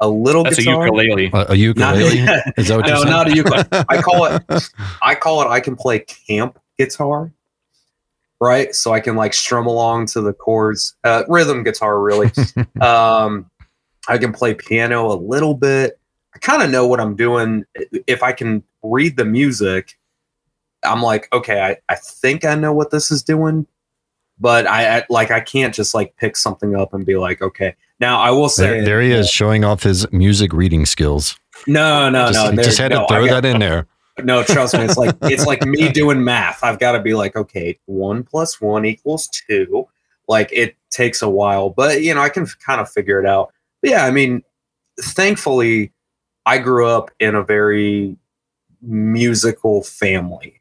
A 0.02 0.10
little 0.10 0.44
That's 0.44 0.58
guitar. 0.58 0.82
a 0.82 0.86
ukulele. 0.86 1.32
A, 1.34 1.46
a 1.52 1.56
ukulele. 1.56 2.26
Not, 2.26 2.44
Is 2.58 2.68
that 2.68 2.76
what 2.76 2.88
no, 2.88 3.04
not 3.04 3.30
a 3.30 3.36
ukulele. 3.36 3.64
I 3.88 4.02
call 4.02 4.26
it. 4.26 4.44
I 5.02 5.16
call 5.16 5.42
it. 5.44 5.48
I 5.48 5.62
can 5.62 5.78
play 5.78 6.00
camp 6.00 6.60
guitar. 6.78 7.32
Right, 8.42 8.76
so 8.76 8.94
I 8.94 9.00
can 9.00 9.16
like 9.16 9.34
strum 9.34 9.66
along 9.66 10.08
to 10.08 10.22
the 10.22 10.34
chords. 10.34 10.96
Uh, 11.06 11.24
rhythm 11.30 11.64
guitar, 11.64 12.00
really. 12.02 12.32
um, 12.82 13.50
I 14.10 14.18
can 14.18 14.34
play 14.34 14.54
piano 14.54 15.12
a 15.12 15.16
little 15.16 15.54
bit. 15.54 16.00
I 16.36 16.40
kind 16.40 16.62
of 16.62 16.70
know 16.70 16.86
what 16.86 17.00
I'm 17.00 17.16
doing 17.16 17.64
if 18.06 18.22
I 18.22 18.34
can 18.34 18.62
read 18.84 19.16
the 19.16 19.26
music 19.26 19.97
I'm 20.88 21.02
like, 21.02 21.28
okay, 21.34 21.62
I, 21.62 21.78
I 21.90 21.96
think 21.96 22.46
I 22.46 22.56
know 22.56 22.74
what 22.74 22.92
this 22.92 23.12
is 23.12 23.24
doing, 23.24 23.68
but 24.40 24.68
I, 24.68 25.00
I, 25.00 25.04
like 25.10 25.32
I 25.32 25.40
can't 25.40 25.74
just 25.74 25.94
like 25.94 26.16
pick 26.18 26.36
something 26.36 26.76
up 26.76 26.94
and 26.94 27.06
be 27.06 27.18
like, 27.18 27.42
okay. 27.42 27.76
Now 28.00 28.20
I 28.20 28.32
will 28.32 28.50
say 28.50 28.68
there, 28.68 28.86
there 28.86 29.02
he 29.02 29.12
is 29.12 29.30
showing 29.30 29.64
off 29.64 29.84
his 29.84 30.12
music 30.12 30.54
reading 30.54 30.86
skills. 30.86 31.40
No, 31.66 32.10
no, 32.10 32.32
just, 32.32 32.54
no. 32.54 32.64
Just 32.64 32.78
had 32.78 32.92
no, 32.92 33.02
to 33.02 33.08
throw 33.08 33.26
got, 33.26 33.42
that 33.42 33.46
in 33.46 33.60
there. 33.60 33.88
No, 34.24 34.42
trust 34.42 34.74
me. 34.74 34.80
It's 34.80 34.98
like 34.98 35.16
it's 35.22 35.46
like 35.46 35.64
me 35.64 35.90
doing 35.90 36.24
math. 36.24 36.64
I've 36.64 36.80
got 36.80 36.94
to 36.94 37.00
be 37.00 37.14
like, 37.14 37.36
okay, 37.36 37.78
one 37.86 38.24
plus 38.24 38.60
one 38.60 38.84
equals 38.84 39.28
two. 39.28 39.88
Like 40.28 40.50
it 40.52 40.76
takes 40.90 41.22
a 41.22 41.30
while, 41.30 41.70
but 41.70 42.02
you 42.02 42.16
know, 42.16 42.22
I 42.22 42.30
can 42.30 42.48
kind 42.48 42.82
of 42.82 42.90
figure 42.90 43.20
it 43.20 43.28
out. 43.28 43.54
But 43.80 43.92
yeah, 43.92 44.06
I 44.06 44.10
mean, 44.10 44.42
thankfully, 45.00 45.92
I 46.48 46.58
grew 46.58 46.88
up 46.88 47.12
in 47.20 47.36
a 47.36 47.44
very 47.44 48.18
musical 48.82 49.84
family 49.84 50.57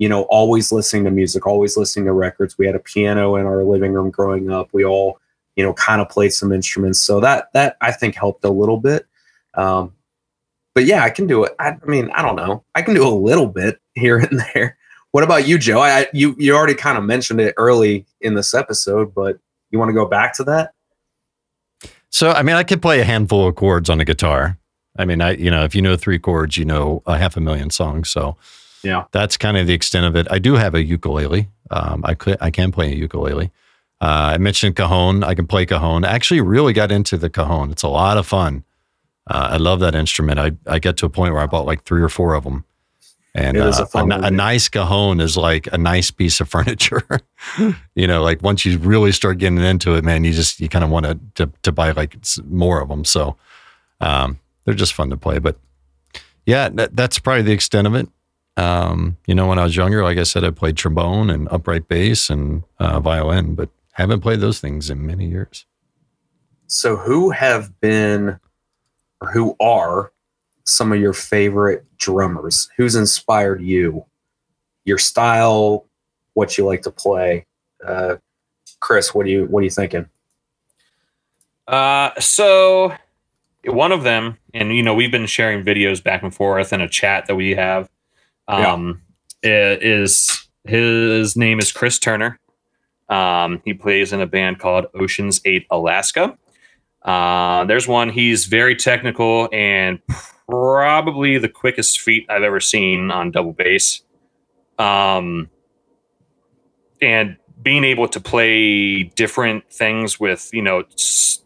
you 0.00 0.08
know, 0.08 0.22
always 0.22 0.72
listening 0.72 1.04
to 1.04 1.10
music, 1.10 1.46
always 1.46 1.76
listening 1.76 2.06
to 2.06 2.12
records. 2.12 2.56
We 2.56 2.64
had 2.64 2.74
a 2.74 2.80
piano 2.80 3.36
in 3.36 3.44
our 3.44 3.62
living 3.62 3.92
room 3.92 4.10
growing 4.10 4.50
up. 4.50 4.70
We 4.72 4.82
all, 4.82 5.20
you 5.56 5.62
know, 5.62 5.74
kind 5.74 6.00
of 6.00 6.08
played 6.08 6.32
some 6.32 6.52
instruments. 6.52 6.98
So 6.98 7.20
that 7.20 7.52
that 7.52 7.76
I 7.82 7.92
think 7.92 8.14
helped 8.14 8.42
a 8.46 8.50
little 8.50 8.78
bit. 8.78 9.06
Um, 9.54 9.92
but 10.74 10.86
yeah, 10.86 11.04
I 11.04 11.10
can 11.10 11.26
do 11.26 11.44
it. 11.44 11.52
I, 11.58 11.76
I, 11.82 11.86
mean, 11.86 12.10
I 12.14 12.22
don't 12.22 12.36
know. 12.36 12.64
I 12.74 12.80
can 12.80 12.94
do 12.94 13.06
a 13.06 13.12
little 13.12 13.46
bit 13.46 13.78
here 13.94 14.18
and 14.18 14.42
there. 14.54 14.78
What 15.10 15.22
about 15.22 15.46
you, 15.46 15.58
Joe? 15.58 15.80
I 15.80 16.06
you 16.14 16.34
you 16.38 16.56
already 16.56 16.74
kind 16.74 16.96
of 16.96 17.04
mentioned 17.04 17.40
it 17.42 17.52
early 17.58 18.06
in 18.22 18.34
this 18.34 18.54
episode, 18.54 19.14
but 19.14 19.38
you 19.70 19.78
want 19.78 19.90
to 19.90 19.94
go 19.94 20.06
back 20.06 20.32
to 20.36 20.44
that? 20.44 20.72
So, 22.08 22.30
I 22.30 22.42
mean, 22.42 22.56
I 22.56 22.62
could 22.62 22.80
play 22.80 23.00
a 23.00 23.04
handful 23.04 23.46
of 23.46 23.54
chords 23.54 23.90
on 23.90 24.00
a 24.00 24.04
guitar. 24.06 24.56
I 24.98 25.04
mean, 25.04 25.20
I 25.20 25.32
you 25.32 25.50
know, 25.50 25.62
if 25.62 25.74
you 25.74 25.82
know 25.82 25.96
three 25.96 26.18
chords, 26.18 26.56
you 26.56 26.64
know 26.64 27.02
a 27.06 27.18
half 27.18 27.36
a 27.36 27.40
million 27.40 27.68
songs. 27.68 28.08
So, 28.08 28.38
yeah, 28.82 29.04
that's 29.12 29.36
kind 29.36 29.56
of 29.56 29.66
the 29.66 29.72
extent 29.72 30.06
of 30.06 30.16
it. 30.16 30.26
I 30.30 30.38
do 30.38 30.54
have 30.54 30.74
a 30.74 30.82
ukulele. 30.82 31.48
Um, 31.70 32.02
I 32.04 32.14
could 32.14 32.36
I 32.40 32.50
can 32.50 32.72
play 32.72 32.92
a 32.92 32.96
ukulele. 32.96 33.50
Uh, 34.00 34.32
I 34.34 34.38
mentioned 34.38 34.76
cajon. 34.76 35.22
I 35.22 35.34
can 35.34 35.46
play 35.46 35.66
cajon. 35.66 36.04
I 36.04 36.12
actually 36.12 36.40
really 36.40 36.72
got 36.72 36.90
into 36.90 37.16
the 37.16 37.28
cajon. 37.28 37.70
It's 37.70 37.82
a 37.82 37.88
lot 37.88 38.16
of 38.16 38.26
fun. 38.26 38.64
Uh, 39.26 39.50
I 39.52 39.56
love 39.58 39.80
that 39.80 39.94
instrument. 39.94 40.38
I 40.38 40.52
I 40.66 40.78
get 40.78 40.96
to 40.98 41.06
a 41.06 41.10
point 41.10 41.34
where 41.34 41.42
I 41.42 41.46
bought 41.46 41.66
like 41.66 41.84
three 41.84 42.02
or 42.02 42.08
four 42.08 42.34
of 42.34 42.44
them. 42.44 42.64
And 43.32 43.56
uh, 43.56 43.86
a, 43.94 43.98
a, 43.98 44.04
a, 44.22 44.30
nice 44.30 44.68
cajon 44.68 45.20
is 45.20 45.36
like 45.36 45.68
a 45.72 45.78
nice 45.78 46.10
piece 46.10 46.40
of 46.40 46.48
furniture. 46.54 47.06
you 47.94 48.06
know, 48.06 48.22
like 48.22 48.42
once 48.42 48.64
you 48.64 48.76
really 48.78 49.12
start 49.12 49.38
getting 49.38 49.58
into 49.58 49.94
it, 49.94 50.04
man, 50.04 50.24
you 50.24 50.32
just 50.32 50.60
you 50.60 50.68
kind 50.68 50.84
of 50.84 50.90
want 50.90 51.34
to 51.36 51.50
to 51.62 51.70
buy 51.70 51.92
like 51.92 52.16
more 52.44 52.80
of 52.80 52.88
them. 52.88 53.04
So 53.04 53.36
um, 54.00 54.40
they're 54.64 54.74
just 54.74 54.94
fun 54.94 55.10
to 55.10 55.16
play. 55.16 55.38
But 55.38 55.58
yeah, 56.46 56.68
that, 56.70 56.96
that's 56.96 57.18
probably 57.18 57.42
the 57.42 57.52
extent 57.52 57.86
of 57.86 57.94
it. 57.94 58.08
Um, 58.56 59.16
you 59.26 59.34
know, 59.34 59.48
when 59.48 59.58
I 59.58 59.64
was 59.64 59.76
younger, 59.76 60.02
like 60.02 60.18
I 60.18 60.24
said, 60.24 60.44
I 60.44 60.50
played 60.50 60.76
trombone 60.76 61.30
and 61.30 61.48
upright 61.50 61.88
bass 61.88 62.28
and 62.30 62.64
uh, 62.78 63.00
violin, 63.00 63.54
but 63.54 63.70
haven't 63.92 64.20
played 64.20 64.40
those 64.40 64.60
things 64.60 64.90
in 64.90 65.06
many 65.06 65.26
years. 65.26 65.66
So, 66.66 66.96
who 66.96 67.30
have 67.30 67.80
been 67.80 68.38
or 69.20 69.30
who 69.32 69.56
are 69.60 70.12
some 70.64 70.92
of 70.92 71.00
your 71.00 71.12
favorite 71.12 71.84
drummers? 71.96 72.68
Who's 72.76 72.94
inspired 72.94 73.62
you? 73.62 74.04
Your 74.84 74.98
style, 74.98 75.86
what 76.34 76.56
you 76.56 76.64
like 76.64 76.82
to 76.82 76.90
play? 76.90 77.46
Uh, 77.84 78.16
Chris, 78.80 79.14
what 79.14 79.26
do 79.26 79.32
you 79.32 79.44
what 79.46 79.60
are 79.60 79.64
you 79.64 79.70
thinking? 79.70 80.08
Uh, 81.66 82.10
so 82.18 82.94
one 83.64 83.92
of 83.92 84.02
them, 84.02 84.38
and 84.54 84.74
you 84.74 84.82
know, 84.82 84.94
we've 84.94 85.12
been 85.12 85.26
sharing 85.26 85.64
videos 85.64 86.02
back 86.02 86.22
and 86.22 86.34
forth 86.34 86.72
in 86.72 86.80
a 86.80 86.88
chat 86.88 87.26
that 87.26 87.36
we 87.36 87.50
have 87.54 87.90
um, 88.50 89.02
yeah. 89.42 89.76
is 89.80 90.48
his 90.64 91.36
name 91.36 91.58
is 91.58 91.72
Chris 91.72 91.98
Turner. 91.98 92.38
Um, 93.08 93.60
he 93.64 93.74
plays 93.74 94.12
in 94.12 94.20
a 94.20 94.26
band 94.26 94.58
called 94.58 94.86
Oceans 94.94 95.40
Ate 95.44 95.66
Alaska. 95.70 96.36
Uh, 97.02 97.64
there's 97.64 97.88
one. 97.88 98.10
He's 98.10 98.46
very 98.46 98.76
technical 98.76 99.48
and 99.52 100.00
probably 100.48 101.38
the 101.38 101.48
quickest 101.48 102.00
feet 102.00 102.26
I've 102.28 102.42
ever 102.42 102.60
seen 102.60 103.10
on 103.10 103.30
double 103.30 103.52
bass. 103.52 104.02
Um, 104.78 105.48
and 107.00 107.36
being 107.62 107.84
able 107.84 108.08
to 108.08 108.20
play 108.20 109.04
different 109.04 109.70
things 109.72 110.20
with, 110.20 110.50
you 110.52 110.62
know, 110.62 110.80
it's, 110.80 111.42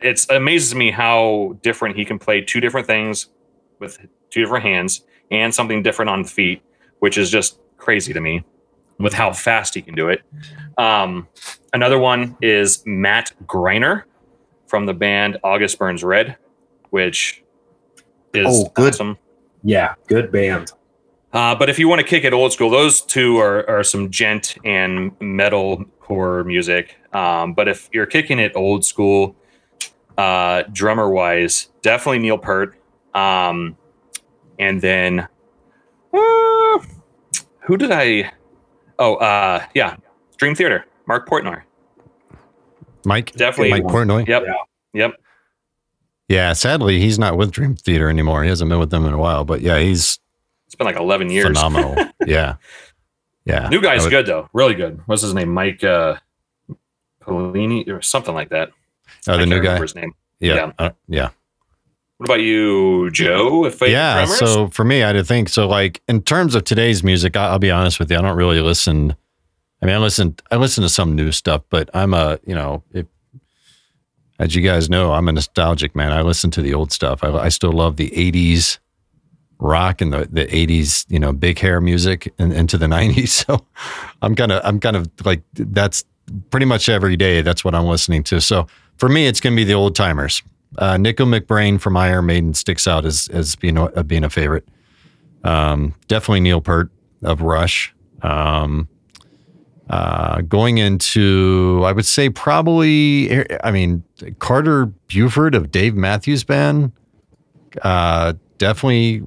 it 0.00 0.26
amazes 0.30 0.74
me 0.74 0.90
how 0.90 1.56
different 1.62 1.96
he 1.96 2.04
can 2.04 2.18
play 2.18 2.40
two 2.40 2.60
different 2.60 2.86
things 2.86 3.28
with 3.78 3.98
two 4.30 4.40
different 4.42 4.64
hands 4.64 5.04
and 5.30 5.54
something 5.54 5.82
different 5.82 6.08
on 6.10 6.24
feet, 6.24 6.62
which 7.00 7.18
is 7.18 7.30
just 7.30 7.58
crazy 7.76 8.12
to 8.12 8.20
me 8.20 8.44
with 8.98 9.12
how 9.12 9.32
fast 9.32 9.74
he 9.74 9.82
can 9.82 9.94
do 9.94 10.08
it. 10.08 10.22
Um, 10.78 11.28
another 11.72 11.98
one 11.98 12.36
is 12.40 12.82
Matt 12.86 13.32
Greiner. 13.46 14.04
from 14.66 14.84
the 14.86 14.94
band 14.94 15.38
August 15.44 15.78
Burns 15.78 16.02
Red, 16.02 16.36
which 16.90 17.44
is 18.34 18.46
Oh, 18.48 18.68
good. 18.74 18.94
awesome. 18.94 19.16
Yeah, 19.62 19.94
good 20.08 20.32
band. 20.32 20.72
Uh, 21.32 21.54
but 21.54 21.68
if 21.70 21.78
you 21.78 21.86
want 21.86 22.00
to 22.00 22.06
kick 22.06 22.24
it 22.24 22.32
old 22.32 22.52
school, 22.52 22.68
those 22.70 23.00
two 23.00 23.36
are, 23.38 23.68
are 23.70 23.84
some 23.84 24.10
djent 24.10 24.56
and 24.64 25.12
metal 25.20 25.84
core 26.00 26.42
music. 26.42 26.96
Um, 27.12 27.52
but 27.54 27.68
if 27.68 27.88
you're 27.92 28.06
kicking 28.06 28.38
it 28.40 28.52
old 28.56 28.84
school, 28.84 29.36
uh, 30.18 30.62
drummer 30.72 31.08
wise, 31.10 31.68
definitely 31.82 32.18
Neil 32.18 32.38
Peart. 32.38 32.74
Um, 33.16 33.76
and 34.58 34.80
then 34.80 35.20
uh, 36.12 36.78
who 37.60 37.76
did 37.76 37.90
I? 37.92 38.30
Oh, 38.98 39.16
uh, 39.16 39.64
yeah, 39.74 39.96
Dream 40.36 40.54
Theater, 40.54 40.84
Mark 41.06 41.28
Portnoy. 41.28 41.62
Mike, 43.04 43.32
Definitely. 43.32 43.70
Mike 43.70 43.84
Portnoy. 43.84 44.26
Yep, 44.26 44.42
Yeah. 44.46 44.52
yep. 44.92 45.14
Yeah, 46.28 46.52
sadly, 46.54 46.98
he's 47.00 47.18
not 47.20 47.36
with 47.36 47.52
Dream 47.52 47.76
Theater 47.76 48.08
anymore. 48.08 48.42
He 48.42 48.48
hasn't 48.48 48.68
been 48.68 48.80
with 48.80 48.90
them 48.90 49.04
in 49.06 49.12
a 49.12 49.18
while, 49.18 49.44
but 49.44 49.60
yeah, 49.60 49.78
he's 49.78 50.18
It's 50.66 50.74
been 50.74 50.86
like 50.86 50.96
11 50.96 51.30
years. 51.30 51.46
phenomenal. 51.46 51.94
yeah, 52.26 52.56
yeah. 53.44 53.68
New 53.68 53.80
guy's 53.80 54.02
would- 54.02 54.10
good 54.10 54.26
though, 54.26 54.48
really 54.52 54.74
good. 54.74 55.00
What's 55.06 55.22
his 55.22 55.34
name? 55.34 55.50
Mike 55.54 55.84
uh, 55.84 56.16
Polini 57.22 57.86
or 57.88 58.02
something 58.02 58.34
like 58.34 58.48
that. 58.50 58.70
Oh, 59.28 59.36
the 59.36 59.46
new 59.46 59.60
guy. 59.62 59.78
His 59.80 59.94
name. 59.94 60.14
Yeah, 60.40 60.54
yeah. 60.54 60.72
uh, 60.78 60.90
yeah. 61.08 61.28
What 62.18 62.30
about 62.30 62.40
you, 62.40 63.10
Joe? 63.10 63.66
If 63.66 63.82
yeah 63.82 64.24
so 64.24 64.68
for 64.68 64.84
me 64.84 65.02
i 65.02 65.08
had 65.08 65.12
to 65.14 65.24
think 65.24 65.48
so 65.48 65.68
like 65.68 66.00
in 66.08 66.22
terms 66.22 66.54
of 66.54 66.64
today's 66.64 67.04
music 67.04 67.36
I, 67.36 67.48
i'll 67.48 67.58
be 67.58 67.70
honest 67.70 67.98
with 67.98 68.10
you 68.10 68.16
i 68.16 68.22
don't 68.22 68.36
really 68.36 68.60
listen 68.60 69.14
i 69.82 69.86
mean 69.86 69.94
i 69.94 69.98
listen 69.98 70.34
i 70.50 70.56
listen 70.56 70.82
to 70.82 70.88
some 70.88 71.14
new 71.14 71.30
stuff 71.30 71.62
but 71.68 71.90
i'm 71.94 72.14
a 72.14 72.38
you 72.46 72.54
know 72.54 72.82
if 72.92 73.06
as 74.38 74.54
you 74.54 74.62
guys 74.62 74.88
know 74.88 75.12
i'm 75.12 75.28
a 75.28 75.32
nostalgic 75.32 75.94
man. 75.94 76.12
I 76.12 76.22
listen 76.22 76.50
to 76.52 76.62
the 76.62 76.74
old 76.74 76.92
stuff. 76.92 77.22
I, 77.22 77.30
I 77.32 77.48
still 77.48 77.72
love 77.72 77.96
the 77.96 78.10
80s 78.10 78.78
rock 79.58 80.00
and 80.00 80.12
the, 80.12 80.28
the 80.30 80.46
80s 80.46 81.06
you 81.08 81.18
know 81.18 81.32
big 81.32 81.58
hair 81.58 81.80
music 81.80 82.32
and 82.38 82.52
into 82.52 82.76
the 82.76 82.86
90s 82.98 83.28
so 83.28 83.64
i'm 84.20 84.34
kind 84.34 84.52
of 84.52 84.60
i'm 84.64 84.80
kind 84.80 84.96
of 84.96 85.10
like 85.24 85.42
that's 85.54 86.04
pretty 86.50 86.66
much 86.66 86.88
every 86.88 87.16
day 87.16 87.40
that's 87.42 87.64
what 87.64 87.74
i'm 87.74 87.86
listening 87.86 88.22
to. 88.24 88.40
So 88.40 88.66
for 88.96 89.08
me 89.08 89.26
it's 89.26 89.40
going 89.40 89.54
to 89.54 89.56
be 89.56 89.64
the 89.64 89.74
old 89.74 89.94
timers 89.94 90.42
uh, 90.78 90.96
Nicko 90.96 91.24
McBrain 91.24 91.80
from 91.80 91.96
Iron 91.96 92.26
Maiden 92.26 92.54
sticks 92.54 92.86
out 92.86 93.04
as 93.04 93.28
as 93.32 93.56
being 93.56 93.76
a, 93.76 93.84
uh, 93.86 94.02
being 94.02 94.24
a 94.24 94.30
favorite. 94.30 94.66
Um, 95.44 95.94
definitely 96.08 96.40
Neil 96.40 96.60
Peart 96.60 96.90
of 97.22 97.40
Rush. 97.42 97.94
Um, 98.22 98.88
uh, 99.88 100.40
going 100.42 100.78
into, 100.78 101.82
I 101.84 101.92
would 101.92 102.06
say 102.06 102.28
probably, 102.28 103.44
I 103.62 103.70
mean, 103.70 104.02
Carter 104.40 104.86
Beauford 104.86 105.54
of 105.54 105.70
Dave 105.70 105.94
Matthews 105.94 106.42
Band. 106.42 106.90
Uh, 107.82 108.32
definitely 108.58 109.22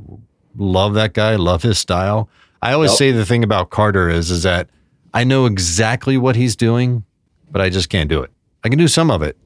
love 0.57 0.95
that 0.95 1.13
guy. 1.13 1.35
Love 1.37 1.63
his 1.63 1.79
style. 1.79 2.29
I 2.61 2.73
always 2.73 2.91
Yep. 2.91 2.97
say 2.97 3.11
the 3.11 3.25
thing 3.25 3.43
about 3.45 3.69
Carter 3.69 4.09
is 4.09 4.29
is 4.31 4.43
that 4.43 4.69
I 5.13 5.23
know 5.23 5.45
exactly 5.45 6.17
what 6.17 6.35
he's 6.35 6.57
doing, 6.57 7.03
but 7.49 7.61
I 7.61 7.69
just 7.69 7.87
can't 7.89 8.09
do 8.09 8.21
it. 8.21 8.31
I 8.63 8.67
can 8.69 8.77
do 8.77 8.89
some 8.89 9.09
of 9.09 9.21
it, 9.21 9.37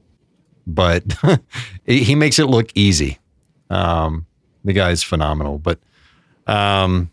but 0.66 1.04
he 1.86 2.02
he 2.04 2.14
makes 2.14 2.38
it 2.38 2.46
look 2.46 2.70
easy. 2.74 3.18
Um, 3.70 4.26
the 4.64 4.72
guy's 4.72 5.02
phenomenal, 5.02 5.58
but 5.58 5.78
um, 6.46 7.10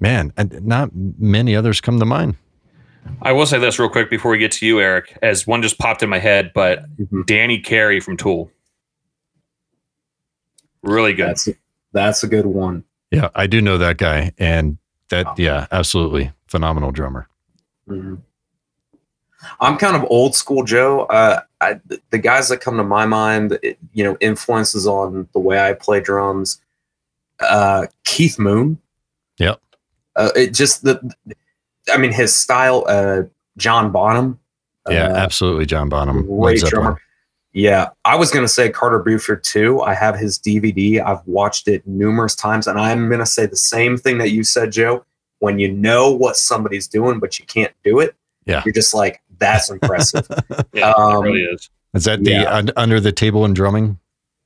man, 0.00 0.32
not 0.62 0.90
many 0.94 1.54
others 1.56 1.80
come 1.80 1.98
to 2.00 2.04
mind. 2.06 2.36
I 3.22 3.32
will 3.32 3.46
say 3.46 3.58
this 3.58 3.78
real 3.78 3.88
quick 3.88 4.10
before 4.10 4.32
we 4.32 4.38
get 4.38 4.50
to 4.52 4.66
you, 4.66 4.80
Eric, 4.80 5.16
as 5.22 5.46
one 5.46 5.62
just 5.62 5.78
popped 5.78 6.02
in 6.02 6.08
my 6.08 6.18
head, 6.18 6.50
but 6.54 6.84
Mhm. 6.98 7.24
Danny 7.26 7.60
Carey 7.60 8.00
from 8.00 8.16
Tool. 8.16 8.50
Really 10.82 11.12
good. 11.14 11.28
That's 11.28 11.48
that's 11.92 12.22
a 12.24 12.28
good 12.28 12.46
one. 12.46 12.84
Yeah, 13.10 13.28
I 13.34 13.46
do 13.46 13.60
know 13.62 13.78
that 13.78 13.96
guy, 13.98 14.32
and 14.38 14.78
that 15.10 15.26
Wow. 15.26 15.34
yeah, 15.38 15.66
absolutely 15.70 16.32
phenomenal 16.48 16.90
drummer. 16.92 17.28
Mhm. 17.88 18.18
I'm 19.60 19.76
kind 19.76 19.96
of 19.96 20.04
old 20.10 20.34
school, 20.34 20.64
Joe. 20.64 21.02
Uh, 21.02 21.40
I, 21.60 21.80
the 22.10 22.18
guys 22.18 22.48
that 22.48 22.60
come 22.60 22.76
to 22.76 22.84
my 22.84 23.06
mind, 23.06 23.58
it, 23.62 23.78
you 23.92 24.02
know, 24.04 24.16
influences 24.20 24.86
on 24.86 25.28
the 25.32 25.38
way 25.38 25.58
I 25.60 25.72
play 25.74 26.00
drums. 26.00 26.60
Uh, 27.40 27.86
Keith 28.04 28.38
Moon. 28.38 28.78
Yep. 29.38 29.60
Uh, 30.16 30.30
it 30.34 30.54
just 30.54 30.82
the, 30.82 31.14
I 31.92 31.96
mean, 31.98 32.12
his 32.12 32.34
style. 32.34 32.84
Uh, 32.88 33.22
John 33.58 33.90
Bonham. 33.92 34.38
Yeah, 34.88 35.08
Uh, 35.08 35.16
absolutely, 35.16 35.66
John 35.66 35.88
Bonham. 35.88 36.26
Great 36.26 36.60
drummer. 36.62 37.00
Yeah, 37.52 37.88
I 38.04 38.16
was 38.16 38.30
gonna 38.30 38.48
say 38.48 38.68
Carter 38.70 38.98
Beauford 38.98 39.42
too. 39.42 39.80
I 39.80 39.94
have 39.94 40.18
his 40.18 40.38
DVD. 40.38 41.02
I've 41.02 41.26
watched 41.26 41.68
it 41.68 41.86
numerous 41.86 42.34
times, 42.34 42.66
and 42.66 42.78
I'm 42.78 43.08
gonna 43.08 43.24
say 43.26 43.46
the 43.46 43.56
same 43.56 43.96
thing 43.96 44.18
that 44.18 44.30
you 44.30 44.44
said, 44.44 44.72
Joe. 44.72 45.04
When 45.38 45.58
you 45.58 45.72
know 45.72 46.10
what 46.10 46.36
somebody's 46.36 46.86
doing, 46.86 47.18
but 47.18 47.38
you 47.38 47.46
can't 47.46 47.72
do 47.84 47.98
it, 48.00 48.14
Yeah. 48.46 48.62
you're 48.64 48.72
just 48.74 48.92
like, 48.94 49.20
that's 49.38 49.70
impressive. 49.70 50.26
yeah, 50.72 50.90
um, 50.92 51.24
it 51.24 51.28
really 51.28 51.42
is. 51.42 51.70
Is 51.94 52.04
that 52.04 52.22
the 52.24 52.30
Yeah. 52.32 52.54
un- 52.54 52.70
under 52.76 53.00
the 53.00 53.12
table 53.12 53.44
and 53.44 53.54
drumming 53.54 53.98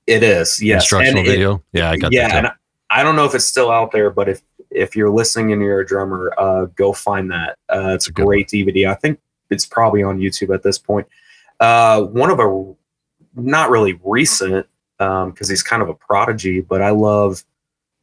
it 0.07 0.23
is, 0.23 0.61
yes. 0.63 0.83
instructional 0.83 1.19
And 1.21 1.29
it- 1.29 1.31
video? 1.31 1.63
yeah, 1.73 1.91
I 1.91 1.97
got 1.97 2.13
yeah, 2.13 2.29
that. 2.29 2.45
and. 2.45 2.53
I 2.93 3.05
don't 3.05 3.15
know 3.15 3.25
if 3.25 3.37
it's 3.37 3.45
still 3.45 3.71
out 3.71 3.93
there, 3.93 4.11
but 4.11 4.29
if 4.29 4.43
if 4.71 4.97
you're 4.97 5.11
listening 5.11 5.53
and 5.53 5.63
you're 5.63 5.79
a 5.81 5.87
drummer, 5.87 6.33
uh, 6.37 6.65
go 6.75 6.93
find 6.93 7.31
that. 7.31 7.57
Uh, 7.69 7.93
it's 7.95 8.09
a 8.09 8.13
Good 8.13 8.25
great 8.27 8.49
DVD. 8.49 8.89
I 8.91 8.95
think 8.95 9.21
it's 9.49 9.65
probably 9.65 10.03
on 10.03 10.19
YouTube 10.19 10.53
at 10.53 10.65
this 10.65 10.77
point. 10.79 11.07
Uh, 11.61 12.03
one 12.03 12.31
of 12.31 12.41
a 12.41 12.75
not 13.41 13.71
really 13.71 14.01
recent 14.05 14.67
because 14.99 15.49
he's 15.49 15.63
kind 15.63 15.83
of 15.83 15.89
a 15.89 15.95
prodigy, 15.95 16.61
but 16.61 16.83
I 16.83 16.91
love 16.91 17.45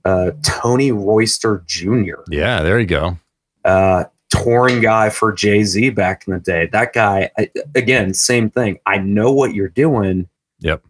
uh, 0.05 0.31
Tony 0.41 0.93
Royster 0.93 1.63
Jr. 1.65 2.21
Yeah, 2.29 2.63
there 2.63 2.79
you 2.79 2.85
go. 2.85 3.17
Touring 4.43 4.81
guy 4.81 5.09
for 5.09 5.31
Jay 5.31 5.63
Z 5.63 5.89
back 5.91 6.27
in 6.27 6.33
the 6.33 6.39
day. 6.39 6.67
That 6.67 6.93
guy, 6.93 7.29
I, 7.37 7.49
again, 7.75 8.13
same 8.13 8.49
thing. 8.49 8.79
I 8.85 8.97
know 8.97 9.31
what 9.31 9.53
you're 9.53 9.69
doing. 9.69 10.27
Yep. 10.59 10.83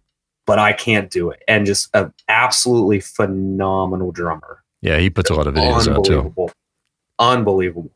But 0.45 0.59
I 0.59 0.73
can't 0.73 1.09
do 1.09 1.29
it. 1.29 1.43
And 1.47 1.65
just 1.65 1.89
an 1.93 2.13
absolutely 2.29 3.01
phenomenal 3.01 4.11
drummer. 4.11 4.63
Yeah, 4.81 4.97
he 4.99 5.09
puts 5.09 5.29
a 5.29 5.33
lot 5.33 5.47
of 5.47 5.55
videos 5.55 5.93
out 5.93 6.05
too. 6.05 6.33
Unbelievable. 7.19 7.91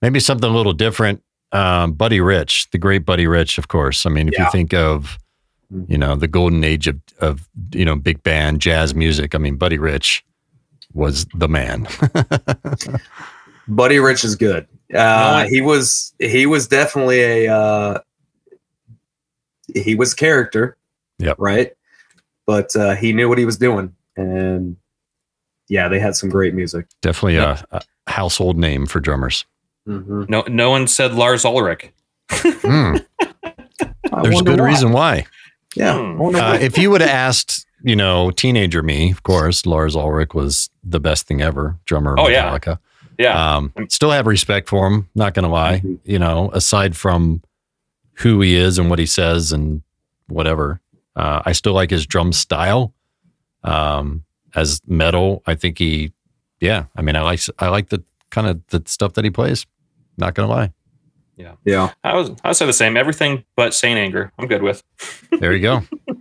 Maybe 0.00 0.20
something 0.20 0.48
a 0.48 0.54
little 0.54 0.72
different. 0.72 1.22
Um, 1.52 1.92
Buddy 1.92 2.20
Rich, 2.20 2.70
the 2.70 2.78
great 2.78 3.04
Buddy 3.04 3.26
Rich, 3.26 3.58
of 3.58 3.68
course. 3.68 4.06
I 4.06 4.10
mean, 4.10 4.28
if 4.28 4.38
you 4.38 4.46
think 4.50 4.72
of, 4.74 5.18
you 5.86 5.98
know, 5.98 6.16
the 6.16 6.28
golden 6.28 6.64
age 6.64 6.86
of, 6.86 7.00
of, 7.18 7.48
you 7.72 7.84
know, 7.84 7.96
big 7.96 8.22
band 8.22 8.60
jazz 8.60 8.94
music, 8.94 9.34
I 9.34 9.38
mean, 9.38 9.56
Buddy 9.56 9.78
Rich 9.78 10.24
was 10.94 11.26
the 11.34 11.48
man. 11.48 11.86
Buddy 13.68 13.98
Rich 13.98 14.24
is 14.24 14.34
good. 14.36 14.66
Uh, 14.94 15.42
No. 15.44 15.46
he 15.48 15.60
was 15.60 16.12
he 16.18 16.46
was 16.46 16.68
definitely 16.68 17.22
a 17.46 17.54
uh, 17.54 17.98
he 19.74 19.94
was 19.94 20.14
character. 20.14 20.76
Yep. 21.18 21.36
Right. 21.38 21.72
But 22.46 22.74
uh, 22.76 22.94
he 22.96 23.12
knew 23.12 23.28
what 23.28 23.38
he 23.38 23.44
was 23.44 23.56
doing, 23.56 23.94
and 24.16 24.76
yeah, 25.68 25.88
they 25.88 26.00
had 26.00 26.16
some 26.16 26.28
great 26.28 26.54
music. 26.54 26.86
Definitely 27.00 27.36
a, 27.36 27.64
a 27.70 27.80
household 28.08 28.58
name 28.58 28.84
for 28.86 28.98
drummers. 29.00 29.44
Mhm. 29.88 30.28
No, 30.28 30.44
no 30.48 30.70
one 30.70 30.86
said 30.88 31.14
Lars 31.14 31.44
Ulrich. 31.44 31.90
I 32.30 33.00
there's 34.22 34.40
a 34.40 34.44
good 34.44 34.60
why. 34.60 34.66
reason 34.66 34.92
why. 34.92 35.24
Yeah. 35.74 35.96
I 35.96 36.12
wonder 36.14 36.38
Uh, 36.38 36.54
if 36.58 36.76
you 36.76 36.90
would 36.90 37.00
have 37.00 37.10
asked, 37.10 37.66
you 37.82 37.96
know, 37.96 38.30
teenager 38.30 38.82
me, 38.82 39.10
of 39.10 39.22
course, 39.22 39.64
Lars 39.64 39.96
Ulrich 39.96 40.34
was 40.34 40.68
the 40.84 41.00
best 41.00 41.26
thing 41.26 41.40
ever, 41.40 41.78
drummer 41.86 42.12
of 42.14 42.18
Oh, 42.18 42.28
yeah. 42.28 42.50
Metallica. 42.50 42.66
Yeah. 42.66 42.76
Um, 43.18 43.72
still 43.88 44.10
have 44.10 44.26
respect 44.26 44.68
for 44.68 44.86
him. 44.86 45.08
Not 45.14 45.34
going 45.34 45.44
to 45.44 45.50
lie. 45.50 45.80
Mhm. 45.80 45.98
You 46.04 46.18
know, 46.18 46.50
aside 46.52 46.96
from 46.96 47.42
who 48.14 48.40
he 48.40 48.54
is 48.56 48.78
and 48.78 48.90
what 48.90 48.98
he 48.98 49.06
says 49.06 49.52
and 49.52 49.82
whatever, 50.28 50.80
uh, 51.16 51.42
I 51.44 51.52
still 51.52 51.72
like 51.72 51.90
his 51.90 52.06
drum 52.06 52.32
style. 52.32 52.94
Um, 53.64 54.24
as 54.54 54.80
metal, 54.86 55.42
I 55.46 55.54
think 55.54 55.78
he, 55.78 56.12
yeah. 56.60 56.84
I 56.96 57.02
mean, 57.02 57.16
I 57.16 57.22
like 57.22 57.40
I 57.58 57.68
like 57.68 57.88
the 57.90 58.02
kind 58.30 58.46
of 58.46 58.60
the 58.68 58.82
stuff 58.86 59.14
that 59.14 59.24
he 59.24 59.30
plays. 59.30 59.66
Not 60.18 60.34
going 60.34 60.48
to 60.48 60.54
lie. 60.54 60.72
Yeah. 61.36 61.54
Yeah. 61.64 61.92
I 62.04 62.14
was 62.14 62.30
I 62.44 62.48
would 62.48 62.56
say 62.56 62.66
the 62.66 62.72
same. 62.72 62.96
Everything 62.96 63.44
but 63.56 63.72
Saint 63.72 63.98
Anger. 63.98 64.30
I'm 64.38 64.46
good 64.46 64.62
with. 64.62 64.82
There 65.40 65.52
you 65.54 65.62
go. 65.62 65.82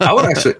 I 0.00 0.12
would 0.12 0.24
actually, 0.24 0.56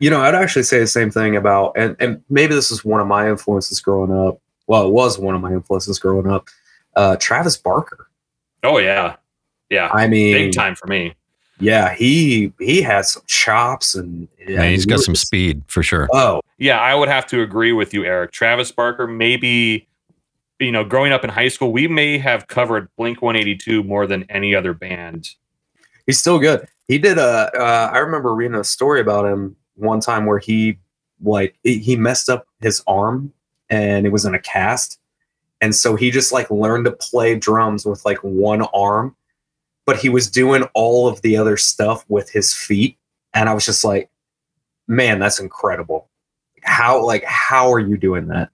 you 0.00 0.10
know, 0.10 0.20
I'd 0.20 0.34
actually 0.34 0.64
say 0.64 0.80
the 0.80 0.86
same 0.88 1.10
thing 1.10 1.36
about, 1.36 1.72
and 1.76 1.96
and 2.00 2.22
maybe 2.28 2.54
this 2.54 2.70
is 2.72 2.84
one 2.84 3.00
of 3.00 3.06
my 3.06 3.28
influences 3.30 3.80
growing 3.80 4.10
up. 4.12 4.40
Well, 4.66 4.86
it 4.86 4.90
was 4.92 5.18
one 5.18 5.34
of 5.34 5.40
my 5.40 5.52
influences 5.52 5.98
growing 5.98 6.30
up. 6.30 6.48
Uh, 6.96 7.16
Travis 7.16 7.56
Barker. 7.56 8.08
Oh 8.62 8.78
yeah. 8.78 9.16
Yeah. 9.70 9.88
I 9.92 10.06
mean, 10.06 10.34
Big 10.34 10.52
time 10.52 10.74
for 10.74 10.86
me. 10.86 11.14
Yeah, 11.60 11.94
he 11.94 12.52
he 12.58 12.82
has 12.82 13.12
some 13.12 13.22
chops 13.26 13.94
and 13.94 14.26
yeah, 14.38 14.58
Man, 14.58 14.70
he's 14.72 14.84
he 14.84 14.88
got 14.90 14.96
was- 14.96 15.04
some 15.04 15.14
speed 15.14 15.62
for 15.68 15.82
sure. 15.82 16.08
Oh, 16.12 16.40
Yeah, 16.58 16.78
I 16.80 16.94
would 16.94 17.08
have 17.08 17.26
to 17.28 17.40
agree 17.42 17.72
with 17.72 17.94
you, 17.94 18.04
Eric. 18.04 18.32
Travis 18.32 18.72
Barker, 18.72 19.06
maybe, 19.06 19.86
you 20.58 20.72
know, 20.72 20.84
growing 20.84 21.12
up 21.12 21.22
in 21.24 21.30
high 21.30 21.48
school, 21.48 21.72
we 21.72 21.86
may 21.88 22.18
have 22.18 22.48
covered 22.48 22.88
Blink 22.96 23.22
182 23.22 23.82
more 23.84 24.06
than 24.06 24.24
any 24.28 24.54
other 24.54 24.74
band. 24.74 25.30
He's 26.06 26.18
still 26.18 26.38
good. 26.40 26.66
He 26.88 26.98
did 26.98 27.16
a. 27.18 27.50
Uh, 27.56 27.90
I 27.92 27.98
remember 27.98 28.34
reading 28.34 28.56
a 28.56 28.64
story 28.64 29.00
about 29.00 29.24
him 29.24 29.54
one 29.76 30.00
time 30.00 30.26
where 30.26 30.38
he 30.38 30.78
like 31.22 31.54
he 31.62 31.78
he 31.78 31.94
messed 31.96 32.28
up 32.28 32.46
his 32.60 32.82
arm 32.88 33.32
and 33.72 34.06
it 34.06 34.10
was 34.10 34.24
in 34.24 34.34
a 34.34 34.38
cast, 34.38 35.00
and 35.60 35.74
so 35.74 35.96
he 35.96 36.10
just 36.10 36.30
like 36.30 36.50
learned 36.50 36.84
to 36.84 36.92
play 36.92 37.34
drums 37.34 37.84
with 37.84 38.04
like 38.04 38.18
one 38.18 38.62
arm, 38.74 39.16
but 39.86 39.96
he 39.96 40.08
was 40.08 40.30
doing 40.30 40.64
all 40.74 41.08
of 41.08 41.22
the 41.22 41.36
other 41.36 41.56
stuff 41.56 42.04
with 42.08 42.30
his 42.30 42.54
feet, 42.54 42.98
and 43.34 43.48
I 43.48 43.54
was 43.54 43.64
just 43.64 43.82
like, 43.82 44.10
man, 44.86 45.18
that's 45.18 45.40
incredible. 45.40 46.08
How 46.62 47.04
like 47.04 47.24
how 47.24 47.72
are 47.72 47.80
you 47.80 47.96
doing 47.96 48.28
that? 48.28 48.50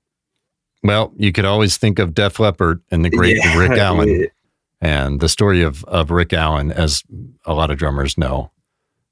Well, 0.83 1.13
you 1.17 1.33
could 1.33 1.45
always 1.45 1.77
think 1.77 1.99
of 1.99 2.15
Def 2.15 2.39
Leppard 2.39 2.81
and 2.91 3.05
the 3.05 3.11
great 3.11 3.37
Yeah. 3.37 3.59
Rick 3.59 3.73
Allen 3.73 4.29
and 4.81 5.19
the 5.19 5.29
story 5.29 5.63
of, 5.63 5.85
of 5.85 6.13
Rick 6.13 6.33
Allen, 6.33 6.71
as 6.71 7.03
a 7.45 7.53
lot 7.53 7.73
of 7.73 7.79
drummers 7.79 8.17
know, 8.17 8.53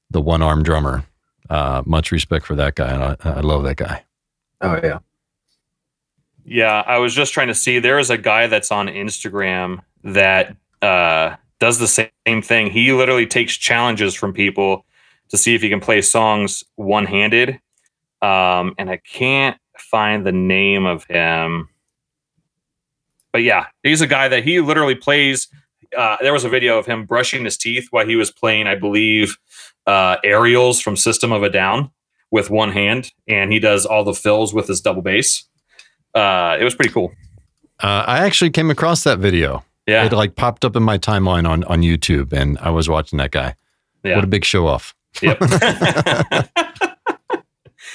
the 0.09 0.21
one 0.21 0.41
arm 0.41 0.63
drummer. 0.63 1.03
Uh, 1.49 1.81
much 1.85 2.11
respect 2.11 2.45
for 2.45 2.55
that 2.55 2.75
guy. 2.75 2.93
And 2.93 3.03
I, 3.03 3.15
I 3.23 3.39
love 3.41 3.63
that 3.63 3.77
guy. 3.77 4.03
Oh 4.61 4.79
yeah. 4.81 4.99
Yeah, 6.49 6.81
I 6.87 6.97
was 6.97 7.13
just 7.13 7.33
trying 7.33 7.49
to 7.49 7.53
see. 7.53 7.79
There 7.79 7.99
is 7.99 8.09
a 8.09 8.17
guy 8.17 8.47
that's 8.47 8.71
on 8.71 8.87
Instagram 8.87 9.81
that 10.05 10.55
uh, 10.81 11.35
does 11.59 11.77
the 11.77 11.87
same 11.87 12.41
thing. 12.41 12.71
He 12.71 12.93
literally 12.93 13.27
takes 13.27 13.57
challenges 13.57 14.15
from 14.15 14.31
people 14.31 14.85
to 15.27 15.37
see 15.37 15.55
if 15.55 15.61
he 15.61 15.67
can 15.67 15.81
play 15.81 16.01
songs 16.01 16.63
one 16.75 17.05
handed. 17.05 17.59
Um, 18.21 18.75
and 18.77 18.89
I 18.89 18.95
can't 18.97 19.57
find 19.77 20.25
the 20.25 20.31
name 20.31 20.85
of 20.85 21.03
him. 21.03 21.67
But 23.33 23.43
yeah, 23.43 23.65
he's 23.83 23.99
a 23.99 24.07
guy 24.07 24.29
that 24.29 24.45
he 24.45 24.61
literally 24.61 24.95
plays. 24.95 25.49
Uh, 25.97 26.15
there 26.21 26.31
was 26.31 26.45
a 26.45 26.49
video 26.49 26.79
of 26.79 26.85
him 26.85 27.05
brushing 27.05 27.43
his 27.43 27.57
teeth 27.57 27.87
while 27.91 28.07
he 28.07 28.15
was 28.15 28.31
playing, 28.31 28.67
I 28.67 28.75
believe, 28.75 29.37
uh, 29.85 30.15
aerials 30.23 30.79
from 30.79 30.95
System 30.95 31.33
of 31.33 31.43
a 31.43 31.49
Down 31.49 31.91
with 32.31 32.49
one 32.49 32.71
hand, 32.71 33.11
and 33.27 33.51
he 33.51 33.59
does 33.59 33.85
all 33.85 34.05
the 34.05 34.13
fills 34.13 34.53
with 34.53 34.67
his 34.67 34.79
double 34.79 35.01
bass. 35.01 35.43
Uh, 36.17 36.57
it 36.59 36.63
was 36.63 36.73
pretty 36.75 36.91
cool. 36.91 37.13
Uh, 37.81 38.03
I 38.07 38.25
actually 38.25 38.49
came 38.49 38.69
across 38.71 39.03
that 39.03 39.19
video. 39.19 39.63
Yeah, 39.85 40.05
It 40.05 40.11
like 40.13 40.35
popped 40.35 40.65
up 40.65 40.75
in 40.75 40.83
my 40.83 40.97
timeline 40.97 41.47
on, 41.47 41.63
on 41.65 41.81
YouTube, 41.81 42.33
and 42.33 42.57
I 42.59 42.71
was 42.71 42.89
watching 42.89 43.17
that 43.17 43.31
guy. 43.31 43.55
yeah, 44.03 44.15
What 44.15 44.23
a 44.23 44.27
big 44.27 44.43
show 44.43 44.67
off. 44.67 44.95
yep. 45.21 45.39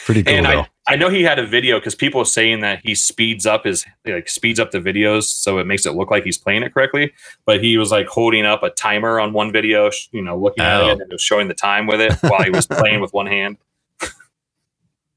Pretty 0.06 0.22
cool, 0.24 0.34
and 0.34 0.46
though. 0.46 0.60
I, 0.88 0.94
I 0.94 0.96
know 0.96 1.08
he 1.10 1.22
had 1.22 1.38
a 1.38 1.46
video 1.46 1.78
because 1.78 1.94
people 1.94 2.18
were 2.20 2.24
saying 2.24 2.60
that 2.60 2.80
he 2.82 2.94
speeds 2.94 3.46
up 3.46 3.64
his 3.64 3.84
like 4.04 4.28
speeds 4.28 4.58
up 4.58 4.72
the 4.72 4.80
videos 4.80 5.24
so 5.24 5.58
it 5.58 5.66
makes 5.66 5.86
it 5.86 5.92
look 5.94 6.10
like 6.10 6.24
he's 6.24 6.38
playing 6.38 6.62
it 6.64 6.74
correctly. 6.74 7.12
But 7.46 7.62
he 7.62 7.76
was 7.76 7.92
like 7.92 8.06
holding 8.08 8.44
up 8.44 8.62
a 8.64 8.70
timer 8.70 9.20
on 9.20 9.32
one 9.32 9.52
video, 9.52 9.90
you 10.10 10.22
know, 10.22 10.36
looking 10.36 10.64
at 10.64 10.80
Oh. 10.80 10.88
it 10.88 11.00
and 11.00 11.12
it 11.12 11.20
showing 11.20 11.46
the 11.48 11.54
time 11.54 11.86
with 11.86 12.00
it 12.00 12.14
while 12.22 12.42
he 12.42 12.50
was 12.50 12.66
playing 12.70 13.00
with 13.00 13.12
one 13.12 13.26
hand. 13.26 13.58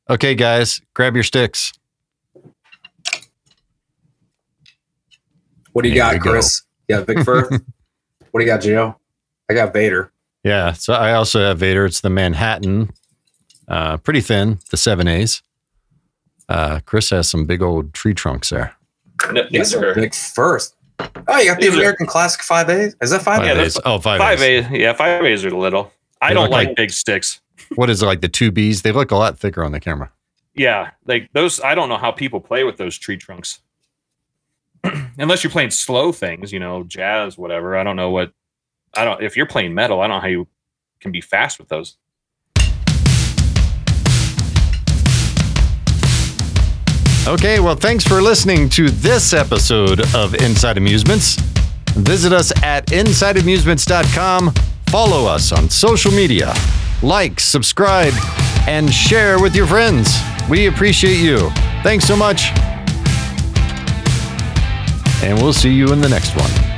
okay, 0.10 0.36
guys, 0.36 0.82
grab 0.94 1.16
your 1.16 1.24
sticks. 1.24 1.74
What 5.76 5.82
do 5.84 5.90
you 5.90 5.96
There 5.96 6.04
got, 6.06 6.14
we 6.14 6.20
go. 6.20 6.32
Chris? 6.32 6.62
You 6.88 6.96
got 6.96 7.06
Vic 7.08 7.26
Firth? 7.26 7.52
what 8.32 8.40
do 8.40 8.46
you 8.46 8.50
got, 8.50 8.62
Gio? 8.62 8.96
I 9.50 9.54
got 9.54 9.74
Vater. 9.74 10.10
Yeah. 10.42 10.72
So 10.72 10.94
I 10.94 11.12
also 11.16 11.42
have 11.42 11.58
Vater. 11.60 11.86
It's 11.86 12.00
the 12.00 12.10
Manhattan, 12.10 12.92
uh, 13.68 13.98
pretty 13.98 14.22
thin, 14.22 14.60
the 14.72 14.78
seven 14.78 15.10
A's. 15.10 15.44
Uh, 16.48 16.80
Chris 16.86 17.10
has 17.10 17.28
some 17.28 17.46
big 17.46 17.62
old 17.62 17.94
tree 17.94 18.14
trunks 18.14 18.52
there. 18.52 18.74
No, 19.34 19.44
these 19.52 19.76
are 19.76 19.94
Vic 19.96 20.14
Firth. 20.14 20.72
Oh, 21.28 21.38
you 21.40 21.50
got 21.50 21.60
the 21.60 21.66
These 21.66 21.74
are- 21.76 21.80
American 21.80 22.06
Classic 22.08 22.42
Five 22.42 22.70
A's. 22.70 22.96
Is 23.02 23.10
that 23.10 23.22
five? 23.22 23.40
Five 23.40 23.48
Yeah, 23.58 23.62
A's. 23.64 23.74
that's 23.74 23.86
Oh, 23.86 24.00
five, 24.00 24.18
five 24.18 24.42
A's. 24.42 24.66
A. 24.72 24.78
Yeah, 24.80 24.94
five 24.94 25.26
A's 25.26 25.44
are 25.44 25.52
little. 25.52 25.92
I 26.22 26.30
They 26.30 26.36
don't 26.36 26.50
like, 26.52 26.68
like- 26.70 26.78
big 26.78 26.92
sticks. 26.92 27.42
What 27.76 27.90
is 27.90 28.02
it 28.02 28.06
like 28.06 28.22
the 28.22 28.30
two 28.30 28.50
B's? 28.52 28.82
They 28.84 28.94
look 28.94 29.12
a 29.12 29.18
lot 29.18 29.38
thicker 29.38 29.62
on 29.66 29.74
the 29.74 29.82
camera. 29.82 30.10
Yeah, 30.54 30.92
like 31.06 31.30
those. 31.34 31.60
I 31.60 31.76
don't 31.76 31.90
know 31.90 31.98
how 31.98 32.12
people 32.14 32.40
play 32.40 32.64
with 32.64 32.78
those 32.78 32.98
tree 32.98 33.18
trunks. 33.18 33.60
Unless 35.18 35.44
you're 35.44 35.52
playing 35.52 35.72
slow 35.72 36.12
things, 36.12 36.52
you 36.52 36.60
know, 36.60 36.84
jazz, 36.84 37.38
whatever. 37.38 37.78
I 37.78 37.84
don't 37.84 37.96
know 37.96 38.10
what. 38.10 38.32
I 38.94 39.06
don't. 39.06 39.22
If 39.22 39.36
you're 39.36 39.46
playing 39.46 39.74
metal, 39.74 40.02
I 40.02 40.08
don't 40.08 40.18
know 40.18 40.22
how 40.22 40.28
you 40.28 40.48
can 41.00 41.12
be 41.12 41.22
fast 41.22 41.60
with 41.60 41.70
those. 41.70 41.98
Okay, 47.28 47.60
well, 47.60 47.76
thanks 47.76 48.04
for 48.04 48.22
listening 48.22 48.70
to 48.70 48.90
this 48.90 49.34
episode 49.34 50.02
of 50.14 50.36
Inside 50.36 50.78
Amusements. 50.78 51.38
Visit 51.96 52.32
us 52.32 52.52
at 52.62 52.86
InsideAmusements.com. 52.88 54.54
Follow 54.90 55.26
us 55.26 55.52
on 55.52 55.68
social 55.70 56.12
media. 56.12 56.54
Like, 57.02 57.40
subscribe, 57.40 58.14
and 58.68 58.94
share 58.94 59.42
with 59.42 59.56
your 59.56 59.66
friends. 59.66 60.16
We 60.48 60.68
appreciate 60.68 61.18
you. 61.18 61.50
Thanks 61.82 62.06
so 62.06 62.16
much. 62.16 62.52
And 65.26 65.42
we'll 65.42 65.54
see 65.54 65.72
you 65.72 65.92
in 65.92 66.02
the 66.02 66.08
next 66.08 66.36
one. 66.36 66.75